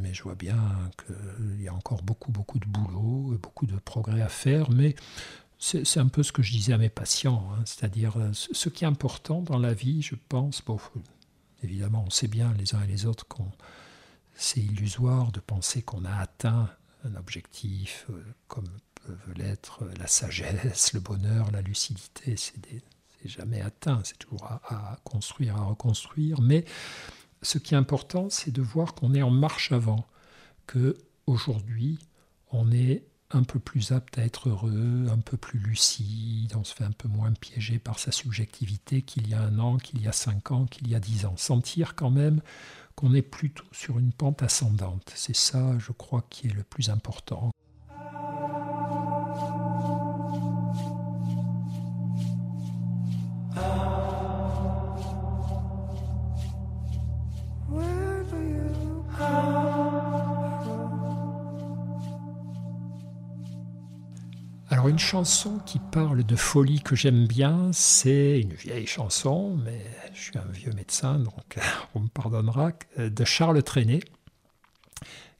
mais 0.00 0.14
je 0.14 0.22
vois 0.22 0.36
bien 0.36 0.90
qu'il 1.06 1.60
y 1.62 1.68
a 1.68 1.74
encore 1.74 2.02
beaucoup, 2.02 2.32
beaucoup 2.32 2.58
de 2.58 2.66
boulot, 2.66 3.38
beaucoup 3.42 3.66
de 3.66 3.76
progrès 3.76 4.22
à 4.22 4.28
faire, 4.30 4.70
mais 4.70 4.94
c'est 5.60 5.98
un 5.98 6.08
peu 6.08 6.22
ce 6.22 6.32
que 6.32 6.42
je 6.42 6.52
disais 6.52 6.72
à 6.72 6.78
mes 6.78 6.88
patients, 6.88 7.52
hein. 7.52 7.62
c'est-à-dire 7.66 8.16
euh, 8.16 8.30
ce 8.32 8.68
qui 8.70 8.84
est 8.84 8.86
important 8.86 9.42
dans 9.42 9.58
la 9.58 9.74
vie, 9.74 10.00
je 10.00 10.14
pense, 10.28 10.62
évidemment 11.62 12.04
on 12.06 12.10
sait 12.10 12.28
bien 12.28 12.54
les 12.58 12.74
uns 12.74 12.82
et 12.82 12.86
les 12.86 13.04
autres 13.04 13.26
qu'on 13.28 13.52
c'est 14.34 14.60
illusoire 14.60 15.32
de 15.32 15.40
penser 15.40 15.82
qu'on 15.82 16.06
a 16.06 16.14
atteint 16.14 16.70
un 17.04 17.14
objectif 17.14 18.06
euh, 18.08 18.24
comme 18.48 18.68
peuvent 19.06 19.34
l'être 19.36 19.84
la 19.98 20.06
sagesse, 20.06 20.94
le 20.94 21.00
bonheur, 21.00 21.50
la 21.50 21.60
lucidité, 21.60 22.36
c'est 22.36 22.54
jamais 23.24 23.60
atteint, 23.60 24.00
c'est 24.02 24.18
toujours 24.18 24.46
à, 24.46 24.98
construire, 25.04 25.56
à 25.56 25.64
reconstruire, 25.64 26.40
mais 26.40 26.64
ce 27.42 27.58
qui 27.58 27.74
est 27.74 27.76
important, 27.76 28.30
c'est 28.30 28.50
de 28.50 28.62
voir 28.62 28.94
qu'on 28.94 29.14
est 29.14 29.22
en 29.22 29.30
marche 29.30 29.72
avant, 29.72 30.06
que 30.66 30.96
aujourd'hui 31.26 31.98
on 32.50 32.72
est 32.72 33.04
un 33.32 33.42
peu 33.42 33.58
plus 33.58 33.92
apte 33.92 34.18
à 34.18 34.24
être 34.24 34.48
heureux, 34.48 35.06
un 35.10 35.18
peu 35.18 35.36
plus 35.36 35.58
lucide, 35.58 36.54
on 36.56 36.64
se 36.64 36.74
fait 36.74 36.84
un 36.84 36.90
peu 36.90 37.08
moins 37.08 37.32
piéger 37.32 37.78
par 37.78 37.98
sa 37.98 38.12
subjectivité 38.12 39.02
qu'il 39.02 39.28
y 39.28 39.34
a 39.34 39.42
un 39.42 39.58
an, 39.58 39.76
qu'il 39.76 40.02
y 40.02 40.08
a 40.08 40.12
cinq 40.12 40.50
ans, 40.50 40.66
qu'il 40.66 40.88
y 40.88 40.94
a 40.94 41.00
dix 41.00 41.26
ans. 41.26 41.36
Sentir 41.36 41.94
quand 41.94 42.10
même 42.10 42.40
qu'on 42.96 43.14
est 43.14 43.22
plutôt 43.22 43.64
sur 43.72 43.98
une 43.98 44.12
pente 44.12 44.42
ascendante. 44.42 45.12
C'est 45.14 45.36
ça, 45.36 45.78
je 45.78 45.92
crois, 45.92 46.24
qui 46.28 46.48
est 46.48 46.54
le 46.54 46.64
plus 46.64 46.90
important. 46.90 47.50
Chanson 65.10 65.58
qui 65.66 65.80
parle 65.80 66.22
de 66.22 66.36
folie 66.36 66.80
que 66.80 66.94
j'aime 66.94 67.26
bien, 67.26 67.72
c'est 67.72 68.38
une 68.38 68.52
vieille 68.52 68.86
chanson, 68.86 69.56
mais 69.56 69.84
je 70.14 70.20
suis 70.20 70.38
un 70.38 70.52
vieux 70.52 70.70
médecin, 70.70 71.18
donc 71.18 71.58
on 71.96 72.00
me 72.00 72.06
pardonnera, 72.06 72.70
de 72.96 73.24
Charles 73.24 73.60
Trenet, 73.64 74.04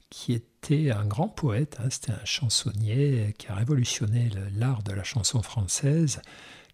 qui 0.09 0.33
était 0.33 0.91
un 0.91 1.05
grand 1.05 1.29
poète, 1.29 1.77
hein, 1.79 1.87
c'était 1.89 2.11
un 2.11 2.25
chansonnier 2.25 3.33
qui 3.37 3.47
a 3.47 3.55
révolutionné 3.55 4.29
l'art 4.57 4.83
de 4.83 4.91
la 4.91 5.05
chanson 5.05 5.41
française, 5.41 6.21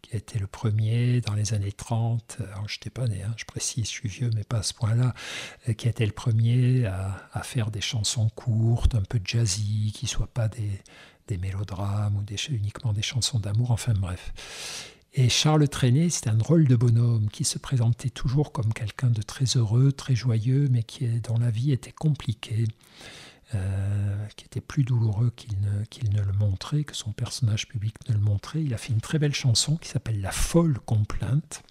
qui 0.01 0.15
a 0.15 0.17
été 0.17 0.39
le 0.39 0.47
premier 0.47 1.21
dans 1.21 1.35
les 1.35 1.53
années 1.53 1.71
30, 1.71 2.37
alors 2.51 2.67
je 2.67 2.77
n'étais 2.77 2.89
pas 2.89 3.07
né, 3.07 3.21
hein, 3.21 3.35
je 3.37 3.45
précise, 3.45 3.85
je 3.85 3.91
suis 3.91 4.09
vieux, 4.09 4.31
mais 4.33 4.43
pas 4.43 4.57
à 4.57 4.63
ce 4.63 4.73
point-là, 4.73 5.13
qui 5.77 5.85
a 5.85 5.91
été 5.91 6.03
le 6.03 6.13
premier 6.13 6.87
à, 6.87 7.29
à, 7.31 7.43
faire 7.43 7.69
des 7.69 7.81
chansons 7.81 8.29
courtes, 8.29 8.95
un 8.95 9.03
peu 9.03 9.19
jazzy, 9.23 9.91
qui 9.93 10.05
ne 10.05 10.09
soient 10.09 10.33
pas 10.33 10.47
des, 10.47 10.81
des 11.27 11.37
mélodrames 11.37 12.17
ou 12.17 12.23
uniquement 12.51 12.93
des 12.93 13.01
chansons 13.01 13.39
d'amour, 13.39 13.71
enfin 13.71 13.93
bref. 13.93 14.33
Et 15.13 15.29
Charles 15.29 15.67
Trenet, 15.67 16.09
c'était 16.09 16.29
un 16.29 16.35
drôle 16.35 16.67
de 16.67 16.75
bonhomme 16.75 17.29
qui 17.29 17.43
se 17.43 17.57
présentait 17.57 18.11
toujours 18.11 18.51
comme 18.51 18.71
quelqu'un 18.71 19.09
de 19.09 19.21
très 19.21 19.45
heureux, 19.57 19.91
très 19.91 20.15
joyeux, 20.15 20.67
mais 20.69 20.83
qui, 20.83 21.07
dont 21.21 21.37
la 21.39 21.49
vie 21.49 21.71
était 21.71 21.91
compliquée, 21.91 22.65
euh, 23.55 24.27
qui 24.35 24.45
était 24.45 24.61
plus 24.61 24.83
douloureux 24.83 25.31
qu'il 25.35 25.55
ne, 25.61 26.19
ne 26.19 26.21
le 26.23 26.33
montrait, 26.33 26.83
que 26.83 26.95
son 26.95 27.13
personnage 27.13 27.67
public 27.67 27.95
ne 28.09 28.13
le 28.13 28.19
montrait. 28.19 28.63
Il 28.63 28.73
a 28.73 28.77
fait 28.77 28.93
une 28.93 29.01
très 29.01 29.17
belle 29.17 29.33
chanson 29.33 29.77
qui 29.77 29.89
s'appelle 29.89 30.21
La 30.21 30.31
folle 30.31 30.77
complainte, 30.85 31.63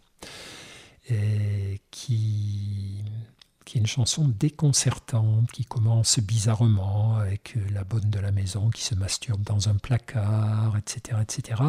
et 1.09 1.80
qui, 1.92 3.04
qui 3.66 3.78
est 3.78 3.80
une 3.80 3.86
chanson 3.86 4.28
déconcertante, 4.28 5.50
qui 5.50 5.64
commence 5.64 6.20
bizarrement 6.20 7.16
avec 7.16 7.54
euh, 7.56 7.60
la 7.72 7.82
bonne 7.82 8.08
de 8.08 8.20
la 8.20 8.30
maison 8.30 8.70
qui 8.70 8.82
se 8.82 8.94
masturbe 8.94 9.42
dans 9.42 9.68
un 9.68 9.74
placard, 9.74 10.76
etc., 10.78 11.18
etc., 11.20 11.62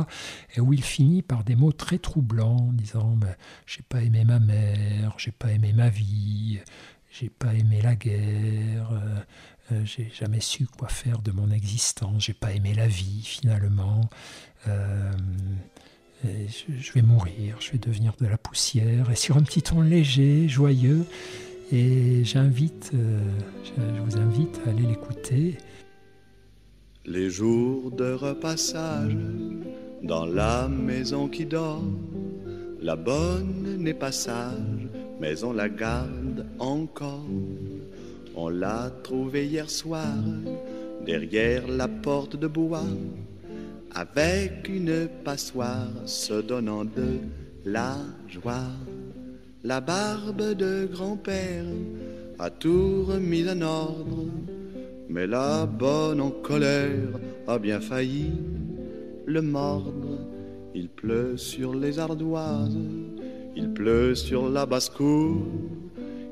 et 0.56 0.62
où 0.62 0.74
il 0.74 0.84
finit 0.84 1.24
par 1.24 1.44
des 1.44 1.56
mots 1.56 1.72
très 1.72 1.98
troublants, 1.98 2.70
disant 2.74 3.18
j'ai 3.66 3.82
pas 3.82 4.04
aimé 4.04 4.24
ma 4.26 4.38
mère, 4.38 5.16
j'ai 5.18 5.32
pas 5.32 5.52
aimé 5.52 5.74
ma 5.74 5.90
vie, 5.90 6.60
j'ai 7.10 7.30
pas 7.30 7.56
aimé 7.56 7.82
la 7.82 7.96
guerre, 7.96 8.92
euh, 8.92 9.20
euh, 9.72 9.84
j'ai 9.84 10.12
jamais 10.14 10.40
su 10.40 10.68
quoi 10.68 10.90
faire 10.90 11.24
de 11.24 11.32
mon 11.32 11.50
existence, 11.50 12.26
j'ai 12.26 12.36
pas 12.36 12.54
aimé 12.54 12.76
la 12.76 12.88
vie 12.88 13.24
finalement. 13.24 14.08
je 16.24 16.94
vais 16.94 17.02
mourir, 17.02 17.58
je 17.60 17.72
vais 17.72 17.80
devenir 17.80 18.14
de 18.20 18.28
la 18.28 18.38
poussière, 18.38 19.10
et 19.10 19.16
sur 19.16 19.36
un 19.36 19.42
petit 19.42 19.64
ton 19.64 19.82
léger, 19.82 20.48
joyeux, 20.48 21.08
et 21.72 22.24
j'invite, 22.24 22.92
euh, 22.94 23.20
je 23.64 24.02
vous 24.02 24.18
invite 24.18 24.62
à 24.66 24.70
aller 24.70 24.84
l'écouter. 24.84 25.58
Les 27.06 27.30
jours 27.30 27.92
de 27.92 28.12
repassage 28.14 29.16
dans 30.04 30.26
la 30.26 30.68
maison 30.68 31.28
qui 31.28 31.46
dort, 31.46 31.84
la 32.82 32.96
bonne 32.96 33.78
n'est 33.80 33.94
pas 33.94 34.12
sage, 34.12 34.88
mais 35.20 35.44
on 35.44 35.54
la 35.54 35.70
garde 35.70 36.46
encore. 36.60 37.26
On 38.36 38.50
l'a 38.50 38.92
trouvée 39.04 39.48
hier 39.48 39.70
soir 39.70 40.14
derrière 41.06 41.68
la 41.68 41.88
porte 41.88 42.36
de 42.36 42.48
bois, 42.48 42.84
avec 43.96 44.70
une 44.70 45.08
passoire 45.24 45.90
se 46.06 46.42
donnant 46.42 46.86
de 46.86 47.20
la 47.66 47.98
joie. 48.28 48.70
La 49.64 49.82
barbe 49.82 50.54
de 50.54 50.88
grand-père 50.92 51.66
a 52.38 52.50
tout 52.52 53.06
remis 53.06 53.50
en 53.50 53.62
ordre, 53.62 54.26
mais 55.10 55.26
la 55.26 55.66
bonne 55.66 56.22
en 56.22 56.30
colère 56.30 57.20
a 57.48 57.58
bien 57.58 57.82
failli 57.82 58.32
le 59.26 59.42
mordre. 59.42 60.20
Il 60.76 60.90
pleut 60.90 61.38
sur 61.38 61.74
les 61.74 61.98
ardoises, 61.98 62.78
il 63.56 63.74
pleut 63.74 64.14
sur 64.14 64.48
la 64.48 64.68
basse-cour, 64.68 65.42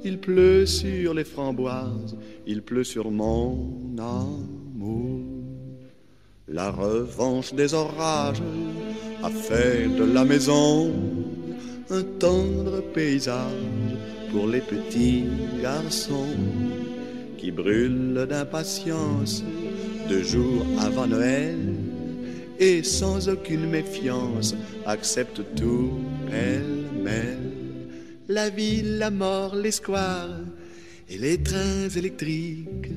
il 0.04 0.20
pleut 0.20 0.68
sur 0.68 1.16
les 1.16 1.24
framboises, 1.24 2.16
il 2.46 2.62
pleut 2.62 2.84
sur 2.84 3.10
mon 3.10 3.74
amour. 3.98 5.22
La 6.48 6.70
revanche 6.70 7.56
des 7.56 7.74
orages 7.74 8.44
a 9.24 9.32
fait 9.32 9.88
de 9.88 10.04
la 10.04 10.24
maison 10.24 11.15
un 11.92 12.04
tendre 12.20 12.82
paysage 12.94 13.52
pour 14.32 14.48
les 14.48 14.62
petits 14.62 15.26
garçons 15.62 16.36
qui 17.38 17.52
brûlent 17.52 18.26
d'impatience 18.28 19.44
deux 20.10 20.24
jours 20.24 20.66
avant 20.82 21.06
Noël 21.06 21.76
et 22.60 22.82
sans 22.84 23.30
aucune 23.30 23.70
méfiance 23.70 24.56
acceptent 24.86 25.44
tout 25.56 25.92
pêle-mêle. 26.30 27.52
La 28.28 28.50
ville, 28.50 28.98
la 28.98 29.12
mort, 29.12 29.56
les 29.56 29.72
squares 29.72 30.40
et 31.10 31.18
les 31.18 31.42
trains 31.44 31.90
électriques, 31.90 32.92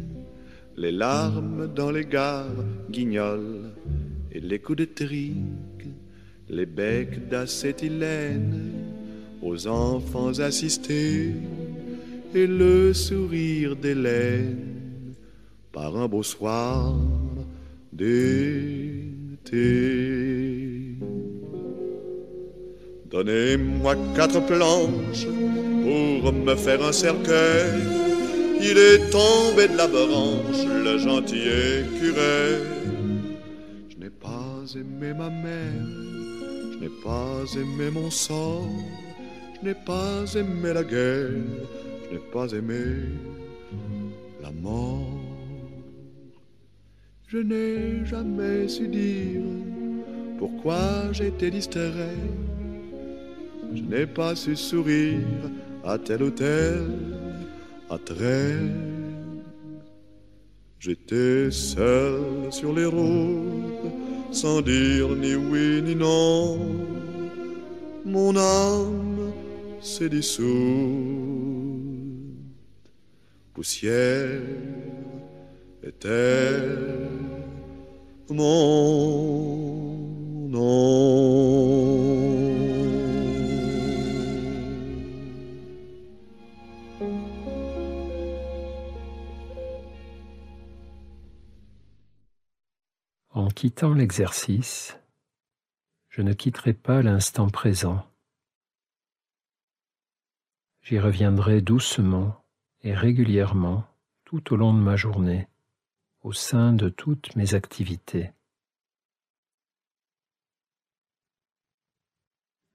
les 0.77 0.93
larmes 0.93 1.69
dans 1.75 1.91
les 1.91 2.07
gares, 2.07 2.65
guignols 2.91 3.73
et 4.33 4.41
les 4.41 4.61
coups 4.61 4.79
de 4.79 4.85
trique, 4.87 5.89
les 6.49 6.67
becs 6.67 7.29
d'acétylène 7.29 8.78
aux 9.43 9.67
enfants 9.67 10.39
assistés 10.39 11.33
et 12.35 12.47
le 12.47 12.93
sourire 12.93 13.77
d'Hélène 13.77 15.15
par 15.73 15.97
un 15.97 16.09
beau 16.09 16.23
soir 16.23 16.95
d'été. 17.93 19.09
Donnez-moi 23.11 23.97
quatre 24.15 24.45
planches 24.47 25.27
pour 25.83 26.33
me 26.33 26.55
faire 26.55 26.85
un 26.85 26.93
cercueil. 26.93 27.81
Il 28.61 28.77
est 28.77 29.11
tombé 29.11 29.69
de 29.69 29.77
la 29.77 29.87
branche, 29.87 30.65
le 30.85 30.99
gentil 30.99 31.43
écureuil. 31.81 32.59
Je 33.89 33.97
n'ai 34.05 34.11
pas 34.11 34.65
aimé 34.75 35.15
ma 35.17 35.31
mère, 35.31 35.87
je 36.73 36.79
n'ai 36.81 36.91
pas 37.03 37.45
aimé 37.55 37.91
mon 37.93 38.11
sort, 38.11 38.69
je 39.61 39.69
n'ai 39.69 39.75
pas 39.75 40.25
aimé 40.35 40.73
la 40.73 40.85
guerre, 40.85 41.31
je 42.05 42.15
n'ai 42.15 42.23
pas 42.33 42.51
aimé 42.53 42.85
la 44.43 44.51
mort. 44.53 45.21
Je 47.27 47.39
n'ai 47.39 48.07
jamais 48.07 48.69
su 48.69 48.89
dire 48.89 49.43
pourquoi 50.39 51.13
j'étais 51.13 51.51
distrait. 51.51 52.17
Je 53.75 53.83
n'ai 53.83 54.07
pas 54.07 54.35
su 54.35 54.57
sourire 54.57 55.19
à 55.85 55.99
tel 55.99 56.23
ou 56.23 56.31
tel 56.31 56.89
attrait. 57.91 58.57
J'étais 60.79 61.51
seul 61.51 62.21
sur 62.51 62.73
les 62.73 62.87
routes, 62.87 63.93
sans 64.31 64.63
dire 64.63 65.09
ni 65.17 65.35
oui 65.35 65.83
ni 65.83 65.95
non. 65.97 66.59
Mon 68.05 68.37
âme 68.37 69.33
poussière. 73.55 74.41
En 93.31 93.49
quittant 93.49 93.95
l'exercice, 93.95 94.97
je 96.09 96.23
ne 96.23 96.33
quitterai 96.33 96.73
pas 96.73 97.03
l'instant 97.03 97.49
présent. 97.49 98.08
J'y 100.89 100.99
reviendrai 100.99 101.61
doucement 101.61 102.43
et 102.81 102.95
régulièrement 102.95 103.85
tout 104.25 104.55
au 104.55 104.57
long 104.57 104.73
de 104.73 104.79
ma 104.79 104.97
journée, 104.97 105.47
au 106.23 106.33
sein 106.33 106.73
de 106.73 106.89
toutes 106.89 107.37
mes 107.37 107.53
activités. 107.53 108.33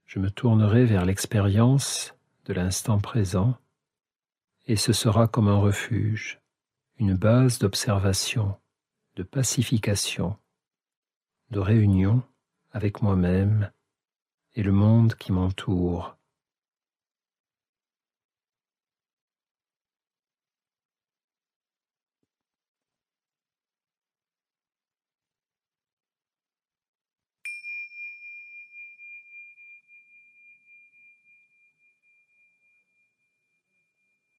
Je 0.06 0.20
me 0.20 0.30
tournerai 0.30 0.86
vers 0.86 1.06
l'expérience 1.06 2.14
de 2.46 2.54
l'instant 2.54 3.00
présent 3.00 3.58
et 4.68 4.76
ce 4.76 4.94
sera 4.94 5.28
comme 5.28 5.48
un 5.48 5.58
refuge, 5.58 6.40
une 7.00 7.16
base 7.16 7.58
d'observation, 7.58 8.56
de 9.16 9.24
pacification, 9.24 10.38
de 11.50 11.60
réunion 11.60 12.22
avec 12.74 13.02
moi-même 13.02 13.72
et 14.54 14.62
le 14.62 14.72
monde 14.72 15.16
qui 15.16 15.32
m'entoure. 15.32 16.16